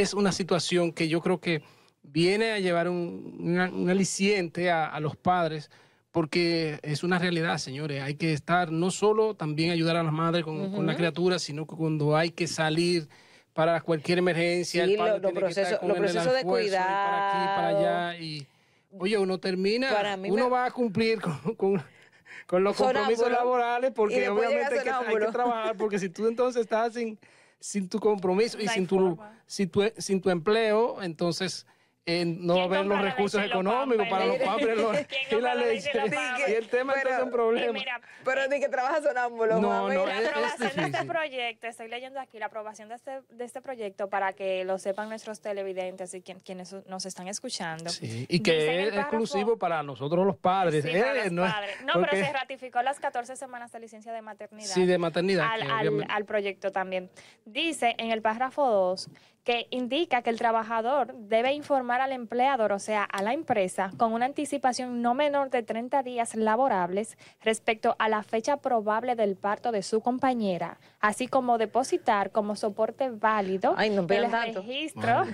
es 0.00 0.14
una 0.14 0.32
situación 0.32 0.92
que 0.92 1.08
yo 1.08 1.20
creo 1.20 1.40
que 1.40 1.62
viene 2.02 2.52
a 2.52 2.58
llevar 2.58 2.88
un, 2.88 3.36
una- 3.40 3.70
un 3.70 3.88
aliciente 3.90 4.70
a, 4.70 4.86
a 4.86 5.00
los 5.00 5.16
padres, 5.16 5.70
porque 6.10 6.78
es 6.82 7.04
una 7.04 7.18
realidad, 7.18 7.58
señores. 7.58 8.02
Hay 8.02 8.14
que 8.14 8.32
estar, 8.32 8.72
no 8.72 8.90
solo 8.90 9.34
también 9.34 9.70
ayudar 9.70 9.96
a 9.96 10.02
las 10.02 10.12
madres 10.12 10.44
con, 10.44 10.72
con 10.72 10.86
la 10.86 10.96
criatura, 10.96 11.38
sino 11.38 11.66
que 11.66 11.76
cuando 11.76 12.16
hay 12.16 12.30
que 12.30 12.46
salir 12.48 13.08
para 13.52 13.80
cualquier 13.80 14.18
emergencia, 14.18 14.84
Sí, 14.86 14.92
el 14.92 14.98
padre 14.98 15.12
lo- 15.20 15.28
que 15.32 15.50
estar 15.50 15.78
con 15.80 15.88
de 15.88 16.64
y 16.66 16.70
para 16.70 17.28
aquí, 17.28 17.46
para 17.60 17.68
allá. 17.68 18.18
Y, 18.18 18.46
oye, 18.98 19.18
uno 19.18 19.38
termina, 19.38 20.16
uno 20.16 20.44
me- 20.44 20.50
va 20.50 20.64
a 20.66 20.70
cumplir 20.70 21.20
con, 21.20 21.38
con- 21.56 21.82
con 22.46 22.64
los 22.64 22.76
compromisos 22.76 23.24
Sonámbulo. 23.26 23.36
laborales, 23.38 23.92
porque 23.94 24.28
obviamente 24.28 24.78
hay 24.78 24.84
que, 24.84 24.90
hay 24.90 25.16
que 25.26 25.32
trabajar, 25.32 25.76
porque 25.76 25.98
si 26.00 26.08
tú 26.08 26.26
entonces 26.26 26.62
estás 26.62 26.94
sin, 26.94 27.16
sin 27.60 27.88
tu 27.88 28.00
compromiso 28.00 28.58
y 28.58 28.68
sin 28.68 28.86
tu, 28.86 29.18
sin 29.46 29.68
tu, 29.68 29.82
sin 29.98 30.20
tu 30.20 30.30
empleo, 30.30 31.02
entonces 31.02 31.66
eh, 32.06 32.24
no 32.24 32.56
va 32.56 32.64
a 32.64 32.68
¿Quién 32.68 32.74
haber 32.78 32.86
los 32.86 33.02
recursos 33.02 33.44
económicos 33.44 34.08
para 34.08 34.26
los 34.26 34.36
pampers? 34.38 34.68
padres 34.68 34.78
los- 34.78 35.06
¿Quién 35.28 35.38
y 35.38 35.42
la 35.42 35.54
la 35.54 35.64
leche 35.66 35.90
y 36.48 36.52
el 36.52 36.68
tema 36.68 36.94
Pero- 36.94 37.16
es 37.16 37.22
un 37.22 37.30
problema. 37.30 37.72
mira, 37.72 38.00
Pero 38.24 38.48
ni 38.48 38.58
que 38.58 38.68
trabaja 38.68 39.02
sonámbulo, 39.02 39.60
No, 39.60 39.68
Juan, 39.68 39.94
no, 39.94 40.08
es- 40.08 40.22
La 40.22 40.28
aprobación 40.30 40.76
de 40.90 40.98
este 40.98 41.04
proyecto, 41.06 41.66
estoy 41.68 41.88
leyendo 41.88 42.18
aquí 42.18 42.38
la 42.38 42.46
aprobación 42.46 42.88
de 42.88 42.94
este, 42.96 43.20
de 43.28 43.44
este 43.44 43.60
proyecto 43.60 44.08
para 44.08 44.32
que 44.32 44.64
lo 44.64 44.78
sepan 44.78 45.08
nuestros 45.10 45.40
televidentes 45.40 46.12
y 46.14 46.22
quien- 46.22 46.40
quienes 46.40 46.72
nos 46.86 47.04
están 47.06 47.28
escuchando. 47.28 47.90
Sí, 47.90 48.26
y 48.28 48.40
que 48.40 48.64
en 48.64 48.80
es 48.80 48.92
párrafo- 48.94 49.00
exclusivo 49.00 49.58
para 49.58 49.82
nosotros 49.82 50.26
los 50.26 50.36
padres. 50.38 50.82
Sí, 50.84 50.90
¿eh? 50.90 51.02
para 51.02 51.14
los 51.24 51.32
No 51.32 51.42
padres. 51.42 51.76
No, 51.84 51.92
porque- 51.94 52.08
pero 52.12 52.26
se 52.26 52.32
ratificó 52.32 52.82
las 52.82 52.98
14 52.98 53.36
semanas 53.36 53.70
de 53.72 53.80
licencia 53.80 54.12
de 54.12 54.22
maternidad. 54.22 54.68
Sí, 54.74 54.86
de 54.86 54.98
maternidad. 54.98 55.46
al, 55.50 55.60
que 55.60 55.70
al- 55.70 56.06
al 56.08 56.24
proyecto 56.24 56.72
también. 56.72 57.10
Dice 57.44 57.94
en 57.98 58.10
el 58.10 58.22
párrafo 58.22 58.66
2 58.66 59.08
que 59.44 59.66
indica 59.70 60.20
que 60.20 60.28
el 60.28 60.38
trabajador 60.38 61.14
debe 61.14 61.52
informar 61.54 62.02
al 62.02 62.12
empleador, 62.12 62.72
o 62.72 62.78
sea, 62.78 63.04
a 63.04 63.22
la 63.22 63.32
empresa, 63.32 63.90
con 63.96 64.12
una 64.12 64.26
anticipación 64.26 65.00
no 65.00 65.14
menor 65.14 65.48
de 65.48 65.62
30 65.62 66.02
días 66.02 66.34
laborables 66.34 67.16
respecto 67.40 67.96
a 67.98 68.08
la 68.10 68.22
fecha 68.22 68.58
probable 68.58 69.16
del 69.16 69.36
parto 69.36 69.72
de 69.72 69.82
su 69.82 70.02
compañera, 70.02 70.78
así 71.00 71.26
como 71.26 71.56
depositar 71.56 72.32
como 72.32 72.54
soporte 72.54 73.08
válido 73.10 73.74
Ay, 73.78 73.88
no 73.90 74.02
el 74.10 74.30
registro, 74.54 75.24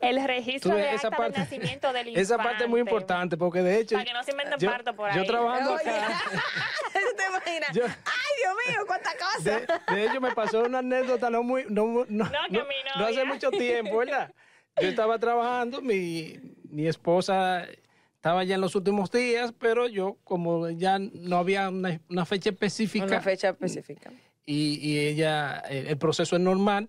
el 0.00 0.24
registro 0.26 0.74
de 0.74 0.90
acta 0.90 1.10
parte, 1.10 1.32
de 1.32 1.38
nacimiento 1.38 1.92
del 1.94 2.08
infante. 2.08 2.20
esa 2.20 2.36
parte 2.36 2.64
es 2.64 2.70
muy 2.70 2.80
importante 2.80 3.36
porque 3.38 3.62
de 3.62 3.78
hecho 3.80 3.94
Para 3.94 4.04
que 4.04 4.12
no 4.12 4.22
se 4.24 4.30
inventen 4.32 4.58
yo, 4.58 4.70
parto 4.70 4.94
por 4.94 5.10
yo 5.14 5.22
ahí. 5.22 5.26
trabajando 5.26 5.72
Oye, 5.72 5.90
acá 5.90 6.20
¿Te 6.92 7.26
imaginas? 7.26 7.68
Yo- 7.72 7.84
Ay, 7.84 8.32
Dios 8.42 8.54
mío, 8.68 8.84
cuánta 8.86 9.10
cosa. 9.14 9.50
de, 9.88 9.94
de 9.96 10.06
hecho 10.06 10.20
me 10.20 10.32
pasó 10.32 10.62
una 10.62 10.78
anécdota 10.78 11.30
no 11.30 11.42
muy 11.42 11.64
no, 11.68 11.86
no, 11.86 12.04
No, 12.08 12.24
que 12.50 12.58
no- 12.58 12.64
mi 12.64 12.74
no 12.96 13.04
hace 13.06 13.14
novia. 13.24 13.24
Mucho 13.46 13.50
tiempo 13.50 13.96
verdad 13.98 14.32
yo 14.80 14.88
estaba 14.88 15.18
trabajando 15.18 15.80
mi, 15.82 16.34
mi 16.70 16.86
esposa 16.86 17.66
estaba 18.14 18.44
ya 18.44 18.54
en 18.56 18.60
los 18.60 18.74
últimos 18.74 19.10
días 19.10 19.52
pero 19.58 19.88
yo 19.88 20.16
como 20.24 20.68
ya 20.70 20.98
no 20.98 21.36
había 21.38 21.68
una, 21.68 22.00
una 22.08 22.24
fecha 22.24 22.50
específica 22.50 23.04
Una 23.06 23.20
fecha 23.20 23.48
específica. 23.50 24.12
y, 24.46 24.78
y 24.80 24.98
ella, 25.00 25.58
el, 25.68 25.86
el 25.88 25.98
proceso 25.98 26.36
es 26.36 26.42
normal. 26.42 26.88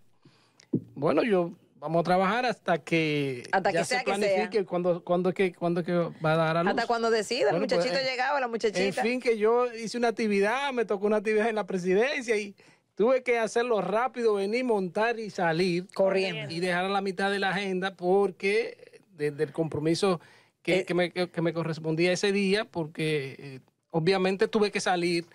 Bueno, 0.96 1.24
yo 1.24 1.52
vamos 1.80 2.02
a 2.02 2.04
trabajar 2.04 2.46
hasta 2.46 2.78
que 2.78 3.44
Hasta 3.52 3.72
ya 3.72 3.80
que 3.80 3.86
se 3.86 3.90
sea 3.96 4.00
que 4.04 4.06
planifique 4.06 4.66
cuándo 4.66 5.04
cuándo 5.04 5.30
es 5.30 5.36
que 5.36 5.54
cuándo 5.54 5.80
es 5.80 5.86
que 5.86 5.94
va 5.94 6.34
a 6.34 6.36
dar 6.36 6.58
a 6.58 6.64
luz. 6.64 6.70
Hasta 6.72 6.86
cuando 6.88 7.10
decida, 7.10 7.50
el 7.50 7.56
Bueno, 7.56 7.68
pues, 7.68 7.78
muchachito 7.80 8.00
eh, 8.00 8.10
llegaba, 8.12 8.40
la 8.40 8.46
En 8.46 8.52
muchachita. 8.52 9.02
fin, 9.02 9.20
que 9.20 9.38
yo 9.38 9.72
hice 9.74 9.98
una 9.98 10.10
actividad, 10.10 10.72
me 10.74 10.86
tocó 10.86 11.08
una 11.08 11.18
actividad 11.18 11.50
en 11.50 11.56
la 11.56 11.66
presidencia 11.66 12.36
y 12.38 12.54
tuve 13.00 13.24
que 13.24 13.40
hacerlo 13.40 13.80
rápido, 13.80 14.34
venir, 14.34 14.66
montar 14.66 15.22
y 15.22 15.30
salir. 15.30 15.88
Corriendo. 15.94 16.54
Y 16.54 16.60
dejar 16.60 16.84
a 16.84 16.90
la 16.90 17.00
mitad 17.00 17.32
de 17.32 17.40
la 17.40 17.52
agenda 17.52 17.96
porque 17.96 19.00
desde 19.16 19.44
el 19.46 19.54
compromiso 19.54 20.20
que, 20.62 20.80
Eh. 20.80 20.86
que 20.86 20.94
me, 20.94 21.10
que- 21.12 21.42
me 21.42 21.54
correspondía 21.54 22.12
ese 22.12 22.34
día, 22.34 22.66
porque 22.66 23.38
eh, 23.40 23.60
obviamente 23.92 24.50
tuve 24.50 24.70
que 24.70 24.82
salir 24.82 25.26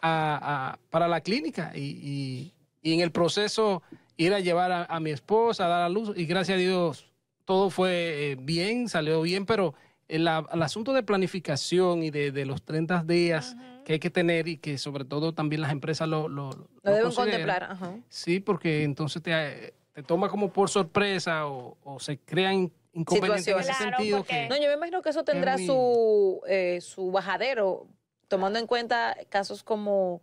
a- 0.00 0.70
a- 0.72 0.78
para 0.88 1.08
la 1.08 1.20
clínica 1.20 1.72
y, 1.74 1.80
y- 2.02 2.52
y 2.80 2.94
en 2.94 3.00
el 3.00 3.12
proceso 3.12 3.82
ir 4.16 4.32
a 4.32 4.40
llevar 4.40 4.72
a, 4.72 4.84
a 4.86 4.98
mi 4.98 5.10
esposa 5.10 5.66
a 5.66 5.68
dar 5.68 5.82
a 5.82 5.88
luz 5.90 6.14
y 6.16 6.24
gracias 6.24 6.56
a 6.56 6.58
Dios 6.58 7.06
todo 7.44 7.68
fue 7.68 8.30
eh, 8.32 8.36
bien, 8.40 8.88
salió 8.88 9.20
bien, 9.20 9.44
pero 9.44 9.74
el, 10.10 10.28
el 10.28 10.62
asunto 10.62 10.92
de 10.92 11.02
planificación 11.02 12.02
y 12.02 12.10
de, 12.10 12.32
de 12.32 12.44
los 12.44 12.62
30 12.62 13.04
días 13.04 13.56
que 13.84 13.94
hay 13.94 13.98
que 13.98 14.10
tener 14.10 14.48
y 14.48 14.56
que 14.58 14.76
sobre 14.78 15.04
todo 15.04 15.32
también 15.32 15.62
las 15.62 15.72
empresas 15.72 16.08
lo, 16.08 16.28
lo, 16.28 16.50
Lo 16.50 16.68
lo 16.82 16.92
deben 16.92 17.12
contemplar. 17.12 17.62
Ajá. 17.64 17.94
Sí, 18.08 18.40
porque 18.40 18.82
entonces 18.84 19.22
te, 19.22 19.74
te 19.92 20.02
toma 20.02 20.28
como 20.28 20.52
por 20.52 20.68
sorpresa 20.68 21.46
o, 21.46 21.76
o 21.82 21.98
se 22.00 22.18
crean 22.18 22.70
inconvenientes 22.92 23.48
en 23.48 23.58
ese 23.60 23.72
sentido. 23.74 24.24
Claro, 24.24 24.24
porque- 24.24 24.34
que- 24.42 24.48
No, 24.48 24.56
yo 24.56 24.68
me 24.68 24.74
imagino 24.74 25.00
que 25.02 25.08
eso 25.10 25.24
tendrá 25.24 25.56
muy- 25.56 25.66
su, 25.66 26.40
eh, 26.48 26.80
su 26.80 27.10
bajadero, 27.10 27.86
tomando 28.28 28.58
en 28.58 28.66
cuenta 28.66 29.16
casos 29.28 29.62
como 29.62 30.20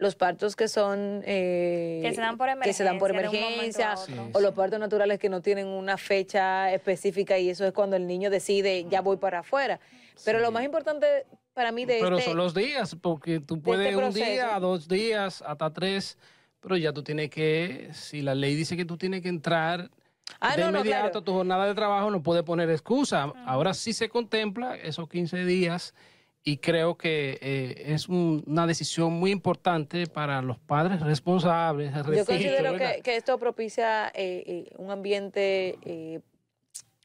los 0.00 0.16
partos 0.16 0.56
que 0.56 0.66
son... 0.66 1.22
eh, 1.24 2.00
Que 2.02 2.12
se 2.14 2.20
dan 2.20 2.36
por 2.36 2.48
que 2.60 2.72
se 2.72 2.82
dan 2.84 2.98
por 2.98 3.10
emergencia, 3.10 3.46
un 3.46 3.52
emergencia, 3.54 3.94
o 4.32 4.40
los 4.40 4.52
partos 4.54 4.80
naturales 4.80 5.18
que 5.18 5.28
no 5.28 5.40
tienen 5.42 5.66
una 5.68 5.96
fecha 5.96 6.72
específica 6.72 7.38
y 7.38 7.50
eso 7.50 7.64
es 7.66 7.72
cuando 7.72 7.96
el 7.96 8.06
niño 8.06 8.30
decide, 8.30 8.86
ya 8.90 9.02
voy 9.02 9.18
para 9.18 9.40
afuera. 9.40 9.78
Pero 10.24 10.40
lo 10.40 10.50
más 10.50 10.64
importante 10.64 11.26
para 11.54 11.70
mí 11.70 11.84
de 11.84 11.98
Pero 12.00 12.16
este... 12.18 12.30
son 12.30 12.38
los 12.38 12.54
días, 12.54 12.96
porque 13.00 13.40
tú 13.40 13.60
puedes 13.60 13.94
un 13.94 14.00
proceso. 14.00 14.24
día, 14.30 14.58
dos 14.58 14.88
días, 14.88 15.42
hasta 15.46 15.70
tres, 15.72 16.16
pero 16.60 16.76
ya 16.76 16.92
tú 16.92 17.02
tienes 17.02 17.30
que, 17.30 17.90
si 17.92 18.22
la 18.22 18.34
ley 18.34 18.54
dice 18.54 18.76
que 18.76 18.84
tú 18.84 18.96
tienes 18.96 19.22
que 19.22 19.28
entrar 19.28 19.90
Ah, 20.38 20.54
de 20.56 20.62
no, 20.62 20.70
no, 20.70 20.78
inmediato 20.78 21.02
claro. 21.10 21.18
a 21.18 21.24
tu 21.24 21.32
jornada 21.32 21.66
de 21.66 21.74
trabajo, 21.74 22.08
no 22.10 22.22
puede 22.22 22.42
poner 22.44 22.70
excusa. 22.70 23.32
Ahora 23.46 23.74
sí 23.74 23.92
se 23.92 24.08
contempla 24.08 24.76
esos 24.76 25.08
15 25.08 25.44
días 25.44 25.92
y 26.42 26.56
creo 26.58 26.96
que 26.96 27.38
eh, 27.42 27.82
es 27.94 28.08
un- 28.08 28.42
una 28.46 28.66
decisión 28.66 29.12
muy 29.12 29.30
importante 29.30 30.06
para 30.06 30.40
los 30.40 30.58
padres 30.58 31.00
responsables. 31.00 31.92
Yo 31.94 32.02
repito, 32.02 32.24
considero 32.26 32.72
¿verdad? 32.72 32.94
que, 32.96 33.02
que 33.02 33.16
esto 33.16 33.38
propicia 33.38 34.08
eh, 34.14 34.42
eh, 34.46 34.72
un 34.78 34.90
ambiente 34.90 35.78
eh, 35.84 36.20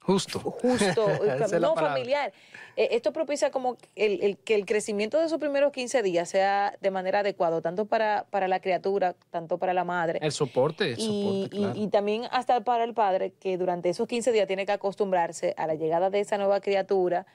Justo. 0.01 0.39
justo, 0.39 1.07
no 1.59 1.75
familiar. 1.75 2.31
Eh, 2.77 2.89
esto 2.91 3.11
propicia 3.11 3.49
como 3.49 3.75
el, 3.95 4.21
el- 4.21 4.37
que 4.37 4.53
el 4.53 4.65
crecimiento 4.65 5.19
de 5.19 5.25
esos 5.25 5.39
primeros 5.39 5.71
15 5.71 6.03
días 6.03 6.29
sea 6.29 6.77
de 6.79 6.91
manera 6.91 7.19
adecuada, 7.21 7.59
tanto 7.61 7.85
para, 7.85 8.25
para 8.29 8.47
la 8.47 8.59
criatura, 8.59 9.15
tanto 9.31 9.57
para 9.57 9.73
la 9.73 9.83
madre. 9.83 10.19
El 10.21 10.31
soporte, 10.31 10.91
el 10.93 10.99
y, 10.99 11.01
soporte, 11.01 11.55
y- 11.55 11.59
claro. 11.59 11.73
y 11.75 11.87
también 11.87 12.23
hasta 12.31 12.61
para 12.63 12.83
el 12.83 12.93
padre, 12.93 13.33
que 13.39 13.57
durante 13.57 13.89
esos 13.89 14.07
15 14.07 14.31
días 14.31 14.45
tiene 14.47 14.65
que 14.67 14.73
acostumbrarse 14.73 15.55
a 15.57 15.65
la 15.65 15.73
llegada 15.73 16.09
de 16.11 16.19
esa 16.19 16.37
nueva 16.37 16.61
criatura 16.61 17.25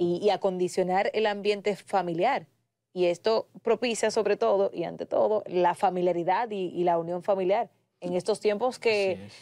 y, 0.00 0.16
y 0.24 0.30
acondicionar 0.30 1.10
el 1.12 1.26
ambiente 1.26 1.76
familiar. 1.76 2.46
Y 2.94 3.04
esto 3.04 3.46
propicia 3.62 4.10
sobre 4.10 4.36
todo 4.36 4.70
y 4.72 4.84
ante 4.84 5.04
todo 5.06 5.44
la 5.46 5.74
familiaridad 5.74 6.50
y, 6.50 6.68
y 6.74 6.84
la 6.84 6.98
unión 6.98 7.22
familiar 7.22 7.68
en 8.00 8.14
estos 8.14 8.40
tiempos 8.40 8.78
que 8.78 9.12
es. 9.26 9.34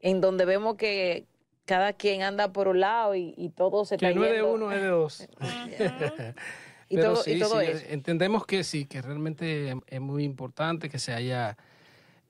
en 0.00 0.20
donde 0.22 0.46
vemos 0.46 0.76
que 0.76 1.26
cada 1.66 1.92
quien 1.92 2.22
anda 2.22 2.52
por 2.52 2.68
un 2.68 2.80
lado 2.80 3.14
y, 3.14 3.34
y 3.36 3.50
todo 3.50 3.84
se 3.84 3.98
Que 3.98 4.06
está 4.06 4.18
no 4.18 4.24
es 4.24 4.30
de 4.30 4.36
yendo. 4.38 4.52
uno, 4.54 4.72
es 4.72 4.80
de 4.80 4.88
dos. 4.88 5.28
y 6.88 6.96
Pero 6.96 7.12
todo, 7.14 7.22
sí, 7.22 7.32
y 7.32 7.38
todo 7.38 7.60
sí, 7.60 7.66
eso. 7.66 7.84
entendemos 7.88 8.46
que 8.46 8.64
sí, 8.64 8.86
que 8.86 9.00
realmente 9.02 9.74
es 9.86 10.00
muy 10.00 10.24
importante 10.24 10.88
que 10.88 10.98
se 10.98 11.12
haya 11.12 11.56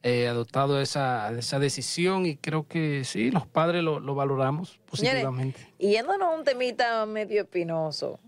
eh, 0.03 0.27
adoptado 0.29 0.81
esa, 0.81 1.31
esa 1.39 1.59
decisión 1.59 2.27
y 2.27 2.37
creo 2.37 2.67
que 2.67 3.05
sí, 3.05 3.31
los 3.31 3.47
padres 3.47 3.83
lo, 3.83 4.01
lo 4.01 4.15
valoramos 4.15 4.71
Señores, 4.93 5.23
positivamente. 5.23 5.69
Y 5.79 5.93
yéndonos 5.93 6.29
a 6.29 6.31
un 6.37 6.45
temita 6.45 7.07
medio 7.07 7.43
espinoso. 7.43 8.19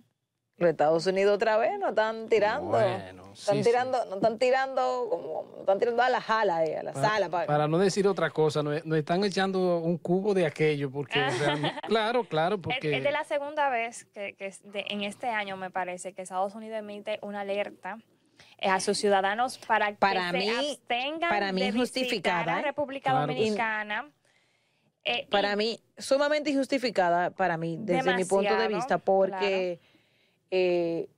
Los 0.57 0.71
Estados 0.71 1.05
Unidos 1.09 1.35
otra 1.35 1.57
vez 1.57 1.77
nos 1.81 1.89
están 1.91 2.29
tirando. 2.29 2.69
Bueno, 2.69 3.33
están 3.33 3.57
sí, 3.57 3.63
tirando, 3.65 4.05
nos 4.05 4.15
están 4.19 4.39
tirando 4.39 5.09
como, 5.11 5.47
nos 5.51 5.61
están 5.63 5.81
tirando 5.81 6.03
a 6.05 6.09
la 6.11 6.21
jala, 6.21 6.65
eh, 6.65 6.77
a 6.79 6.85
la 6.85 6.93
Para, 6.93 7.09
sala. 7.09 7.29
pa- 7.29 7.47
para 7.47 7.67
no 7.67 7.77
decir 7.77 8.07
otra 8.07 8.31
cosa, 8.31 8.63
nos, 8.63 8.87
nos 8.87 8.97
están 8.97 9.25
echando 9.25 9.79
un 9.79 9.99
cubo 9.99 10.33
de 10.33 10.47
aquello, 10.47 10.93
porque 10.93 11.19
realmente- 11.41 11.75
claro, 11.89 12.23
claro, 12.23 12.55
Es, 12.59 12.63
porque 12.63 12.97
es 12.99 13.03
de 13.03 13.11
la 13.11 13.25
segunda 13.25 13.69
vez 13.69 14.05
que, 14.15 14.35
que 14.35 14.55
de- 14.63 14.85
en 14.91 15.03
este 15.03 15.27
año, 15.29 15.57
me 15.57 15.71
parece, 15.73 16.13
que 16.13 16.23
Estados 16.23 16.55
Unidos 16.55 16.79
emite 16.79 17.19
una 17.23 17.41
alerta 17.41 17.99
a 18.63 18.81
sus 18.81 18.99
ciudadanos 18.99 19.59
para 19.59 19.89
que 19.93 19.97
Para 19.99 20.31
se 20.31 20.39
mí- 20.39 20.49
abstengan 20.51 21.31
para 21.31 21.53
mí 21.53 21.61
de 21.61 21.69
injustificada, 21.69 22.39
visitar 22.41 22.57
a 22.57 22.61
¿eh? 22.61 22.63
República 22.63 23.11
Claro 23.11 23.27
que. 23.29 23.35
Dominicana. 23.35 24.11
Eh, 25.05 25.27
para 25.31 25.55
mí, 25.55 25.79
sumamente 25.99 26.51
injustificada, 26.51 27.31
para 27.31 27.57
mí, 27.59 27.77
desde 27.81 28.15
mi 28.15 28.25
punto 28.25 28.57
de 28.57 28.69
vista, 28.69 28.97
porque 28.99 29.79
eh, 30.51 31.09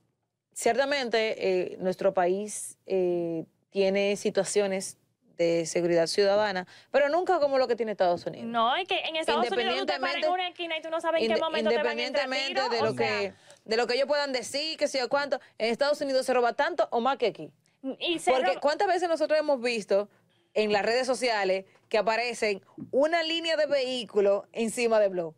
ciertamente 0.53 1.35
eh, 1.71 1.77
nuestro 1.79 2.13
país 2.13 2.77
eh, 2.85 3.45
tiene 3.69 4.15
situaciones 4.17 4.97
de 5.37 5.65
seguridad 5.67 6.07
ciudadana, 6.07 6.65
pero 6.91 7.09
nunca 7.09 7.39
como 7.39 7.59
lo 7.59 7.67
que 7.67 7.75
tiene 7.75 7.91
Estados 7.91 8.25
Unidos. 8.25 8.47
No, 8.47 8.75
es 8.75 8.87
que 8.87 8.99
en 9.01 9.15
Estados 9.17 9.49
Unidos 9.51 9.75
tú 9.77 9.85
te 9.85 9.99
paras 9.99 10.15
en 10.15 10.19
Independientemente- 10.23 10.29
una 10.29 10.47
esquina 10.49 10.77
y 10.77 10.81
tú 10.81 10.89
no 10.89 10.99
sabes 10.99 11.21
en 11.23 11.33
qué 11.35 11.39
momento 11.39 11.69
te 11.69 11.77
van 11.77 11.85
a 11.85 11.91
entrar 12.03 12.25
independientemente 12.25 12.75
de 12.75 12.81
o 12.81 12.85
lo 12.85 12.93
sea, 12.93 13.07
que 13.07 13.33
de 13.67 13.77
lo 13.77 13.85
que 13.87 13.95
ellos 13.95 14.07
puedan 14.07 14.31
decir, 14.33 14.77
que 14.77 14.87
sé 14.87 14.99
yo 14.99 15.09
cuánto, 15.09 15.39
en 15.57 15.69
Estados 15.71 16.01
Unidos 16.01 16.25
se 16.25 16.33
roba 16.33 16.53
tanto 16.53 16.87
o 16.91 16.99
más 17.01 17.17
que 17.17 17.27
aquí. 17.27 17.51
y 17.99 18.19
se 18.19 18.31
Porque 18.31 18.57
cuántas 18.59 18.87
veces 18.87 19.07
nosotros 19.09 19.39
hemos 19.39 19.61
visto 19.61 20.09
en 20.53 20.71
las 20.71 20.83
redes 20.83 21.05
sociales 21.05 21.65
que 21.89 21.97
aparecen 21.97 22.61
una 22.91 23.21
línea 23.23 23.55
de 23.57 23.67
vehículos 23.67 24.45
encima 24.53 24.99
de 24.99 25.09
blog. 25.09 25.35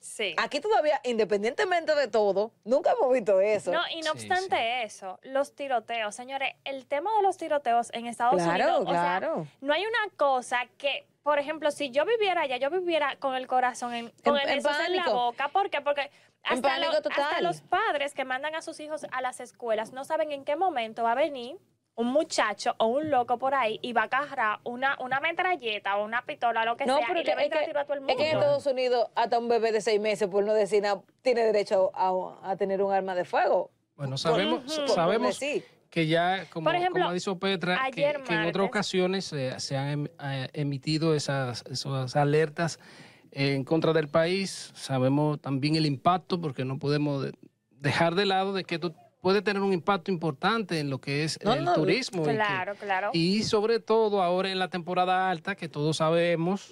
sí. 0.00 0.34
Aquí 0.38 0.60
todavía, 0.60 1.00
independientemente 1.04 1.94
de 1.94 2.08
todo, 2.08 2.52
nunca 2.64 2.92
hemos 2.92 3.12
visto 3.12 3.40
eso. 3.40 3.70
No, 3.72 3.80
y 3.90 3.98
no 4.00 4.12
Sí, 4.14 4.26
obstante 4.30 4.82
eso, 4.84 5.18
los 5.22 5.54
tiroteos, 5.54 6.14
señores, 6.14 6.54
el 6.64 6.86
tema 6.86 7.14
de 7.16 7.22
los 7.22 7.36
tiroteos 7.36 7.90
en 7.92 8.06
Estados 8.06 8.42
Claro, 8.42 8.64
Unidos, 8.78 8.80
o 8.88 8.90
sea, 8.92 9.18
claro. 9.18 9.46
no 9.60 9.72
hay 9.74 9.82
una 9.84 10.12
cosa 10.16 10.66
que, 10.78 11.06
por 11.22 11.38
ejemplo, 11.38 11.70
si 11.70 11.90
yo 11.90 12.04
viviera 12.04 12.42
allá, 12.42 12.56
yo 12.56 12.70
viviera 12.70 13.16
con 13.16 13.34
el 13.34 13.46
corazón 13.46 13.94
en, 13.94 14.10
con 14.24 14.36
En- 14.36 14.48
el 14.48 14.58
en 14.58 14.66
en 14.86 14.96
la 14.96 15.08
boca, 15.10 15.48
¿por 15.48 15.70
qué? 15.70 15.80
Porque 15.80 16.10
hasta, 16.42 16.68
pánico 16.68 16.92
lo- 16.92 17.02
total. 17.02 17.20
hasta 17.24 17.40
los 17.40 17.60
padres 17.60 18.14
que 18.14 18.24
mandan 18.24 18.54
a 18.54 18.62
sus 18.62 18.80
hijos 18.80 19.06
a 19.12 19.20
las 19.22 19.38
escuelas 19.40 19.92
no 19.92 20.04
saben 20.04 20.32
en 20.32 20.44
qué 20.44 20.56
momento 20.56 21.04
va 21.04 21.12
a 21.12 21.16
venir 21.16 21.56
un 21.94 22.06
muchacho 22.06 22.74
o 22.78 22.86
un 22.86 23.10
loco 23.10 23.38
por 23.38 23.54
ahí 23.54 23.78
y 23.82 23.92
va 23.92 24.02
a 24.02 24.04
agarrar 24.04 24.58
una, 24.64 24.96
una 24.98 25.20
metralleta 25.20 25.98
o 25.98 26.04
una 26.04 26.22
pistola, 26.22 26.64
lo 26.64 26.76
que 26.76 26.86
No, 26.86 26.96
sea, 26.96 27.06
pero 27.06 27.20
y 27.20 27.24
le 27.24 27.34
va 27.34 27.40
a 27.42 27.44
es 27.44 27.50
que, 27.50 27.58
a 27.58 27.64
tiro 27.66 27.80
a 27.80 27.84
todo 27.84 27.92
el 27.94 27.98
es 28.00 28.06
mundo. 28.06 28.16
que 28.16 28.30
en 28.30 28.38
Estados 28.38 28.66
Unidos 28.66 29.08
hasta 29.14 29.38
un 29.38 29.48
bebé 29.48 29.72
de 29.72 29.80
seis 29.82 30.00
meses, 30.00 30.26
por 30.28 30.42
no 30.42 30.54
decir 30.54 30.82
nada, 30.82 31.02
tiene 31.20 31.42
derecho 31.44 31.90
a, 31.94 32.10
a 32.50 32.56
tener 32.56 32.82
un 32.82 32.92
arma 32.92 33.14
de 33.14 33.24
fuego. 33.26 33.70
bueno, 33.94 34.16
sabemos, 34.16 34.64
Ujú. 34.78 34.88
sabemos 34.88 35.38
decir. 35.38 35.64
Que 35.92 36.06
ya, 36.06 36.46
como, 36.48 36.64
Por 36.64 36.74
ejemplo, 36.74 37.00
como 37.02 37.10
ha 37.10 37.12
dicho 37.12 37.38
Petra, 37.38 37.76
que, 37.92 38.02
ayer 38.06 38.22
que 38.22 38.32
en 38.32 38.46
otras 38.46 38.66
ocasiones 38.66 39.30
eh, 39.34 39.52
se 39.58 39.76
han 39.76 39.88
em- 39.90 40.06
eh, 40.24 40.48
emitido 40.54 41.14
esas, 41.14 41.62
esas 41.70 42.16
alertas 42.16 42.80
en 43.30 43.62
contra 43.62 43.92
del 43.92 44.08
país. 44.08 44.72
Sabemos 44.74 45.38
también 45.42 45.76
el 45.76 45.84
impacto, 45.84 46.40
porque 46.40 46.64
no 46.64 46.78
podemos 46.78 47.22
de- 47.22 47.34
dejar 47.78 48.14
de 48.14 48.24
lado 48.24 48.54
de 48.54 48.64
que 48.64 48.76
esto 48.76 48.94
puede 49.20 49.42
tener 49.42 49.60
un 49.62 49.74
impacto 49.74 50.10
importante 50.10 50.80
en 50.80 50.88
lo 50.88 50.98
que 50.98 51.24
es 51.24 51.38
No, 51.44 51.52
el 51.52 51.64
no, 51.64 51.74
turismo. 51.74 52.22
y 52.22 52.26
que- 52.28 52.34
Claro, 52.36 52.74
claro. 52.76 53.10
Y 53.12 53.42
sobre 53.42 53.78
todo 53.78 54.22
ahora 54.22 54.50
en 54.50 54.58
la 54.58 54.68
temporada 54.68 55.28
alta, 55.30 55.56
que 55.56 55.68
todos 55.68 55.98
sabemos 55.98 56.70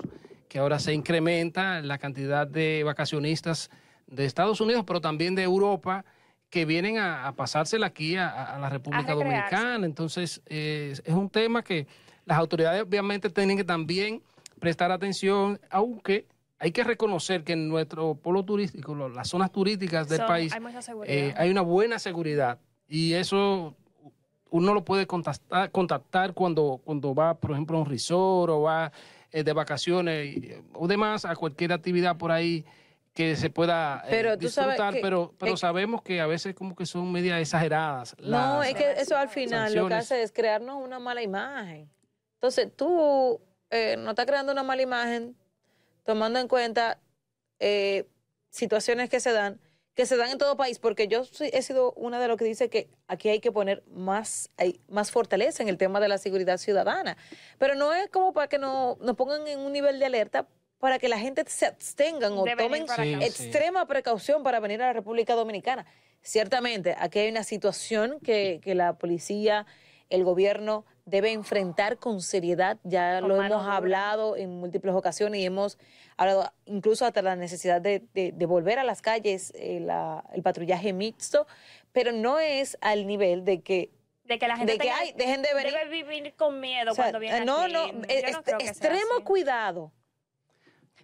que 0.49 0.59
ahora 0.59 0.79
se 0.79 0.95
incrementa 0.95 1.83
la 1.83 1.99
cantidad 1.99 2.47
de 2.47 2.85
vacacionistas 2.87 3.71
de 4.07 4.25
Estados 4.25 4.63
Unidos, 4.63 4.83
pero 4.87 5.03
también 5.03 5.35
de 5.35 5.43
Europa, 5.43 6.07
que 6.51 6.65
vienen 6.65 6.99
a, 6.99 7.29
a 7.29 7.33
pasársela 7.33 7.87
aquí 7.87 8.17
a, 8.17 8.29
a 8.29 8.59
la 8.59 8.69
República. 8.69 9.15
Dominicana. 9.15 9.87
Entonces, 9.87 10.43
eh, 10.47 10.93
es 11.05 11.15
un 11.15 11.31
tema 11.31 11.63
que 11.63 11.87
las 12.27 12.39
autoridades 12.39 12.83
obviamente 12.83 13.31
tienen 13.31 13.57
que 13.57 13.65
también 13.65 14.21
prestar 14.59 14.91
atención, 14.93 15.59
aunque 15.71 16.27
hay 16.59 16.73
que 16.73 16.85
reconocer 16.85 17.45
que 17.45 17.55
en 17.55 17.69
nuestro 17.69 18.17
polo 18.17 18.45
turístico, 18.45 18.95
las 19.09 19.29
zonas 19.29 19.51
turísticas 19.53 20.09
del 20.09 20.19
Son- 20.19 20.27
país, 20.27 20.53
hay 20.53 20.61
eh, 21.07 21.35
hay 21.37 21.51
una 21.51 21.63
buena 21.63 21.99
seguridad 21.99 22.59
y 22.87 23.15
eso 23.15 23.75
uno 24.51 24.75
lo 24.75 24.85
puede 24.85 25.07
contactar, 25.07 25.71
contactar 25.71 26.35
cuando, 26.35 26.81
cuando 26.85 27.15
va, 27.15 27.35
por 27.39 27.53
ejemplo, 27.53 27.79
a 27.79 27.81
un 27.83 27.87
resort 27.87 28.51
o 28.51 28.63
va 28.63 28.91
eh, 29.31 29.45
de 29.45 29.53
vacaciones 29.53 30.37
y- 30.37 30.53
o 30.75 30.89
demás, 30.89 31.25
a 31.25 31.37
cualquier 31.37 31.73
actividad 31.73 32.19
por 32.19 32.33
ahí 32.33 32.65
que 33.21 33.37
se 33.37 33.51
pueda 33.51 34.03
eh, 34.07 34.09
Pero 34.11 34.37
disfrutar, 34.37 34.95
que- 34.95 35.01
pero, 35.03 35.35
pero 35.39 35.53
es- 35.55 35.61
sabemos 35.61 36.01
que 36.03 36.21
a 36.21 36.27
veces 36.27 36.55
como 36.55 36.75
que 36.75 36.87
son 36.87 37.13
medias 37.13 37.39
exageradas. 37.41 38.17
No, 38.19 38.63
es 38.63 38.75
que 38.75 38.93
eso 38.93 39.17
al 39.17 39.29
final 39.29 39.75
lo 39.75 39.89
que 39.89 39.95
hace 39.95 40.23
es 40.23 40.33
crearnos 40.33 40.83
una 40.83 40.99
mala 40.99 41.23
imagen. 41.23 41.91
Entonces 42.35 42.75
tú 42.75 43.41
eh, 43.71 43.97
no 43.99 44.11
estás 44.11 44.25
creando 44.27 44.53
una 44.53 44.63
mala 44.63 44.81
imagen 44.83 45.37
tomando 46.05 46.39
en 46.39 46.49
cuenta 46.49 46.99
eh, 47.59 48.09
situaciones 48.49 49.11
que 49.11 49.21
se 49.21 49.33
dan, 49.33 49.61
que 49.95 50.07
se 50.07 50.17
dan 50.17 50.31
en 50.31 50.39
todo 50.39 50.57
país, 50.57 50.79
porque 50.79 51.07
yo 51.07 51.23
he 51.41 51.61
sido 51.63 51.93
una 51.93 52.19
de 52.19 52.27
los 52.29 52.39
que 52.39 52.47
dice 52.47 52.71
que 52.71 52.89
aquí 53.07 53.29
hay 53.29 53.41
que 53.41 53.53
poner 53.53 53.83
más, 53.93 54.49
hay 54.57 54.81
más 54.89 55.11
fortaleza 55.11 55.63
en 55.63 55.69
el 55.69 55.77
tema 55.77 56.01
de 56.01 56.09
la 56.09 56.17
seguridad 56.17 56.57
ciudadana. 56.57 57.17
Pero 57.59 57.75
no 57.75 57.93
es 57.93 58.09
como 58.09 58.33
para 58.33 58.49
que 58.49 58.59
no, 58.59 58.97
nos 59.03 59.15
pongan 59.15 59.47
en 59.47 59.61
un 59.61 59.73
nivel 59.73 59.99
de 59.99 60.07
alerta 60.07 60.47
para 60.81 60.99
que 60.99 61.09
la 61.09 61.19
gente 61.19 61.45
se 61.47 61.67
abstengan 61.67 62.33
o 62.33 62.45
tomen 62.45 62.87
Sí, 62.89 62.95
sí. 62.97 63.25
extrema 63.25 63.87
precaución 63.87 64.43
para 64.43 64.59
venir 64.61 64.83
a 64.83 64.87
la 64.87 64.93
República 64.95 65.35
Dominicana. 65.35 65.87
Ciertamente, 66.23 66.97
aquí 66.99 67.19
hay 67.21 67.31
una 67.31 67.45
situación 67.45 68.19
que, 68.21 68.61
que 68.63 68.75
la 68.75 68.95
policía, 68.99 69.67
el 70.09 70.25
gobierno 70.25 70.85
debe 71.05 71.33
enfrentar 71.33 71.99
con 71.99 72.21
seriedad. 72.21 72.79
Ya 72.83 73.21
Con 73.21 73.29
lo 73.29 73.43
hemos 73.43 73.67
hablado 73.67 74.37
en 74.37 74.51
múltiples 74.59 74.95
ocasiones 74.95 75.41
y 75.41 75.45
hemos 75.47 75.79
hablado 76.17 76.53
incluso 76.67 77.05
hasta 77.07 77.23
la 77.23 77.37
necesidad 77.37 77.81
de, 77.81 78.03
de- 78.15 78.33
de 78.33 78.47
volver 78.47 78.79
a 78.79 78.85
las 78.85 79.03
calles, 79.03 79.53
eh, 79.57 79.81
la- 79.81 80.25
el 80.33 80.43
patrullaje 80.43 80.93
mixto, 80.93 81.47
pero 81.93 82.13
no 82.13 82.39
es 82.39 82.77
al 82.81 83.07
nivel 83.07 83.45
de 83.45 83.61
que 83.63 83.91
de 84.25 84.39
que 84.39 84.47
la 84.47 84.57
gente 84.57 84.73
de 84.75 84.79
que, 84.79 84.85
tenga- 84.89 84.97
ay, 85.01 85.13
dejen 85.17 85.43
de 85.43 85.53
venir. 85.55 85.73
debe 85.73 85.91
vivir 85.91 86.35
con 86.37 86.61
miedo 86.61 86.93
o 86.93 86.95
sea, 86.95 87.05
cuando 87.05 87.19
viene 87.19 87.45
no, 87.45 87.63
aquí. 87.63 87.73
no, 87.73 87.87
Yo 87.93 87.99
es- 88.09 88.33
no 88.33 88.43
creo 88.45 88.59
que 88.59 88.65
sea 88.65 88.73
extremo 88.73 89.25
cuidado. 89.25 89.93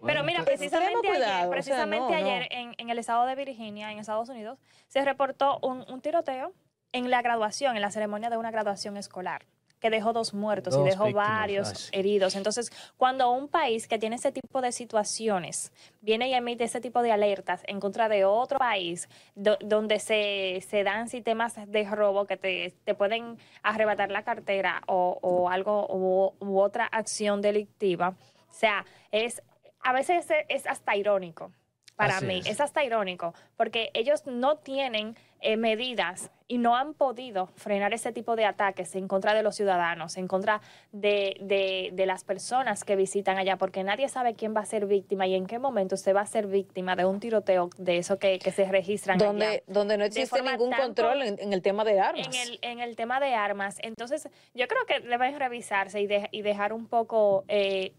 Pero 0.05 0.23
mira, 0.23 0.43
precisamente 0.43 0.95
ayer, 1.07 1.11
cuidado, 1.11 1.37
o 1.37 1.41
sea, 1.41 1.49
precisamente 1.49 2.11
no. 2.11 2.17
ayer 2.17 2.47
En, 2.51 2.73
en 2.77 2.89
el 2.89 2.99
estado 2.99 3.25
de 3.25 3.35
Virginia, 3.35 3.91
en 3.91 3.99
Estados 3.99 4.29
Unidos, 4.29 4.59
se 4.87 5.03
reportó 5.03 5.59
un, 5.61 5.85
un 5.89 6.01
tiroteo 6.01 6.53
en 6.93 7.09
la 7.09 7.21
graduación, 7.21 7.75
en 7.75 7.81
la 7.81 7.91
ceremonia 7.91 8.29
de 8.29 8.37
una 8.37 8.51
graduación 8.51 8.95
escolar, 8.97 9.45
que 9.79 9.89
dejó 9.91 10.11
dos 10.13 10.33
muertos 10.33 10.73
Dos 10.73 10.87
y 10.87 10.89
dejó 10.89 11.03
víctimas, 11.05 11.37
varios 11.39 11.89
ay, 11.93 11.99
heridos. 11.99 12.35
Entonces, 12.35 12.71
cuando 12.97 13.29
un 13.31 13.47
país 13.47 13.87
que 13.87 13.99
tiene 13.99 14.15
ese 14.15 14.31
tipo 14.31 14.61
de 14.61 14.71
situaciones 14.71 15.71
viene 16.01 16.29
y 16.29 16.33
emite 16.33 16.63
ese 16.63 16.81
tipo 16.81 17.03
de 17.03 17.11
alertas 17.11 17.61
en 17.67 17.79
contra 17.79 18.09
de 18.09 18.25
otro 18.25 18.57
país 18.57 19.07
do- 19.35 19.57
donde 19.61 19.99
se, 19.99 20.63
se 20.67 20.83
dan 20.83 21.09
sistemas 21.09 21.55
de 21.67 21.83
robo 21.83 22.25
que 22.25 22.37
te, 22.37 22.73
te 22.85 22.95
pueden 22.95 23.37
arrebatar 23.61 24.09
la 24.09 24.23
cartera 24.23 24.81
o, 24.87 25.19
o 25.21 25.49
algo 25.49 25.85
u, 25.89 26.33
u 26.39 26.59
otra 26.59 26.85
acción 26.85 27.41
delictiva, 27.41 28.15
o 28.49 28.53
sea, 28.53 28.83
es 29.11 29.43
a 29.87 29.93
veces 29.93 30.27
es, 30.49 30.67
hasta 30.67 30.97
irónico 30.97 31.53
para 31.95 32.17
Así 32.17 32.25
mí, 32.25 32.39
es. 32.39 32.47
es. 32.47 32.61
hasta 32.61 32.83
irónico, 32.83 33.33
porque 33.55 33.89
ellos 33.93 34.27
no 34.27 34.57
tienen 34.57 35.15
eh, 35.39 35.55
medidas 35.55 36.29
y 36.49 36.57
no 36.57 36.75
han 36.75 36.93
podido 36.93 37.47
frenar 37.55 37.93
ese 37.93 38.11
tipo 38.11 38.35
de 38.35 38.43
ataques 38.43 38.95
en 38.95 39.07
contra 39.07 39.33
de 39.33 39.43
los 39.43 39.55
ciudadanos, 39.55 40.17
en 40.17 40.27
contra 40.27 40.59
de, 40.91 41.37
de, 41.39 41.91
de, 41.93 42.05
las 42.05 42.25
personas 42.25 42.83
que 42.83 42.97
visitan 42.97 43.37
allá, 43.37 43.55
porque 43.57 43.83
nadie 43.83 44.09
sabe 44.09 44.35
quién 44.35 44.53
va 44.53 44.59
a 44.59 44.65
ser 44.65 44.87
víctima 44.87 45.25
y 45.25 45.35
en 45.35 45.47
qué 45.47 45.57
momento 45.57 45.95
se 45.95 46.11
va 46.11 46.21
a 46.21 46.25
ser 46.25 46.47
víctima 46.47 46.97
de 46.97 47.05
un 47.05 47.21
tiroteo 47.21 47.69
de 47.77 47.97
eso 47.97 48.19
que, 48.19 48.39
que 48.39 48.51
se 48.51 48.65
registran 48.65 49.17
donde, 49.17 49.45
allá. 49.45 49.63
Donde 49.67 49.97
no 49.97 50.03
existe 50.03 50.41
ningún 50.41 50.73
control 50.73 51.23
en, 51.23 51.39
en, 51.39 51.53
el 51.53 51.61
tema 51.61 51.85
de 51.85 52.01
armas. 52.01 52.27
En 52.27 52.33
el, 52.35 52.59
en 52.61 52.79
el 52.81 52.97
tema 52.97 53.21
de 53.21 53.33
armas. 53.33 53.77
Entonces, 53.81 54.27
yo 54.53 54.67
creo 54.67 54.85
que 54.85 54.99
deben 54.99 55.39
revisarse 55.39 56.01
y, 56.01 56.07
de, 56.07 56.27
y 56.31 56.41
dejar 56.41 56.73
un 56.73 56.87
poco... 56.87 57.45
Eh, 57.47 57.93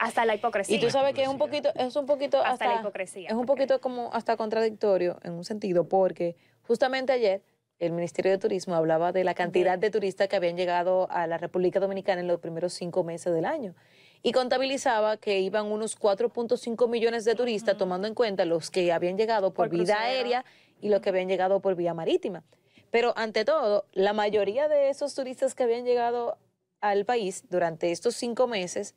hasta 0.00 0.24
la 0.24 0.34
hipocresía. 0.34 0.76
Y 0.76 0.80
tú 0.80 0.90
sabes 0.90 1.14
que 1.14 1.22
es 1.22 1.28
un 1.28 1.36
poquito, 1.36 1.68
es 1.74 1.94
un 1.94 2.06
poquito 2.06 2.38
hasta, 2.38 2.52
hasta 2.52 2.74
la 2.74 2.80
hipocresía. 2.80 3.28
Es 3.28 3.34
un 3.34 3.44
poquito 3.44 3.80
como 3.82 4.10
hasta 4.14 4.36
contradictorio 4.36 5.18
en 5.22 5.34
un 5.34 5.44
sentido, 5.44 5.88
porque 5.88 6.36
justamente 6.62 7.12
ayer 7.12 7.42
el 7.78 7.92
Ministerio 7.92 8.32
de 8.32 8.38
Turismo 8.38 8.74
hablaba 8.74 9.12
de 9.12 9.24
la 9.24 9.34
cantidad 9.34 9.78
de 9.78 9.90
turistas 9.90 10.26
que 10.26 10.36
habían 10.36 10.56
llegado 10.56 11.06
a 11.10 11.26
la 11.26 11.36
República 11.36 11.80
Dominicana 11.80 12.22
en 12.22 12.28
los 12.28 12.40
primeros 12.40 12.72
cinco 12.72 13.04
meses 13.04 13.34
del 13.34 13.44
año. 13.44 13.74
Y 14.22 14.32
contabilizaba 14.32 15.18
que 15.18 15.40
iban 15.40 15.66
unos 15.66 15.98
4.5 15.98 16.88
millones 16.88 17.26
de 17.26 17.34
turistas, 17.34 17.74
uh 17.74 17.76
-huh. 17.76 17.80
tomando 17.80 18.08
en 18.08 18.14
cuenta 18.14 18.46
los 18.46 18.70
que 18.70 18.92
habían 18.92 19.18
llegado 19.18 19.52
por, 19.52 19.68
por 19.68 19.78
vía 19.78 20.00
aérea 20.00 20.46
y 20.80 20.88
los 20.88 21.02
que 21.02 21.10
habían 21.10 21.28
llegado 21.28 21.60
por 21.60 21.74
vía 21.74 21.92
marítima. 21.92 22.42
Pero 22.90 23.12
ante 23.16 23.44
todo, 23.44 23.84
la 23.92 24.14
mayoría 24.14 24.66
de 24.68 24.88
esos 24.88 25.14
turistas 25.14 25.54
que 25.54 25.62
habían 25.62 25.84
llegado 25.84 26.38
al 26.80 27.04
país 27.04 27.44
durante 27.50 27.92
estos 27.92 28.14
cinco 28.14 28.46
meses 28.46 28.94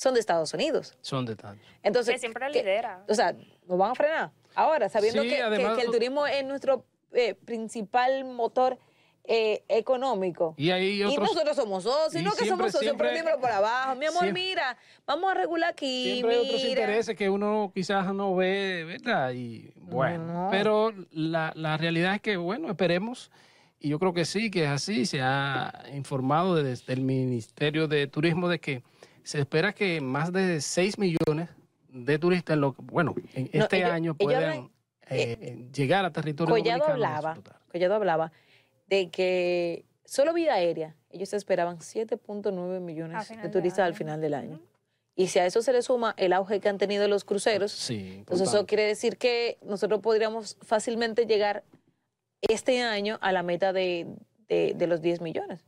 son 0.00 0.14
de 0.14 0.20
Estados 0.20 0.54
Unidos. 0.54 0.96
Son 1.02 1.26
de 1.26 1.32
Estados 1.32 1.58
Entonces, 1.82 2.14
que 2.14 2.20
siempre 2.20 2.48
lidera. 2.48 3.04
o 3.06 3.14
sea, 3.14 3.36
nos 3.68 3.78
van 3.78 3.90
a 3.90 3.94
frenar. 3.94 4.30
Ahora, 4.54 4.88
sabiendo 4.88 5.22
sí, 5.22 5.28
que, 5.28 5.42
además, 5.42 5.72
que, 5.72 5.80
que, 5.80 5.86
el 5.86 5.92
turismo 5.92 6.26
es 6.26 6.42
nuestro 6.42 6.86
eh, 7.12 7.34
principal 7.34 8.24
motor 8.24 8.78
eh, 9.24 9.62
económico. 9.68 10.54
Y, 10.56 10.70
ahí 10.70 11.02
otros, 11.02 11.18
y 11.18 11.20
nosotros 11.20 11.54
somos 11.54 11.82
socios, 11.82 12.24
no 12.24 12.32
que 12.32 12.46
somos 12.46 12.72
socios, 12.72 12.80
siempre, 12.80 13.10
pero 13.22 13.38
por 13.38 13.50
abajo. 13.50 13.94
Mi 13.96 14.06
amor, 14.06 14.22
siempre, 14.22 14.42
mira, 14.42 14.78
vamos 15.04 15.32
a 15.32 15.34
regular 15.34 15.70
aquí. 15.72 16.14
Siempre 16.14 16.30
mira. 16.30 16.40
hay 16.40 16.48
otros 16.48 16.64
intereses 16.64 17.16
que 17.16 17.28
uno 17.28 17.70
quizás 17.74 18.14
no 18.14 18.34
ve, 18.34 18.84
¿verdad? 18.86 19.32
Y 19.32 19.70
bueno, 19.76 20.44
no. 20.44 20.48
pero 20.50 20.94
la, 21.10 21.52
la 21.54 21.76
realidad 21.76 22.14
es 22.14 22.22
que, 22.22 22.38
bueno, 22.38 22.70
esperemos. 22.70 23.30
Y 23.78 23.90
yo 23.90 23.98
creo 23.98 24.14
que 24.14 24.24
sí, 24.24 24.50
que 24.50 24.64
es 24.64 24.70
así. 24.70 25.04
Se 25.04 25.20
ha 25.20 25.84
informado 25.92 26.54
desde 26.56 26.94
el 26.94 27.02
Ministerio 27.02 27.86
de 27.86 28.06
Turismo 28.06 28.48
de 28.48 28.60
que 28.60 28.82
se 29.24 29.40
espera 29.40 29.72
que 29.72 30.00
más 30.00 30.32
de 30.32 30.60
6 30.60 30.98
millones 30.98 31.48
de 31.88 32.18
turistas, 32.18 32.56
lo, 32.56 32.74
bueno, 32.78 33.14
en 33.34 33.50
No, 33.52 33.64
este 33.64 33.78
ellos- 33.78 33.90
año 33.90 34.14
puedan 34.14 34.42
hablan- 34.44 34.70
eh, 35.08 35.68
llegar 35.74 36.04
a 36.04 36.12
territorio 36.12 36.54
Collado 36.54 36.84
hablaba. 36.86 37.38
Collado 37.72 37.94
hablaba 37.94 38.32
de 38.86 39.10
que 39.10 39.84
solo 40.04 40.32
vida 40.32 40.54
aérea, 40.54 40.94
ellos 41.10 41.32
esperaban 41.32 41.78
7.9 41.80 42.76
A 42.76 42.80
millones 42.80 43.28
de 43.28 43.36
de 43.36 43.48
turistas 43.48 43.80
al 43.86 43.94
final 43.94 44.20
del 44.20 44.34
año. 44.34 44.60
Y 45.16 45.26
si 45.26 45.38
a 45.40 45.46
eso 45.46 45.60
se 45.62 45.72
le 45.72 45.82
suma 45.82 46.14
el 46.16 46.32
auge 46.32 46.60
que 46.60 46.68
han 46.68 46.78
tenido 46.78 47.06
los 47.08 47.24
cruceros, 47.24 47.72
Sí, 47.72 48.14
entonces 48.18 48.42
eso 48.48 48.58
importante. 48.58 48.66
quiere 48.68 48.84
decir 48.84 49.16
que 49.18 49.58
nosotros 49.62 50.00
podríamos 50.00 50.56
fácilmente 50.62 51.26
llegar 51.26 51.64
este 52.40 52.80
año 52.82 53.18
a 53.20 53.32
la 53.32 53.42
meta 53.42 53.72
de, 53.72 54.06
de- 54.48 54.74
de 54.76 54.86
los 54.86 55.02
10 55.02 55.20
millones. 55.20 55.64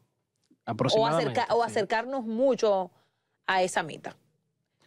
O, 0.65 0.71
Aproximadamente. 0.71 1.41
acerca- 1.41 1.55
o 1.55 1.65
sí. 1.65 1.71
acercarnos 1.71 2.25
mucho 2.25 2.93
a 3.47 3.63
esa 3.63 3.83
meta. 3.83 4.17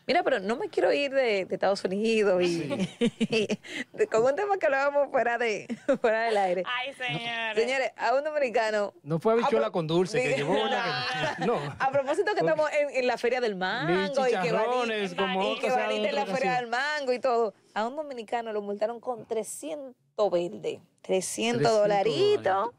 Mira, 0.07 0.21
pero 0.21 0.39
no 0.39 0.55
me 0.55 0.69
quiero 0.69 0.93
ir 0.93 1.11
de, 1.11 1.45
de 1.45 1.55
Estados 1.55 1.83
Unidos 1.83 2.39
y, 2.43 2.59
de- 3.93 4.07
con 4.07 4.23
un 4.23 4.35
tema 4.35 4.55
que 4.59 4.67
hablábamos 4.67 5.09
fuera, 5.09 5.39
de, 5.39 5.65
fuera 5.99 6.25
del 6.25 6.37
aire. 6.37 6.63
Ay, 6.67 6.93
señores. 6.93 7.55
Señores, 7.55 7.91
a 7.97 8.13
un 8.13 8.23
dominicano. 8.23 8.93
No 9.01 9.17
fue 9.19 9.33
habichuela 9.33 9.71
con 9.71 9.87
dulce 9.87 10.21
que 10.21 10.35
llevó 10.35 10.53
una. 10.63 11.07
que- 11.39 11.45
No. 11.47 11.57
A 11.79 11.91
propósito 11.91 12.33
que 12.33 12.41
estamos 12.41 12.69
en, 12.79 12.91
en 12.97 13.07
la 13.07 13.17
Feria 13.17 13.41
del 13.41 13.55
Mango 13.55 14.27
y 14.27 14.31
que 14.31 14.51
Vanita, 14.51 15.15
como 15.15 15.53
y 15.55 15.59
que 15.59 15.69
Vanita 15.71 16.09
en 16.09 16.15
la 16.15 16.25
Feria 16.27 16.53
del 16.57 16.67
Mango 16.67 17.11
y 17.11 17.19
todo. 17.19 17.55
A 17.73 17.87
un 17.87 17.95
dominicano 17.95 18.53
lo 18.53 18.61
multaron 18.61 18.99
con 18.99 19.25
300 19.25 19.95
verdes, 20.31 20.81
300, 21.01 21.01
300 21.01 21.71
dolaritos 21.71 22.69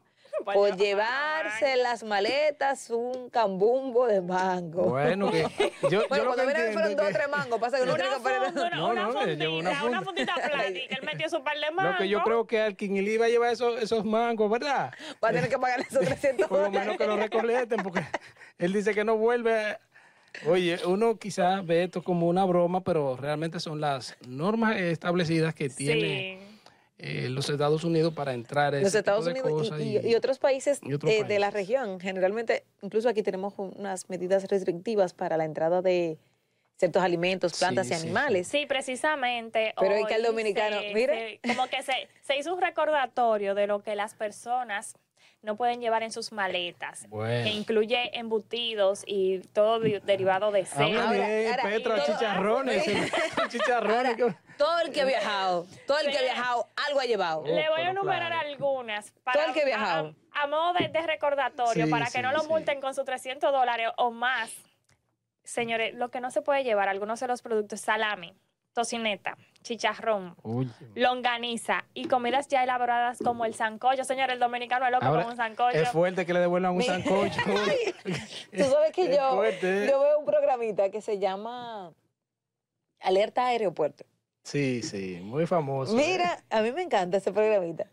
por 0.53 0.77
llevarse 0.77 1.75
las 1.77 2.03
maletas 2.03 2.89
un 2.89 3.29
cambumbo 3.29 4.07
de 4.07 4.21
mango. 4.21 4.83
Bueno, 4.83 5.31
que 5.31 5.43
yo, 5.83 5.89
yo 5.89 6.07
Bueno, 6.07 6.25
lo 6.25 6.33
cuando 6.33 6.53
que 6.53 6.73
fueron 6.73 6.95
dos 6.95 7.07
o 7.07 7.13
tres 7.13 7.29
mangos, 7.29 7.59
pasa 7.59 7.77
que 7.77 7.83
uno 7.83 7.95
tiene 7.95 8.09
que 8.09 8.19
poner... 8.21 8.43
funda, 8.45 8.67
una, 8.67 8.75
No, 8.77 8.89
una 8.89 9.03
no, 9.03 9.25
llevo 9.25 9.57
una 9.57 9.69
fundita, 9.71 9.85
una 9.87 10.01
fundita 10.01 10.33
plástica. 10.51 10.95
Él 10.95 11.01
metió 11.05 11.29
su 11.29 11.43
par 11.43 11.57
de 11.57 11.71
mangos. 11.71 11.93
Lo 11.93 11.97
que 11.99 12.09
yo 12.09 12.23
creo 12.23 12.47
que 12.47 12.61
al 12.61 12.75
quien 12.75 12.95
le 12.95 13.11
iba 13.11 13.25
a 13.25 13.29
llevar 13.29 13.51
esos, 13.51 13.81
esos 13.81 14.05
mangos, 14.05 14.49
¿verdad? 14.49 14.93
Va 15.23 15.29
a 15.29 15.31
tener 15.31 15.49
que 15.49 15.57
pagar 15.57 15.81
esos 15.81 15.99
300 16.05 16.47
Por 16.49 16.59
lo 16.61 16.71
menos 16.71 16.97
que 16.97 17.07
lo 17.07 17.17
recolecten, 17.17 17.83
porque 17.83 18.03
él 18.57 18.73
dice 18.73 18.93
que 18.93 19.03
no 19.03 19.17
vuelve. 19.17 19.77
Oye, 20.45 20.79
uno 20.85 21.17
quizás 21.17 21.65
ve 21.65 21.83
esto 21.83 22.03
como 22.03 22.27
una 22.27 22.45
broma, 22.45 22.81
pero 22.81 23.17
realmente 23.17 23.59
son 23.59 23.81
las 23.81 24.15
normas 24.27 24.77
establecidas 24.77 25.55
que 25.55 25.69
tiene 25.69 26.39
Sí. 26.39 26.56
Eh, 26.99 27.29
los 27.29 27.49
Estados 27.49 27.83
Unidos 27.83 28.13
para 28.13 28.33
entrar 28.33 28.73
a 28.73 28.79
los 28.79 28.87
ese 28.89 28.99
Estados 28.99 29.25
tipo 29.25 29.33
de 29.47 29.53
Unidos 29.53 29.67
y, 29.67 29.69
cosas 29.69 29.81
y- 30.05 30.09
y 30.09 30.15
otros 30.15 30.39
países 30.39 30.79
y 30.83 30.93
otros 30.93 31.11
eh, 31.11 31.23
de 31.23 31.39
la 31.39 31.51
región. 31.51 31.99
Generalmente, 31.99 32.63
incluso 32.81 33.07
aquí 33.09 33.21
tenemos 33.23 33.53
unas 33.57 34.09
medidas 34.09 34.47
restrictivas 34.47 35.13
para 35.13 35.37
la 35.37 35.45
entrada 35.45 35.81
de 35.81 36.17
ciertos 36.77 37.01
alimentos, 37.03 37.57
plantas 37.57 37.87
Sí, 37.87 37.93
y 37.93 37.95
sí, 37.95 38.01
sí. 38.01 38.07
animales. 38.07 38.47
Sí, 38.47 38.65
precisamente. 38.67 39.73
Pero 39.79 39.95
es 39.95 40.05
que 40.07 40.15
el 40.15 40.21
hoy 40.21 40.27
dominicano, 40.27 40.79
se- 40.79 40.93
mire. 40.93 41.39
se- 41.43 41.47
como 41.47 41.67
que 41.67 41.81
se, 41.83 41.93
se 42.21 42.37
hizo 42.37 42.53
un 42.53 42.61
recordatorio 42.61 43.53
de 43.55 43.67
lo 43.67 43.81
que 43.83 43.95
las 43.95 44.13
personas 44.15 44.95
no 45.41 45.55
pueden 45.55 45.79
llevar 45.81 46.03
en 46.03 46.11
sus 46.11 46.31
maletas, 46.31 47.07
Bueno. 47.09 47.43
que 47.45 47.51
incluye 47.51 48.17
embutidos 48.17 49.03
y 49.05 49.39
todo 49.53 49.79
de- 49.79 49.99
derivado 50.01 50.51
de 50.51 50.63
bien, 50.77 50.97
ahora, 50.97 51.63
Petra, 51.63 52.03
chicharrones, 52.03 52.83
chicharrones. 53.49 54.17
Todo 54.57 54.79
el 54.79 54.91
que 54.91 55.01
ha 55.01 55.05
viajado, 55.05 55.67
todo 55.85 55.99
el 55.99 56.09
que 56.11 56.17
ha 56.17 56.21
viajado, 56.23 56.67
algo 56.87 56.99
ha 56.99 57.05
llevado. 57.05 57.43
Le 57.45 57.69
voy 57.69 57.81
a 57.81 57.91
enumerar 57.91 58.31
claro. 58.31 58.47
algunas 58.49 59.11
para, 59.23 59.39
Todo 59.39 59.47
el 59.49 59.53
que 59.53 59.61
ha 59.61 59.65
viajado. 59.65 60.15
A, 60.33 60.43
a 60.43 60.47
modo 60.47 60.73
de, 60.73 60.87
de 60.89 61.01
recordatorio, 61.05 61.85
Sí, 61.85 61.91
para 61.91 62.05
que 62.05 62.11
sí, 62.13 62.21
no 62.21 62.31
lo 62.31 62.41
sí. 62.41 62.47
multen 62.49 62.81
con 62.81 62.93
sus 62.95 63.05
300 63.05 63.51
dólares 63.51 63.89
o 63.97 64.09
más. 64.11 64.51
Señores, 65.43 65.93
lo 65.93 66.09
que 66.09 66.19
no 66.19 66.31
se 66.31 66.41
puede 66.41 66.63
llevar, 66.63 66.89
algunos 66.89 67.19
de 67.19 67.27
los 67.27 67.41
productos, 67.41 67.79
salami, 67.79 68.33
tocineta, 68.73 69.37
chicharrón, 69.67 70.35
longaniza 70.95 71.83
y 71.93 72.07
comidas 72.07 72.47
ya 72.47 72.63
elaboradas 72.63 73.17
como 73.23 73.43
el 73.43 73.53
sancocho. 73.53 74.03
Señor, 74.05 74.31
el 74.31 74.39
dominicano 74.39 74.85
es 74.85 74.91
loco 74.91 75.05
Ahora, 75.05 75.23
con 75.23 75.31
un 75.31 75.37
sancocho. 75.37 75.77
es 75.77 75.89
fuerte 75.89 76.25
que 76.25 76.33
le 76.33 76.39
devuelvan 76.39 76.73
un 76.75 76.81
sancocho. 76.83 77.41
Tú 78.55 78.63
sabes 78.63 78.91
que 78.93 79.13
yo, 79.13 79.35
fuerte, 79.35 79.87
yo 79.89 79.99
veo 79.99 80.19
un 80.19 80.25
programita 80.25 80.89
que 80.89 81.01
se 81.01 81.19
llama 81.19 81.91
Alerta 83.01 83.47
Aeropuerto. 83.47 84.05
Sí, 84.43 84.81
sí, 84.81 85.19
muy 85.21 85.45
famoso. 85.45 85.91
¿eh? 85.93 85.95
Mira, 86.07 86.41
a 86.49 86.61
mí 86.61 86.71
me 86.71 86.81
encanta 86.83 87.17
ese 87.17 87.33
programita. 87.33 87.85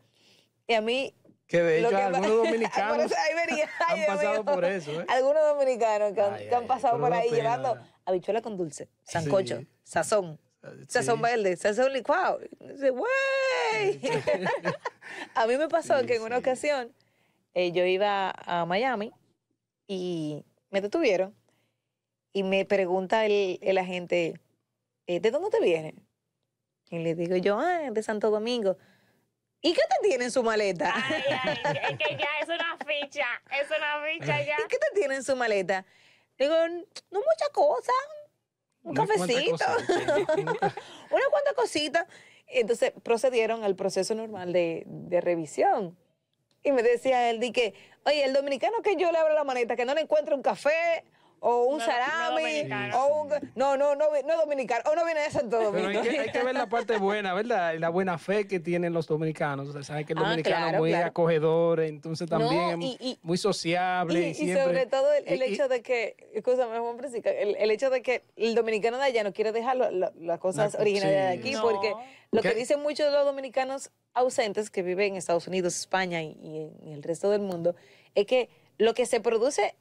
Y 0.68 0.74
a 0.74 0.80
mí 0.80 1.12
Que 1.48 1.60
de 1.62 1.80
Lo 1.80 1.88
hecho 1.88 1.96
que 1.96 2.02
algunos 2.04 2.36
dominicanos 2.44 2.98
eso 3.06 3.14
ahí 3.18 3.46
venía. 3.46 3.68
Han 3.88 4.06
pasado 4.06 4.44
por 4.44 4.64
eso, 4.64 5.00
¿eh? 5.00 5.06
Algunos 5.08 5.42
dominicanos 5.42 6.12
que 6.12 6.20
han, 6.20 6.34
Ay, 6.34 6.48
que 6.48 6.54
han 6.54 6.62
ay, 6.62 6.68
pasado 6.68 6.98
por 7.00 7.12
ahí 7.12 7.28
pena. 7.30 7.42
llevando 7.42 7.78
habichuela 8.06 8.40
con 8.40 8.56
dulce, 8.56 8.88
sancocho, 9.02 9.58
Sí. 9.58 9.66
sazón, 9.82 10.38
sazón 10.88 11.16
Sí. 11.16 11.22
verde, 11.22 11.56
sazón 11.56 11.92
licuado. 11.92 12.40
Y 12.60 12.68
dice, 12.68 12.90
¡Güey! 12.90 14.00
a 15.34 15.46
mí 15.46 15.56
me 15.56 15.68
pasó 15.68 16.00
Sí, 16.00 16.06
que 16.06 16.16
en 16.16 16.22
una 16.22 16.36
sí. 16.36 16.40
ocasión 16.40 16.92
eh, 17.54 17.72
yo 17.72 17.84
iba 17.84 18.32
a 18.36 18.64
Miami 18.66 19.12
y 19.86 20.44
me 20.70 20.80
detuvieron 20.80 21.34
y 22.32 22.42
me 22.42 22.64
pregunta 22.64 23.24
el, 23.26 23.58
el 23.62 23.78
agente, 23.78 24.34
eh, 25.06 25.20
¿de 25.20 25.30
dónde 25.30 25.50
te 25.50 25.60
viene? 25.60 25.94
Y 26.90 26.98
le 26.98 27.14
digo 27.14 27.36
yo, 27.36 27.58
ah, 27.58 27.90
de 27.90 28.02
Santo 28.02 28.30
Domingo. 28.30 28.76
¿Y 29.60 29.72
qué 29.72 29.80
te 29.88 30.08
tiene 30.08 30.24
en 30.24 30.30
su 30.30 30.42
maleta? 30.42 30.92
Ay, 30.94 31.22
ay, 31.42 31.78
es 31.90 31.98
que 31.98 32.16
ya 32.16 32.28
es 32.42 32.48
una 32.48 32.76
ficha, 32.86 33.26
es 33.50 33.66
una 33.68 34.04
ficha 34.04 34.42
ya. 34.44 34.56
¿Y 34.62 34.68
qué 34.68 34.76
te 34.78 34.86
tiene 34.94 35.14
en 35.16 35.22
su 35.24 35.34
maleta? 35.36 35.86
Digo, 36.38 36.54
no 36.68 37.20
muchas 37.20 37.48
cosas, 37.52 37.94
un 38.84 38.94
cafecito, 38.94 39.64
una 41.10 41.24
cuantas 41.30 41.54
cositas. 41.56 42.06
Entonces 42.46 42.92
procedieron 43.02 43.64
al 43.64 43.74
proceso 43.74 44.14
normal 44.14 44.52
de, 44.52 44.84
de 44.86 45.20
revisión. 45.20 45.96
Y 46.62 46.72
me 46.72 46.82
decía 46.82 47.30
él, 47.30 47.40
di 47.40 47.52
que, 47.52 47.74
oye, 48.06 48.24
el 48.24 48.32
dominicano 48.32 48.80
que 48.82 48.96
yo 48.96 49.10
le 49.10 49.18
abro 49.18 49.34
la 49.34 49.44
maleta, 49.44 49.76
que 49.76 49.84
no 49.84 49.94
le 49.94 50.02
encuentre 50.02 50.34
un 50.34 50.42
café 50.42 51.04
o 51.46 51.64
un 51.64 51.76
No, 51.78 51.84
no 51.86 51.92
salami, 51.92 52.40
dominicano. 52.42 53.04
o 53.04 53.22
un... 53.22 53.28
No, 53.54 53.76
no, 53.76 53.94
no, 53.94 54.06
no 54.26 54.36
dominicano, 54.38 54.82
o 54.90 54.94
no 54.94 55.04
viene 55.04 55.20
de 55.20 55.30
Santo 55.30 55.58
Pero 55.58 55.72
Domingo. 55.72 56.00
hay 56.00 56.08
que, 56.08 56.18
hay 56.20 56.30
que 56.32 56.42
ver 56.42 56.54
la 56.54 56.70
parte 56.70 56.96
buena, 56.96 57.34
¿verdad? 57.34 57.74
La 57.78 57.90
buena 57.90 58.16
fe 58.16 58.48
que 58.48 58.60
tienen 58.60 58.94
los 58.94 59.06
dominicanos. 59.06 59.68
Ustedes 59.68 59.86
saben 59.86 60.06
que 60.06 60.14
el 60.14 60.20
Ah, 60.20 60.22
dominicano 60.22 60.56
claro, 60.56 60.74
es 60.76 60.80
muy 60.80 60.90
claro. 60.90 61.06
acogedor, 61.08 61.80
entonces 61.80 62.30
también 62.30 62.80
No, 62.80 62.86
y- 62.86 62.96
y- 62.98 63.18
muy 63.22 63.36
sociable. 63.36 64.20
Y, 64.20 64.24
Y, 64.24 64.28
y 64.30 64.34
siempre- 64.34 64.62
sobre 64.64 64.86
todo 64.86 65.12
el, 65.12 65.28
el 65.28 65.42
y- 65.42 65.44
y- 65.44 65.52
hecho 65.54 65.68
de 65.68 65.82
que, 65.82 66.16
escúchame 66.32 66.78
Juan 66.78 66.96
Francisco, 66.96 67.28
el, 67.28 67.56
el 67.56 67.70
hecho 67.70 67.90
de 67.90 68.00
que 68.00 68.24
el 68.36 68.54
dominicano 68.54 68.96
de 68.96 69.04
allá 69.04 69.22
no 69.22 69.34
quiere 69.34 69.52
dejar 69.52 69.76
lo- 69.76 69.90
lo- 69.90 70.12
las 70.18 70.38
cosas 70.40 70.72
La- 70.72 70.80
originales 70.80 71.14
de 71.28 71.32
sí. 71.34 71.38
aquí, 71.40 71.52
No. 71.52 71.60
porque 71.62 71.92
lo 72.32 72.40
que 72.40 72.54
dicen 72.54 72.80
muchos 72.80 73.04
de 73.04 73.12
los 73.12 73.26
dominicanos 73.26 73.90
ausentes 74.14 74.70
que 74.70 74.82
viven 74.82 75.08
en 75.12 75.16
Estados 75.16 75.46
Unidos, 75.46 75.76
España 75.78 76.22
y, 76.22 76.38
y 76.42 76.70
en 76.86 76.92
el 76.94 77.02
resto 77.02 77.28
del 77.28 77.42
mundo, 77.42 77.74
es 78.14 78.24
que 78.24 78.48
lo 78.78 78.94
que 78.94 79.04
se 79.04 79.20
produce 79.20 79.74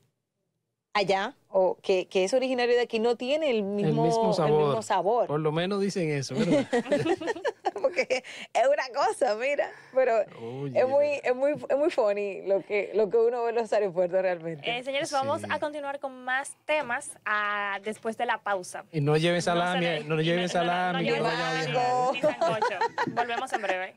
allá 0.93 1.35
o 1.49 1.77
que, 1.81 2.07
que 2.07 2.23
es 2.23 2.33
originario 2.33 2.75
de 2.75 2.81
aquí 2.81 2.99
no 2.99 3.15
tiene 3.15 3.49
el 3.49 3.63
mismo, 3.63 4.03
el 4.03 4.09
mismo 4.09 4.33
sabor. 4.33 4.51
el 4.61 4.65
mismo 4.67 4.81
sabor. 4.81 5.27
Por 5.27 5.39
lo 5.39 5.51
menos 5.51 5.81
dicen 5.81 6.09
eso, 6.11 6.35
¿verdad? 6.37 6.67
Porque 7.81 8.23
es 8.53 8.67
una 8.67 8.87
cosa, 9.05 9.35
mira. 9.35 9.69
Pero 9.93 10.13
Oye, 10.41 10.79
es 10.79 10.87
muy, 10.87 11.07
es 11.23 11.35
muy, 11.35 11.51
es 11.51 11.77
muy 11.77 11.89
funny 11.91 12.41
lo 12.43 12.61
que, 12.63 12.91
lo 12.95 13.09
que 13.09 13.17
uno 13.17 13.43
ve 13.43 13.49
en 13.49 13.55
los 13.55 13.71
aeropuertos 13.73 14.21
realmente. 14.21 14.69
Eh, 14.69 14.83
señores, 14.83 15.09
Sí. 15.09 15.15
vamos 15.15 15.41
a 15.49 15.59
continuar 15.59 15.99
con 15.99 16.23
más 16.23 16.55
temas 16.65 17.11
ah, 17.25 17.79
después 17.83 18.17
de 18.17 18.25
la 18.25 18.37
pausa. 18.41 18.85
Y 18.91 19.01
no 19.01 19.17
lleven 19.17 19.37
No 19.37 19.41
salami, 19.41 19.85
no, 20.05 20.19
lleven 20.21 20.37
no- 20.41 20.41
no- 20.43 20.49
salami, 20.49 20.97
no 20.99 21.03
lleven 21.03 21.23
no 21.23 21.27
a 21.29 21.31
salami 21.31 22.11
ni 22.13 22.21
sancocho. 22.21 22.79
Volvemos 23.07 23.53
en 23.53 23.61
breve. 23.61 23.93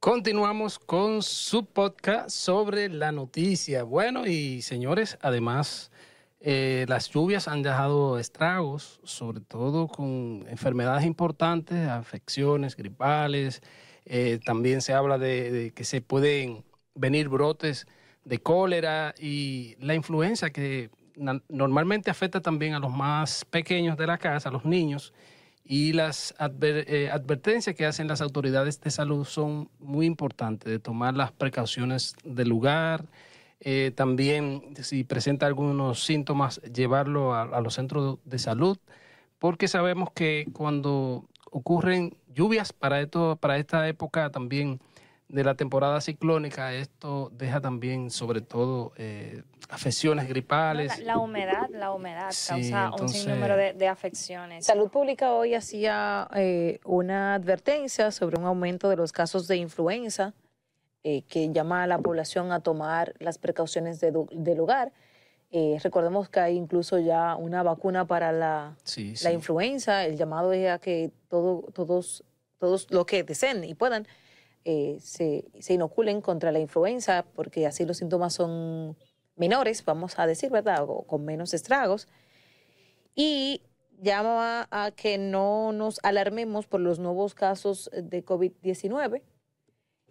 Continuamos 0.00 0.78
con 0.78 1.22
su 1.24 1.66
podcast 1.66 2.30
sobre 2.30 2.88
la 2.88 3.10
noticia. 3.10 3.82
Bueno, 3.82 4.28
y 4.28 4.62
señores, 4.62 5.18
además, 5.22 5.90
eh, 6.38 6.86
las 6.88 7.10
lluvias 7.10 7.48
han 7.48 7.62
dejado 7.62 8.20
estragos, 8.20 9.00
sobre 9.02 9.40
todo 9.40 9.88
con 9.88 10.46
enfermedades 10.48 11.04
importantes, 11.04 11.88
afecciones 11.88 12.76
gripales. 12.76 13.60
Eh, 14.04 14.38
también 14.44 14.82
se 14.82 14.92
habla 14.92 15.18
de, 15.18 15.50
de 15.50 15.70
que 15.72 15.82
se 15.82 16.00
pueden 16.00 16.64
venir 16.94 17.28
brotes 17.28 17.88
de 18.24 18.38
cólera 18.38 19.16
y 19.18 19.74
la 19.80 19.96
influenza 19.96 20.50
que 20.50 20.90
normalmente 21.48 22.08
afecta 22.08 22.40
también 22.40 22.74
a 22.74 22.78
los 22.78 22.92
más 22.92 23.44
pequeños 23.46 23.96
de 23.96 24.06
la 24.06 24.16
casa, 24.16 24.48
a 24.48 24.52
los 24.52 24.64
niños 24.64 25.12
y 25.70 25.92
las 25.92 26.34
eh, 26.40 27.10
advertencias 27.12 27.76
que 27.76 27.84
hacen 27.84 28.08
las 28.08 28.22
autoridades 28.22 28.80
de 28.80 28.90
salud 28.90 29.26
son 29.26 29.68
muy 29.78 30.06
importantes, 30.06 30.72
de 30.72 30.78
tomar 30.78 31.14
las 31.14 31.30
precauciones 31.30 32.16
del 32.24 32.48
lugar, 32.48 33.04
eh, 33.60 33.92
también 33.94 34.74
si 34.80 35.04
presenta 35.04 35.46
algunos 35.46 36.02
síntomas, 36.02 36.62
llevarlo 36.62 37.34
a, 37.34 37.42
a 37.42 37.60
los 37.60 37.74
centros 37.74 38.18
de 38.24 38.38
salud, 38.38 38.78
porque 39.38 39.68
sabemos 39.68 40.10
que 40.12 40.46
cuando 40.54 41.26
ocurren 41.50 42.16
lluvias 42.34 42.72
para, 42.72 43.02
esto, 43.02 43.36
para 43.36 43.58
esta 43.58 43.86
época 43.88 44.30
también 44.30 44.80
de 45.28 45.44
la 45.44 45.54
temporada 45.54 46.00
ciclónica, 46.00 46.72
esto 46.72 47.30
deja 47.34 47.60
también 47.60 48.10
sobre 48.10 48.40
todo 48.40 48.92
eh, 48.96 49.42
afecciones 49.68 50.26
gripales. 50.26 50.98
La, 51.00 51.04
la 51.14 51.18
humedad, 51.18 51.68
la 51.70 51.92
humedad 51.92 52.30
Sí, 52.30 52.48
causa 52.48 52.84
entonces- 52.86 53.18
un 53.20 53.24
sinnúmero 53.26 53.56
de, 53.56 53.74
de 53.74 53.88
afecciones. 53.88 54.64
Salud 54.64 54.88
Pública 54.90 55.32
hoy 55.32 55.54
hacía 55.54 56.28
eh, 56.34 56.80
una 56.84 57.34
advertencia 57.34 58.10
sobre 58.10 58.38
un 58.38 58.46
aumento 58.46 58.88
de 58.88 58.96
los 58.96 59.12
casos 59.12 59.46
de 59.48 59.56
influenza 59.56 60.32
eh, 61.04 61.22
que 61.28 61.50
llama 61.52 61.82
a 61.82 61.86
la 61.86 61.98
población 61.98 62.50
a 62.50 62.60
tomar 62.60 63.14
las 63.18 63.36
precauciones 63.38 64.00
de 64.00 64.12
del 64.32 64.56
lugar. 64.58 64.92
Eh, 65.50 65.78
recordemos 65.82 66.28
que 66.30 66.40
hay 66.40 66.56
incluso 66.56 66.98
ya 66.98 67.34
una 67.36 67.62
vacuna 67.62 68.06
para 68.06 68.32
la, 68.32 68.76
Sí, 68.82 69.10
la 69.22 69.30
sí. 69.30 69.32
influenza. 69.32 70.04
El 70.06 70.16
llamado 70.16 70.52
es 70.54 70.70
a 70.70 70.78
que 70.78 71.10
todo, 71.28 71.62
todos, 71.74 72.24
todos 72.58 72.86
los 72.90 73.04
que 73.06 73.22
deseen 73.24 73.64
y 73.64 73.74
puedan 73.74 74.06
eh, 74.70 74.98
se, 75.00 75.46
se 75.60 75.72
inoculen 75.72 76.20
contra 76.20 76.52
la 76.52 76.58
influenza, 76.58 77.24
porque 77.34 77.66
así 77.66 77.86
los 77.86 77.96
síntomas 77.96 78.34
son 78.34 78.98
menores, 79.34 79.82
vamos 79.82 80.18
a 80.18 80.26
decir, 80.26 80.50
¿verdad? 80.50 80.84
O 80.86 81.04
con 81.04 81.24
menos 81.24 81.54
estragos. 81.54 82.06
Y 83.14 83.62
llama 84.02 84.68
a 84.70 84.90
que 84.90 85.16
no 85.16 85.72
nos 85.72 86.00
alarmemos 86.02 86.66
por 86.66 86.80
los 86.80 86.98
nuevos 86.98 87.34
casos 87.34 87.90
de 87.94 88.22
COVID-19. 88.22 89.22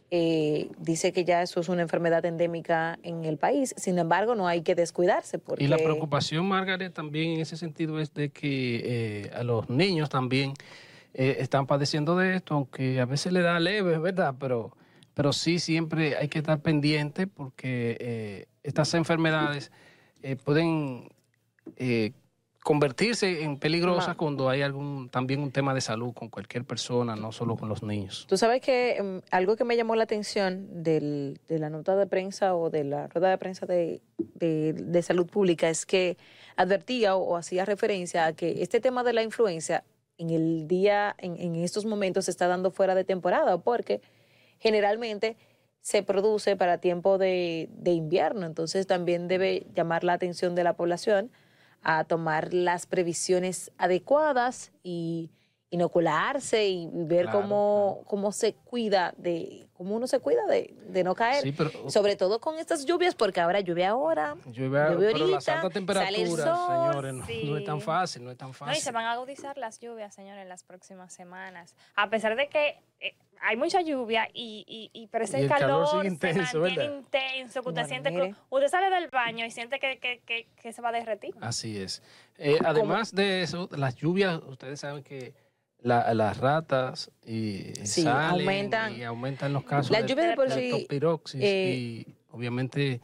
Eh, 0.09 0.71
dice 0.79 1.13
que 1.13 1.23
ya 1.23 1.43
eso 1.43 1.59
es 1.59 1.69
una 1.69 1.83
enfermedad 1.83 2.25
endémica 2.25 2.97
en 3.03 3.25
el 3.25 3.37
país. 3.37 3.75
Sin 3.77 3.99
embargo, 3.99 4.33
no 4.33 4.47
hay 4.47 4.63
que 4.63 4.73
descuidarse. 4.73 5.37
Porque... 5.37 5.65
Y 5.65 5.67
la 5.67 5.77
preocupación, 5.77 6.47
Margaret, 6.47 6.95
también 6.95 7.33
en 7.33 7.41
ese 7.41 7.57
sentido 7.57 7.99
es 7.99 8.11
de 8.15 8.29
que 8.29 8.81
eh, 8.83 9.31
a 9.35 9.43
los 9.43 9.69
niños 9.69 10.09
también 10.09 10.53
eh, 11.13 11.37
están 11.39 11.65
padeciendo 11.67 12.15
de 12.17 12.35
esto, 12.35 12.53
aunque 12.55 12.99
a 12.99 13.05
veces 13.05 13.33
le 13.33 13.41
da 13.41 13.59
leve, 13.59 13.97
¿verdad? 13.97 14.35
Pero, 14.39 14.75
pero 15.13 15.33
sí 15.33 15.59
siempre 15.59 16.15
hay 16.17 16.27
que 16.27 16.39
estar 16.39 16.59
pendiente 16.61 17.27
porque 17.27 17.97
eh, 17.99 18.45
estas 18.63 18.93
enfermedades 18.93 19.71
eh, 20.21 20.35
pueden 20.35 21.09
eh, 21.77 22.11
convertirse 22.63 23.43
en 23.43 23.57
peligrosas 23.57 24.09
Ma- 24.09 24.15
cuando 24.17 24.49
hay 24.49 24.61
algún 24.61 25.07
también 25.09 25.39
un 25.41 25.51
tema 25.51 25.73
de 25.73 25.79
salud 25.79 26.13
con 26.13 26.27
cualquier 26.29 26.65
persona, 26.65 27.15
no 27.15 27.31
solo 27.31 27.55
con 27.55 27.69
los 27.69 27.81
niños. 27.81 28.25
Tú 28.27 28.35
sabes 28.37 28.61
que 28.61 28.97
em, 28.97 29.21
algo 29.31 29.55
que 29.55 29.63
me 29.63 29.77
llamó 29.77 29.95
la 29.95 30.03
atención 30.03 30.83
del- 30.83 31.39
de 31.47 31.59
la 31.59 31.69
nota 31.69 31.95
de 31.95 32.07
prensa 32.07 32.55
o 32.55 32.69
de 32.69 32.83
la 32.83 33.07
rueda 33.07 33.29
de 33.29 33.37
prensa 33.37 33.65
de, 33.65 34.01
de- 34.35 34.73
de 34.73 35.01
salud 35.01 35.27
pública 35.27 35.69
es 35.69 35.85
que 35.85 36.17
advertía 36.57 37.15
o, 37.15 37.23
o 37.23 37.37
hacía 37.37 37.63
referencia 37.63 38.25
a 38.25 38.33
que 38.33 38.61
este 38.61 38.81
tema 38.81 39.03
de 39.03 39.13
la 39.13 39.23
influencia 39.23 39.83
en 40.17 40.29
el 40.29 40.67
día, 40.67 41.15
en, 41.17 41.35
en 41.39 41.55
estos 41.55 41.85
momentos 41.85 42.25
se 42.25 42.31
está 42.31 42.47
dando 42.47 42.71
fuera 42.71 42.95
de 42.95 43.03
temporada 43.03 43.57
porque 43.57 44.01
generalmente 44.59 45.37
se 45.81 46.03
produce 46.03 46.55
para 46.55 46.79
tiempo 46.79 47.17
de, 47.17 47.69
de 47.71 47.91
invierno. 47.91 48.45
Entonces 48.45 48.87
también 48.87 49.27
debe 49.27 49.67
llamar 49.73 50.03
la 50.03 50.13
atención 50.13 50.55
de 50.55 50.63
la 50.63 50.73
población 50.73 51.31
a 51.81 52.03
tomar 52.03 52.53
las 52.53 52.85
previsiones 52.85 53.71
adecuadas 53.77 54.71
y 54.83 55.29
inocularse 55.69 56.65
y 56.67 56.87
ver 56.91 57.23
Claro, 57.25 57.41
cómo, 57.41 57.91
claro. 57.95 58.07
cómo 58.07 58.31
se 58.31 58.53
cuida 58.53 59.13
de, 59.17 59.67
cómo 59.73 59.95
uno 59.95 60.07
se 60.07 60.19
cuida 60.19 60.45
de, 60.47 60.73
de 60.89 61.03
no 61.03 61.13
caer. 61.15 61.43
Sí, 61.43 61.51
pero 61.51 61.71
Sobre 61.89 62.15
todo 62.15 62.39
con 62.39 62.57
estas 62.57 62.85
lluvias, 62.85 63.15
porque 63.15 63.41
ahora 63.41 63.59
llueve 63.59 63.85
ahora. 63.85 64.35
llueve, 64.45 64.79
llueve 64.95 65.11
pero 65.13 65.27
las 65.27 65.47
ahorita, 65.47 65.61
altas 65.61 65.61
sale 65.61 65.65
el 65.67 65.73
temperaturas, 66.35 66.57
sol, 66.59 66.75
señores, 66.91 67.13
no, 67.13 67.51
no 67.51 67.57
es 67.57 67.65
tan 67.65 67.79
sí. 67.79 67.85
fácil, 67.85 68.23
no 68.23 68.31
es 68.31 68.37
tan 68.37 68.47
No, 68.49 68.53
fácil. 68.53 68.77
y 68.77 68.81
se 68.81 68.91
van 68.91 69.05
a 69.05 69.11
agudizar 69.13 69.57
las 69.57 69.79
lluvias, 69.79 70.13
señores, 70.15 70.41
en 70.43 70.49
las 70.49 70.63
próximas 70.63 71.13
semanas. 71.13 71.75
A 71.95 72.09
pesar 72.09 72.35
de 72.37 72.47
que 72.47 72.79
eh, 72.99 73.15
hay 73.41 73.55
mucha 73.57 73.81
lluvia 73.81 74.27
y, 74.33 74.63
y, 74.67 74.89
y 74.99 75.07
pero 75.07 75.25
ese 75.25 75.39
Y 75.39 75.43
el 75.43 75.49
calor 75.49 75.85
calor, 75.85 75.87
sigue 75.89 76.01
se 76.01 76.07
intenso, 76.07 76.59
mantiene 76.59 76.83
¿verdad? 76.83 76.97
intenso, 76.99 77.61
que 77.61 77.69
usted 77.69 77.81
Bueno, 77.81 77.87
siente 77.87 78.11
mire. 78.11 78.29
que 78.31 78.35
usted 78.49 78.67
sale 78.69 78.89
del 78.89 79.09
baño 79.09 79.45
y 79.45 79.51
siente 79.51 79.79
que, 79.79 79.99
que, 79.99 80.21
que, 80.25 80.47
que 80.61 80.71
se 80.73 80.81
va 80.81 80.89
a 80.89 80.91
derretir. 80.93 81.35
Así 81.41 81.77
es. 81.77 82.01
Eh, 82.37 82.57
además 82.63 83.13
de 83.13 83.41
eso, 83.43 83.67
las 83.75 83.95
lluvias, 83.95 84.39
ustedes 84.47 84.79
saben 84.79 85.03
que 85.03 85.33
la- 85.81 86.13
las 86.13 86.37
ratas 86.37 87.11
y 87.25 87.73
Sí, 87.83 88.03
salen 88.03 88.41
aumentan. 88.47 88.95
y 88.95 89.03
aumentan 89.03 89.53
los 89.53 89.63
casos 89.63 89.91
Las 89.91 90.03
de, 90.03 90.07
lluvias 90.09 90.29
de 90.29 90.35
por 90.35 90.51
sí, 90.51 90.69
eh, 91.39 92.05
y 92.07 92.15
obviamente 92.31 92.99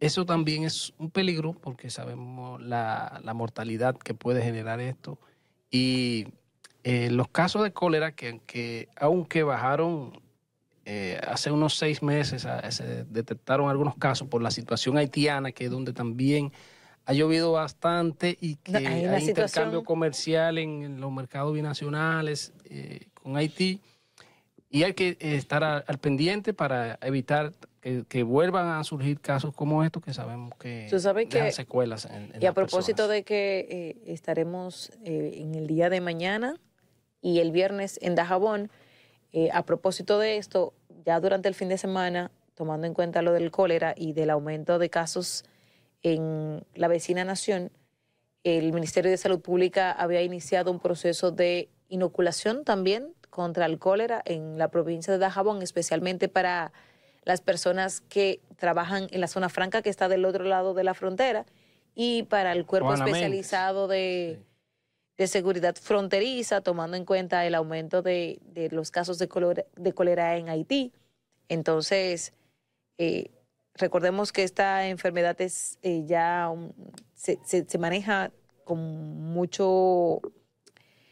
eso 0.00 0.26
también 0.26 0.64
es 0.64 0.92
un 0.98 1.10
peligro 1.10 1.52
porque 1.54 1.88
sabemos 1.90 2.60
la, 2.62 3.20
la 3.24 3.32
mortalidad 3.34 3.96
que 3.96 4.12
puede 4.14 4.42
generar 4.42 4.80
esto 4.80 5.18
y 5.70 6.26
eh, 6.84 7.10
los 7.10 7.28
casos 7.28 7.62
de 7.62 7.72
cólera 7.72 8.12
que, 8.12 8.40
que 8.46 8.88
aunque 8.96 9.42
bajaron 9.42 10.20
eh, 10.84 11.18
hace 11.26 11.50
unos 11.50 11.76
seis 11.76 12.00
meses 12.02 12.46
se 12.70 13.04
detectaron 13.06 13.68
algunos 13.68 13.96
casos 13.96 14.28
por 14.28 14.40
la 14.40 14.52
situación 14.52 14.96
haitiana, 14.96 15.50
que 15.50 15.64
es 15.64 15.70
donde 15.70 15.92
también 15.92 16.52
ha 17.06 17.12
llovido 17.12 17.52
bastante 17.52 18.36
y 18.40 18.56
que 18.56 18.72
No, 18.72 18.78
hay 18.78 18.84
intercambio 19.04 19.20
situación- 19.20 19.84
comercial 19.84 20.58
en, 20.58 20.82
en 20.82 21.00
los 21.00 21.10
mercados 21.12 21.54
binacionales 21.54 22.52
eh, 22.64 23.06
con 23.14 23.36
Haití. 23.36 23.80
Y 24.68 24.82
hay 24.82 24.94
que 24.94 25.16
estar 25.20 25.62
a- 25.62 25.78
al 25.78 25.98
pendiente 25.98 26.52
para 26.52 26.98
evitar 27.00 27.52
que, 27.80 28.04
que 28.08 28.24
vuelvan 28.24 28.66
a 28.66 28.82
surgir 28.82 29.20
casos 29.20 29.54
como 29.54 29.84
estos 29.84 30.02
que 30.02 30.12
sabemos 30.12 30.52
que 30.58 30.88
sabes 30.98 31.28
dejan 31.30 31.46
que- 31.46 31.52
secuelas 31.52 32.04
en, 32.06 32.34
en 32.34 32.42
Y 32.42 32.46
a 32.46 32.52
propósito 32.52 32.96
personas. 33.04 33.10
de 33.10 33.22
que 33.22 33.66
eh, 33.70 34.12
estaremos 34.12 34.90
eh, 35.04 35.34
en 35.36 35.54
el 35.54 35.68
día 35.68 35.88
de 35.88 36.00
mañana 36.00 36.56
y 37.22 37.38
el 37.38 37.52
viernes 37.52 37.98
en 38.02 38.16
Dajabón, 38.16 38.70
eh, 39.32 39.50
a 39.52 39.64
propósito 39.64 40.18
de 40.18 40.36
esto, 40.38 40.74
ya 41.04 41.20
durante 41.20 41.48
el 41.48 41.54
fin 41.54 41.68
de 41.68 41.78
semana, 41.78 42.32
tomando 42.54 42.86
en 42.88 42.94
cuenta 42.94 43.22
lo 43.22 43.32
del 43.32 43.50
cólera 43.52 43.94
y 43.96 44.12
del 44.14 44.30
aumento 44.30 44.78
de 44.80 44.90
casos 44.90 45.44
en 46.12 46.64
la 46.74 46.86
vecina 46.86 47.24
nación, 47.24 47.72
el 48.44 48.72
Ministerio 48.72 49.10
de 49.10 49.16
Salud 49.16 49.40
Pública 49.40 49.90
había 49.90 50.22
iniciado 50.22 50.70
un 50.70 50.78
proceso 50.78 51.32
de 51.32 51.68
inoculación 51.88 52.64
también 52.64 53.12
contra 53.28 53.66
el 53.66 53.80
cólera 53.80 54.22
en 54.24 54.56
la 54.56 54.68
provincia 54.68 55.12
de 55.12 55.18
Dajabón, 55.18 55.62
especialmente 55.62 56.28
para 56.28 56.72
las 57.24 57.40
personas 57.40 58.00
que 58.02 58.40
trabajan 58.56 59.08
en 59.10 59.20
la 59.20 59.26
zona 59.26 59.48
franca 59.48 59.82
que 59.82 59.90
está 59.90 60.08
del 60.08 60.24
otro 60.24 60.44
lado 60.44 60.74
de 60.74 60.84
la 60.84 60.94
frontera 60.94 61.44
y 61.96 62.22
para 62.22 62.52
el 62.52 62.66
cuerpo 62.66 62.90
Juana 62.90 63.04
especializado 63.04 63.88
de, 63.88 64.38
Sí. 64.38 64.44
de 65.18 65.26
seguridad 65.26 65.74
fronteriza, 65.74 66.60
tomando 66.60 66.96
en 66.96 67.04
cuenta 67.04 67.44
el 67.46 67.56
aumento 67.56 68.00
de, 68.02 68.38
de 68.44 68.68
los 68.70 68.92
casos 68.92 69.18
de 69.18 69.26
cólera, 69.26 69.64
de 69.74 69.92
cólera 69.92 70.36
en 70.36 70.48
Haití. 70.50 70.92
Entonces, 71.48 72.32
eh, 72.98 73.30
recordemos 73.76 74.32
que 74.32 74.42
esta 74.42 74.86
enfermedad 74.88 75.40
es 75.40 75.78
eh, 75.82 76.04
ya 76.06 76.48
un- 76.52 76.74
se, 77.14 77.38
se- 77.44 77.64
se 77.68 77.78
maneja 77.78 78.30
con 78.64 78.78
mucho 79.32 80.20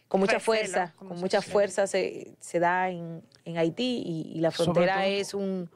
con 0.08 0.20
mucha 0.20 0.34
Recelo, 0.34 0.44
fuerza, 0.44 0.94
con 0.96 1.08
con 1.08 1.20
mucha 1.20 1.40
fuerza 1.42 1.86
se, 1.86 2.36
se 2.38 2.60
da 2.60 2.88
en, 2.90 3.22
en 3.44 3.58
Haití 3.58 4.02
y, 4.04 4.32
y 4.36 4.40
la 4.40 4.50
frontera 4.50 4.94
todo- 4.96 5.02
es 5.04 5.34
un, 5.34 5.70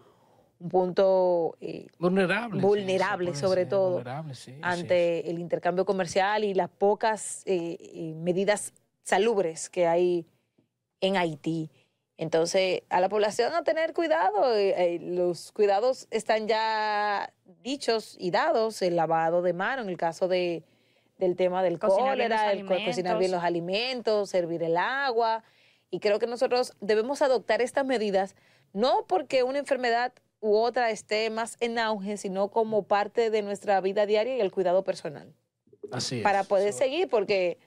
un 0.60 0.68
punto 0.68 1.56
eh, 1.60 1.86
Vulnerable. 1.98 2.60
Vulnerable, 2.60 3.34
sobre 3.34 3.66
todo, 3.66 3.90
vulnerable, 3.94 4.34
sí, 4.34 4.58
ante 4.62 5.28
el 5.30 5.38
intercambio 5.40 5.84
comercial 5.84 6.44
y 6.44 6.54
las 6.54 6.68
pocas 6.68 7.42
eh, 7.46 7.76
eh, 7.80 8.14
medidas 8.16 8.72
salubres 9.02 9.68
que 9.70 9.86
hay 9.86 10.24
en 11.00 11.16
Haití. 11.16 11.70
Entonces, 12.18 12.82
a 12.90 13.00
la 13.00 13.08
población 13.08 13.54
a 13.54 13.62
tener 13.62 13.94
cuidado. 13.94 14.54
eh, 14.54 14.74
eh, 14.76 14.98
los 15.00 15.52
cuidados 15.52 16.08
están 16.10 16.48
ya 16.48 17.32
dichos 17.62 18.16
y 18.18 18.30
dados, 18.32 18.82
el 18.82 18.96
lavado 18.96 19.40
de 19.40 19.52
mano 19.52 19.82
en 19.82 19.88
el 19.88 19.96
caso 19.96 20.26
de, 20.28 20.64
del 21.18 21.36
tema 21.36 21.62
del 21.62 21.78
Cocinar 21.78 22.10
cólera, 22.10 22.52
el 22.52 22.66
co- 22.66 22.74
cocinar 22.84 23.18
bien 23.18 23.30
los 23.30 23.42
alimentos, 23.44 24.30
servir 24.30 24.62
el 24.64 24.76
agua. 24.76 25.44
Y 25.90 26.00
creo 26.00 26.18
que 26.18 26.26
nosotros 26.26 26.74
debemos 26.80 27.22
adoptar 27.22 27.62
estas 27.62 27.86
medidas, 27.86 28.34
no 28.72 29.06
porque 29.06 29.44
una 29.44 29.58
enfermedad 29.60 30.12
u 30.40 30.56
otra 30.56 30.90
esté 30.90 31.30
más 31.30 31.56
en 31.60 31.78
auge, 31.78 32.16
sino 32.16 32.48
como 32.50 32.82
parte 32.82 33.30
de 33.30 33.42
nuestra 33.42 33.80
vida 33.80 34.06
diaria 34.06 34.36
y 34.36 34.40
el 34.40 34.50
cuidado 34.52 34.82
personal 34.84 35.32
Así 35.92 36.18
es. 36.18 36.22
para 36.22 36.42
poder 36.44 36.72
So- 36.72 36.80
seguir, 36.80 37.08
porque 37.08 37.58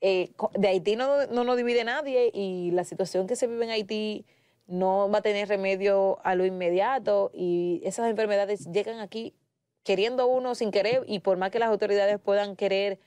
eh, 0.00 0.30
de 0.54 0.68
Haití 0.68 0.96
no, 0.96 1.26
no 1.26 1.44
nos 1.44 1.56
divide 1.56 1.84
nadie 1.84 2.30
y 2.32 2.70
la 2.70 2.84
situación 2.84 3.26
que 3.26 3.36
se 3.36 3.46
vive 3.46 3.64
en 3.64 3.70
Haití 3.70 4.26
no 4.66 5.10
va 5.10 5.18
a 5.18 5.22
tener 5.22 5.48
remedio 5.48 6.18
a 6.24 6.34
lo 6.34 6.44
inmediato 6.44 7.30
y 7.34 7.80
esas 7.84 8.08
enfermedades 8.08 8.70
llegan 8.70 9.00
aquí 9.00 9.34
queriendo 9.82 10.26
uno 10.26 10.54
sin 10.54 10.70
querer 10.70 11.04
y 11.06 11.20
por 11.20 11.38
más 11.38 11.50
que 11.50 11.58
las 11.58 11.70
autoridades 11.70 12.20
puedan 12.20 12.56
querer 12.56 13.00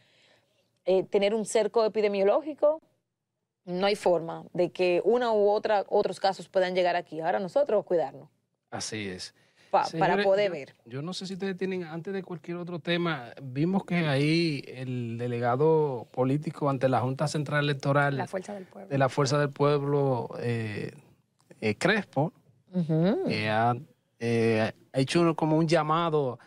eh, 0.85 1.03
tener 1.03 1.35
un 1.35 1.45
cerco 1.45 1.85
epidemiológico, 1.85 2.81
no 3.65 3.85
hay 3.85 3.95
forma 3.95 4.45
de 4.53 4.71
que 4.71 5.01
una 5.05 5.31
u 5.31 5.47
otra 5.47 5.85
otros 5.87 6.19
casos 6.19 6.49
puedan 6.49 6.73
llegar 6.73 6.95
aquí. 6.95 7.19
Ahora 7.19 7.39
nosotros 7.39 7.85
cuidarnos 7.85 8.29
Así 8.71 9.09
es. 9.09 9.35
Pa- 9.71 9.85
Señores, 9.85 10.11
para 10.17 10.23
poder 10.23 10.47
yo- 10.49 10.53
ver. 10.53 10.75
Yo 10.85 11.01
no 11.01 11.13
sé 11.13 11.25
si 11.25 11.33
ustedes 11.33 11.57
tienen, 11.57 11.83
antes 11.85 12.13
de 12.13 12.21
cualquier 12.21 12.57
otro 12.57 12.77
tema, 12.79 13.29
vimos 13.41 13.85
que 13.85 14.05
ahí 14.07 14.63
el 14.67 15.17
delegado 15.17 16.07
político 16.11 16.69
ante 16.69 16.87
la 16.89 16.99
Junta 16.99 17.27
Central 17.27 17.63
Electoral 17.63 18.17
La 18.17 18.27
fuerza 18.27 18.53
del 18.53 18.65
pueblo. 18.65 18.89
de 18.89 18.97
la 18.97 19.09
Fuerza 19.09 19.39
del 19.39 19.49
Pueblo, 19.49 20.29
eh, 20.39 20.91
eh, 21.61 21.75
Crespo, 21.75 22.33
eh, 23.27 23.49
ha, 23.49 23.73
eh, 24.19 24.71
ha 24.93 24.99
hecho 24.99 25.21
uno- 25.21 25.35
como 25.35 25.57
un 25.57 25.67
llamado 25.67 26.37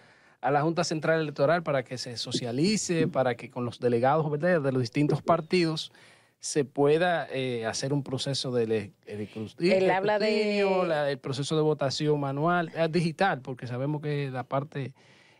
a 0.40 0.50
la 0.50 0.60
Junta 0.62 0.84
Central 0.84 1.20
Electoral 1.20 1.62
para 1.62 1.82
que 1.84 1.96
se 1.98 2.16
socialice, 2.18 3.08
para 3.08 3.34
que 3.34 3.50
con 3.50 3.64
los 3.64 3.80
delegados 3.80 4.30
¿verdad? 4.30 4.60
de 4.60 4.72
los 4.72 4.80
distintos 4.82 5.22
partidos 5.22 5.90
se 6.44 6.66
pueda 6.66 7.26
eh, 7.32 7.64
hacer 7.64 7.94
un 7.94 8.02
proceso 8.02 8.52
de 8.52 8.64
Él 9.58 9.90
habla 9.90 10.18
de- 10.18 10.62
la- 10.86 11.10
el 11.10 11.16
proceso 11.18 11.56
de 11.56 11.62
votación 11.62 12.20
manual, 12.20 12.70
eh, 12.76 12.86
digital, 12.90 13.40
porque 13.40 13.66
sabemos 13.66 14.02
que 14.02 14.28
la 14.30 14.44
parte 14.44 14.92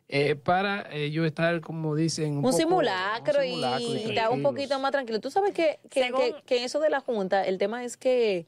eh, 0.09 0.35
para 0.35 0.89
ellos 0.95 1.27
estar, 1.27 1.61
como 1.61 1.95
dicen, 1.95 2.39
un, 2.39 2.43
poco- 2.43 2.57
simulacro, 2.57 3.41
un 3.41 3.45
simulacro 3.45 3.87
y, 3.87 3.99
y 3.99 4.09
está 4.09 4.31
un 4.31 4.43
poquito 4.43 4.79
más 4.79 4.93
tranquilo. 4.93 5.21
Tú 5.21 5.31
sabes 5.31 5.53
que, 5.53 5.79
que, 5.91 6.05
Según- 6.05 6.23
que- 6.47 6.65
eso 6.65 6.81
de 6.81 6.89
la 6.89 7.01
Junta, 7.01 7.45
el 7.47 7.59
tema 7.59 7.85
es 7.85 7.99
que 7.99 8.47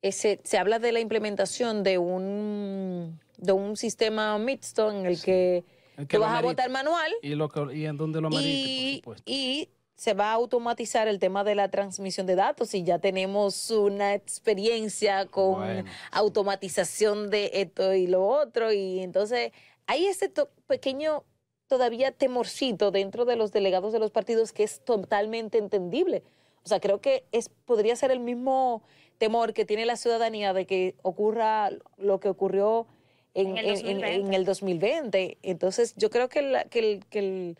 eh, 0.00 0.12
se, 0.12 0.40
se 0.42 0.56
habla 0.56 0.78
de 0.78 0.92
la 0.92 1.00
implementación 1.00 1.82
de 1.82 1.98
un, 1.98 3.20
de 3.36 3.52
un 3.52 3.76
sistema 3.76 4.38
mixto 4.38 4.90
en 4.90 5.04
el 5.04 5.20
que, 5.20 5.64
El 5.98 6.06
que 6.06 6.16
tú 6.16 6.22
vas 6.22 6.32
a 6.38 6.40
votar 6.40 6.70
manual 6.70 7.12
Y, 7.20 7.34
lo 7.34 7.50
que- 7.50 7.76
y 7.76 7.84
en 7.84 7.98
donde 7.98 8.22
lo 8.22 8.28
amerite, 8.28 9.02
por 9.04 9.16
supuesto. 9.16 9.22
y 9.30 9.68
se 10.00 10.14
va 10.14 10.30
a 10.30 10.32
automatizar 10.32 11.08
el 11.08 11.18
tema 11.18 11.44
de 11.44 11.54
la 11.54 11.68
transmisión 11.70 12.26
de 12.26 12.34
datos 12.34 12.72
y 12.72 12.84
ya 12.84 12.98
tenemos 13.00 13.70
una 13.70 14.14
experiencia 14.14 15.26
con 15.26 15.56
Bueno, 15.56 15.90
automatización 16.12 17.28
de 17.28 17.50
esto 17.52 17.92
y 17.92 18.06
lo 18.06 18.26
otro 18.26 18.72
y 18.72 19.00
entonces 19.00 19.52
hay 19.86 20.06
ese 20.06 20.30
to- 20.30 20.48
pequeño 20.66 21.22
todavía 21.66 22.12
temorcito 22.12 22.90
dentro 22.90 23.26
de 23.26 23.36
los 23.36 23.52
delegados 23.52 23.92
de 23.92 23.98
los 23.98 24.10
partidos 24.10 24.52
que 24.52 24.62
es 24.62 24.82
totalmente 24.82 25.58
entendible. 25.58 26.22
O 26.64 26.68
sea, 26.68 26.80
creo 26.80 27.02
que 27.02 27.24
es 27.30 27.50
podría 27.66 27.94
ser 27.94 28.10
el 28.10 28.20
mismo 28.20 28.82
temor 29.18 29.52
que 29.52 29.66
tiene 29.66 29.84
la 29.84 29.96
ciudadanía 29.96 30.54
de 30.54 30.64
que 30.64 30.94
ocurra 31.02 31.68
lo 31.98 32.20
que 32.20 32.30
ocurrió 32.30 32.86
en, 33.34 33.58
En 33.58 33.58
el 33.58 33.66
en- 33.66 33.70
en- 33.76 33.76
2020. 34.00 34.26
en 34.28 34.32
el 34.34 34.44
2020. 34.46 35.38
Entonces, 35.42 35.92
yo 35.98 36.08
creo 36.08 36.30
que, 36.30 36.40
la, 36.40 36.64
que, 36.64 36.78
el- 36.78 37.04
que, 37.10 37.18
el- 37.18 37.58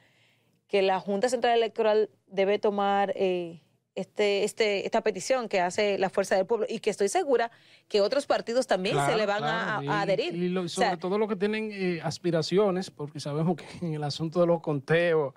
que 0.71 0.83
la 0.83 1.01
Junta 1.01 1.29
Central 1.29 1.57
Electoral 1.57 2.09
debe 2.29 2.59
tomar 2.59 3.13
eh, 3.17 3.61
este, 3.97 4.45
este, 4.45 4.87
esta 4.87 5.03
petición 5.03 5.49
que 5.49 5.61
hace 5.61 5.99
la 5.99 6.09
Fuerza 6.11 6.37
del 6.37 6.47
Pueblo 6.47 6.65
y 6.69 6.79
que 6.79 6.91
estoy 6.91 7.09
segura 7.09 7.51
que 7.89 8.01
otros 8.01 8.25
partidos 8.27 8.67
también 8.69 8.97
se 9.05 9.17
le 9.17 9.27
van 9.27 9.39
claro, 9.39 9.81
a, 9.81 9.85
y- 9.85 9.89
a 9.89 10.01
adherir. 10.03 10.35
Y 10.35 10.49
lo- 10.49 10.63
O 10.63 10.69
sobre 10.69 10.89
sea, 10.91 10.97
todo 10.97 11.19
los 11.19 11.29
que 11.29 11.35
tienen 11.37 11.71
eh, 11.73 12.01
aspiraciones, 12.03 12.89
porque 12.91 13.19
sabemos 13.19 13.57
que 13.57 13.65
en 13.85 13.95
el 13.95 14.05
asunto 14.05 14.41
de 14.41 14.47
los 14.47 14.61
conteos 14.61 15.35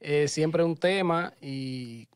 eh, 0.00 0.26
siempre 0.28 0.62
es 0.62 0.66
un 0.66 0.76
tema 0.76 1.32
y 1.40 2.08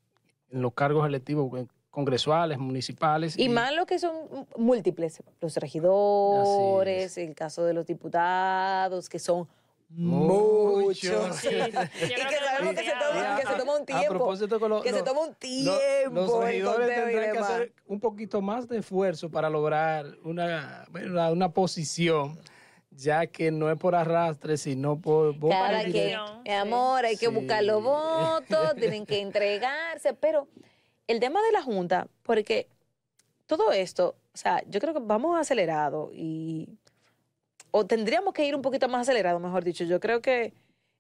en 0.51 0.61
los 0.61 0.75
cargos 0.75 1.07
electivos 1.07 1.57
eh, 1.61 1.67
congresuales, 1.91 2.59
municipales. 2.59 3.39
Y 3.39 3.49
más 3.49 3.73
lo 3.75 3.87
que 3.87 3.99
son 4.01 4.47
múltiples, 4.57 5.23
los 5.41 5.57
regidores, 5.57 7.17
el 7.17 7.35
caso 7.35 7.65
de 7.65 7.75
los 7.75 7.87
diputados, 7.87 9.09
que 9.09 9.19
son 9.21 9.49
Muchos. 9.91 11.13
muchos. 11.13 11.37
Sí. 11.37 11.49
y 11.49 12.09
que 12.09 12.15
que 12.15 12.37
sabemos 12.45 12.75
que 12.75 12.85
se 12.85 12.93
toma, 12.93 13.37
que 13.41 13.47
se 13.47 13.55
toma 13.55 13.75
un 13.77 13.83
A 13.83 13.85
tiempo. 13.87 14.09
propósito 14.09 14.61
con 14.61 14.71
lo- 14.71 14.83
que 14.83 14.93
se 14.93 15.03
toma 15.03 15.21
un 15.23 15.35
tiempo. 15.35 16.11
los 16.13 16.45
regidores 16.45 16.89
tendrán 16.89 17.33
que 17.33 17.39
hacer 17.39 17.73
un 17.87 18.01
poquito 18.01 18.41
más 18.41 18.69
de 18.69 18.79
esfuerzo 18.79 19.31
para 19.31 19.51
lograr 19.51 20.07
una, 20.23 20.85
bueno, 20.91 21.33
una 21.33 21.49
posición, 21.51 22.39
ya 22.93 23.27
que 23.27 23.51
no 23.51 23.71
es 23.71 23.77
por 23.79 23.95
arrastre, 23.95 24.57
sino 24.57 24.99
por... 25.01 25.39
Cada 25.49 25.81
quien, 25.81 25.93
dirección, 25.93 26.43
mi 26.45 26.53
amor, 26.53 27.05
hay 27.05 27.17
que 27.17 27.27
Sí. 27.27 27.33
buscar 27.35 27.63
los 27.65 27.83
votos, 27.83 28.75
tienen 28.77 29.07
que 29.07 29.21
entregarse, 29.21 30.15
pero 30.15 30.47
el 31.09 31.19
tema 31.21 31.43
de 31.43 31.53
la 31.53 31.63
Junta, 31.63 32.07
porque 32.23 32.69
todo 33.47 33.73
esto, 33.73 34.15
o 34.33 34.37
sea, 34.37 34.63
yo 34.69 34.79
creo 34.81 34.95
que 34.95 35.01
vamos 35.03 35.39
acelerado 35.39 36.11
y, 36.13 36.69
o 37.71 37.87
tendríamos 37.87 38.35
que 38.35 38.45
ir 38.45 38.55
un 38.55 38.63
poquito 38.63 38.89
más 38.89 39.03
acelerado, 39.03 39.39
mejor 39.41 39.65
dicho. 39.65 39.85
Yo 39.85 40.01
creo 40.01 40.21
que, 40.23 40.53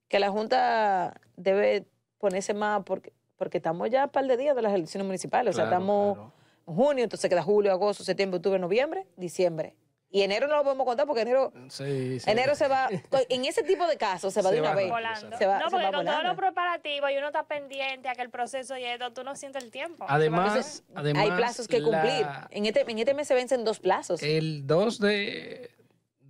que 0.09 0.18
la 0.18 0.31
Junta 0.31 1.21
debe 1.37 1.87
ponerse 2.18 2.55
más, 2.55 2.83
porque, 2.85 3.12
porque 3.37 3.59
estamos 3.59 3.89
ya 3.91 4.05
a 4.05 4.07
par 4.09 4.27
de 4.27 4.37
días 4.37 4.55
de 4.57 4.62
las 4.62 4.73
elecciones 4.75 5.07
municipales, 5.07 5.55
o 5.55 5.57
sea, 5.57 5.64
Claro, 5.66 5.77
estamos 5.83 6.14
claro. 6.16 6.33
en 6.68 6.75
junio, 6.75 7.05
entonces 7.05 7.29
queda 7.31 7.43
julio, 7.43 7.73
agosto, 7.73 8.05
septiembre, 8.05 8.37
octubre, 8.39 8.59
noviembre, 8.59 9.07
diciembre. 9.16 9.75
Y 10.12 10.23
enero 10.23 10.49
no 10.49 10.57
lo 10.57 10.64
podemos 10.64 10.85
contar 10.85 11.07
porque 11.07 11.23
enero, 11.23 11.53
Sí, 11.68 12.18
sí. 12.18 12.29
enero 12.29 12.57
se 12.57 12.66
va, 12.66 12.89
en 13.29 13.45
ese 13.45 13.62
tipo 13.62 13.87
de 13.87 13.97
casos 13.97 14.35
se 14.35 14.43
va 14.43 14.49
Se 14.49 14.57
de 14.57 14.61
una 14.61 14.71
va 14.71 14.75
vez. 14.77 14.91
volando. 14.91 15.39
Se 15.39 15.47
va- 15.47 15.61
no, 15.61 15.66
se 15.66 15.71
porque 15.71 15.85
va 15.87 15.93
con 15.93 16.05
todos 16.05 16.16
volando. 16.16 16.29
los 16.29 16.37
preparativos 16.37 17.11
y 17.12 17.16
uno 17.18 17.27
está 17.29 17.45
pendiente 17.45 18.09
a 18.09 18.14
que 18.16 18.23
el 18.23 18.31
proceso 18.31 18.77
y 18.77 18.85
esto, 18.85 19.12
tú 19.12 19.23
no 19.23 19.37
sientes 19.37 19.62
el 19.62 19.71
tiempo. 19.71 20.05
Además, 20.09 20.49
Entonces, 20.49 20.85
además 20.97 21.23
hay 21.23 21.31
plazos 21.31 21.68
que 21.68 21.81
cumplir. 21.81 22.23
la- 22.23 22.49
En, 22.51 22.66
este, 22.66 22.91
en 22.91 22.99
este 22.99 23.14
mes 23.14 23.29
se 23.29 23.35
vencen 23.35 23.62
dos 23.64 23.79
plazos. 23.79 24.21
el 24.21 24.66
2 24.66 24.99
de, 24.99 25.71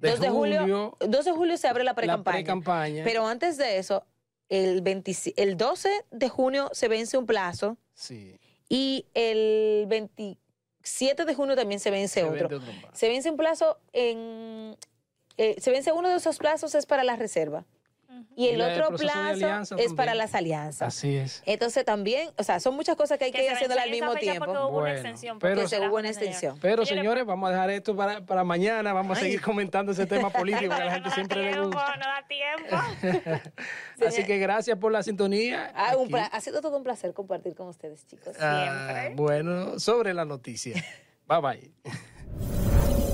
de 0.01 0.11
2 0.11 0.21
de 0.21 0.29
julio, 0.31 0.61
julio, 0.61 0.97
2 1.01 1.25
de 1.25 1.33
julio 1.33 1.57
se 1.57 1.69
abre 1.69 1.85
la 1.85 1.91
la 1.91 1.95
pre-campaña. 1.95 2.37
pre-campaña. 2.37 3.05
pero 3.05 3.27
antes 3.27 3.57
de 3.57 3.79
eso, 3.79 4.05
el, 4.49 4.81
25 4.83 5.35
el 5.41 5.57
12 5.57 5.89
de 6.11 6.29
junio 6.29 6.71
se 6.73 6.89
vence 6.89 7.17
un 7.19 7.27
plazo 7.27 7.77
sí, 7.95 8.37
y 8.69 9.07
el 9.15 9.87
27 9.89 11.25
de 11.25 11.35
junio 11.35 11.57
también 11.57 11.81
se 11.81 11.91
vence 11.91 12.21
se 12.21 12.25
otro. 12.25 12.49
vende 12.49 12.57
otro 12.57 12.73
más. 12.83 12.99
Se 12.99 13.09
vence 13.09 13.31
un 13.31 13.37
plazo 13.37 13.79
en... 13.93 14.77
eh, 15.37 15.57
se 15.61 15.71
vence 15.71 15.93
uno 15.93 16.09
de 16.09 16.17
esos 16.17 16.39
plazos 16.39 16.75
es 16.75 16.87
para 16.87 17.05
la 17.05 17.17
reserva. 17.17 17.65
Y 18.37 18.49
el 18.49 18.59
Y 18.59 18.63
otro 18.63 18.97
plazo 18.97 19.77
es 19.77 19.93
para 19.95 20.15
las 20.15 20.35
alianzas. 20.35 20.89
Así 20.97 21.17
es. 21.17 21.43
Entonces 21.47 21.85
también, 21.85 22.31
o 22.39 22.43
sea, 22.43 22.61
son 22.61 22.75
muchas 22.75 22.97
cosas 22.97 23.19
que 23.19 23.27
hay 23.27 23.33
que, 23.33 23.45
ir 23.45 23.51
haciéndolas 23.51 23.85
al 23.85 23.91
mismo 23.91 24.09
porque 24.09 24.21
tiempo. 24.21 24.51
hubo 24.51 24.59
una 24.69 24.69
Bueno, 24.81 24.89
extensión, 24.95 25.39
pero- 25.39 25.55
porque 25.55 25.69
se 25.69 25.81
hubo 25.81 25.97
una 25.97 26.09
extensión. 26.09 26.59
Pero 26.61 26.85
Señores, 26.87 27.25
vamos 27.27 27.49
a 27.49 27.53
dejar 27.53 27.71
esto 27.71 27.95
para, 27.97 28.21
para 28.25 28.45
mañana. 28.45 28.93
Vamos 28.93 29.19
a 29.19 29.21
seguir 29.21 29.41
comentando 29.41 29.93
ese 29.93 30.07
tema 30.07 30.31
político 30.31 30.75
que 30.75 30.83
a 30.83 30.85
la 30.85 30.91
No 30.91 30.93
gente 30.95 31.09
da 31.11 31.15
siempre 31.15 31.43
le 31.45 31.51
tiempo, 31.53 31.67
gusta. 31.69 31.97
No 31.97 32.05
da 32.07 32.27
tiempo. 32.29 33.51
Así 34.07 34.25
que 34.25 34.39
gracias 34.39 34.79
por 34.79 34.93
la 34.93 35.03
sintonía. 35.03 35.73
Ah, 35.75 35.97
un 35.97 36.15
ha 36.15 36.41
sido 36.41 36.61
todo 36.61 36.77
un 36.77 36.83
placer 36.83 37.13
compartir 37.15 37.55
con 37.55 37.69
ustedes, 37.69 38.07
chicos. 38.07 38.37
Ah, 38.41 38.93
siempre. 39.01 39.15
bueno, 39.15 39.79
sobre 39.79 40.15
la 40.15 40.25
noticia. 40.25 40.83
Bye 41.27 41.41
bye. 41.41 43.10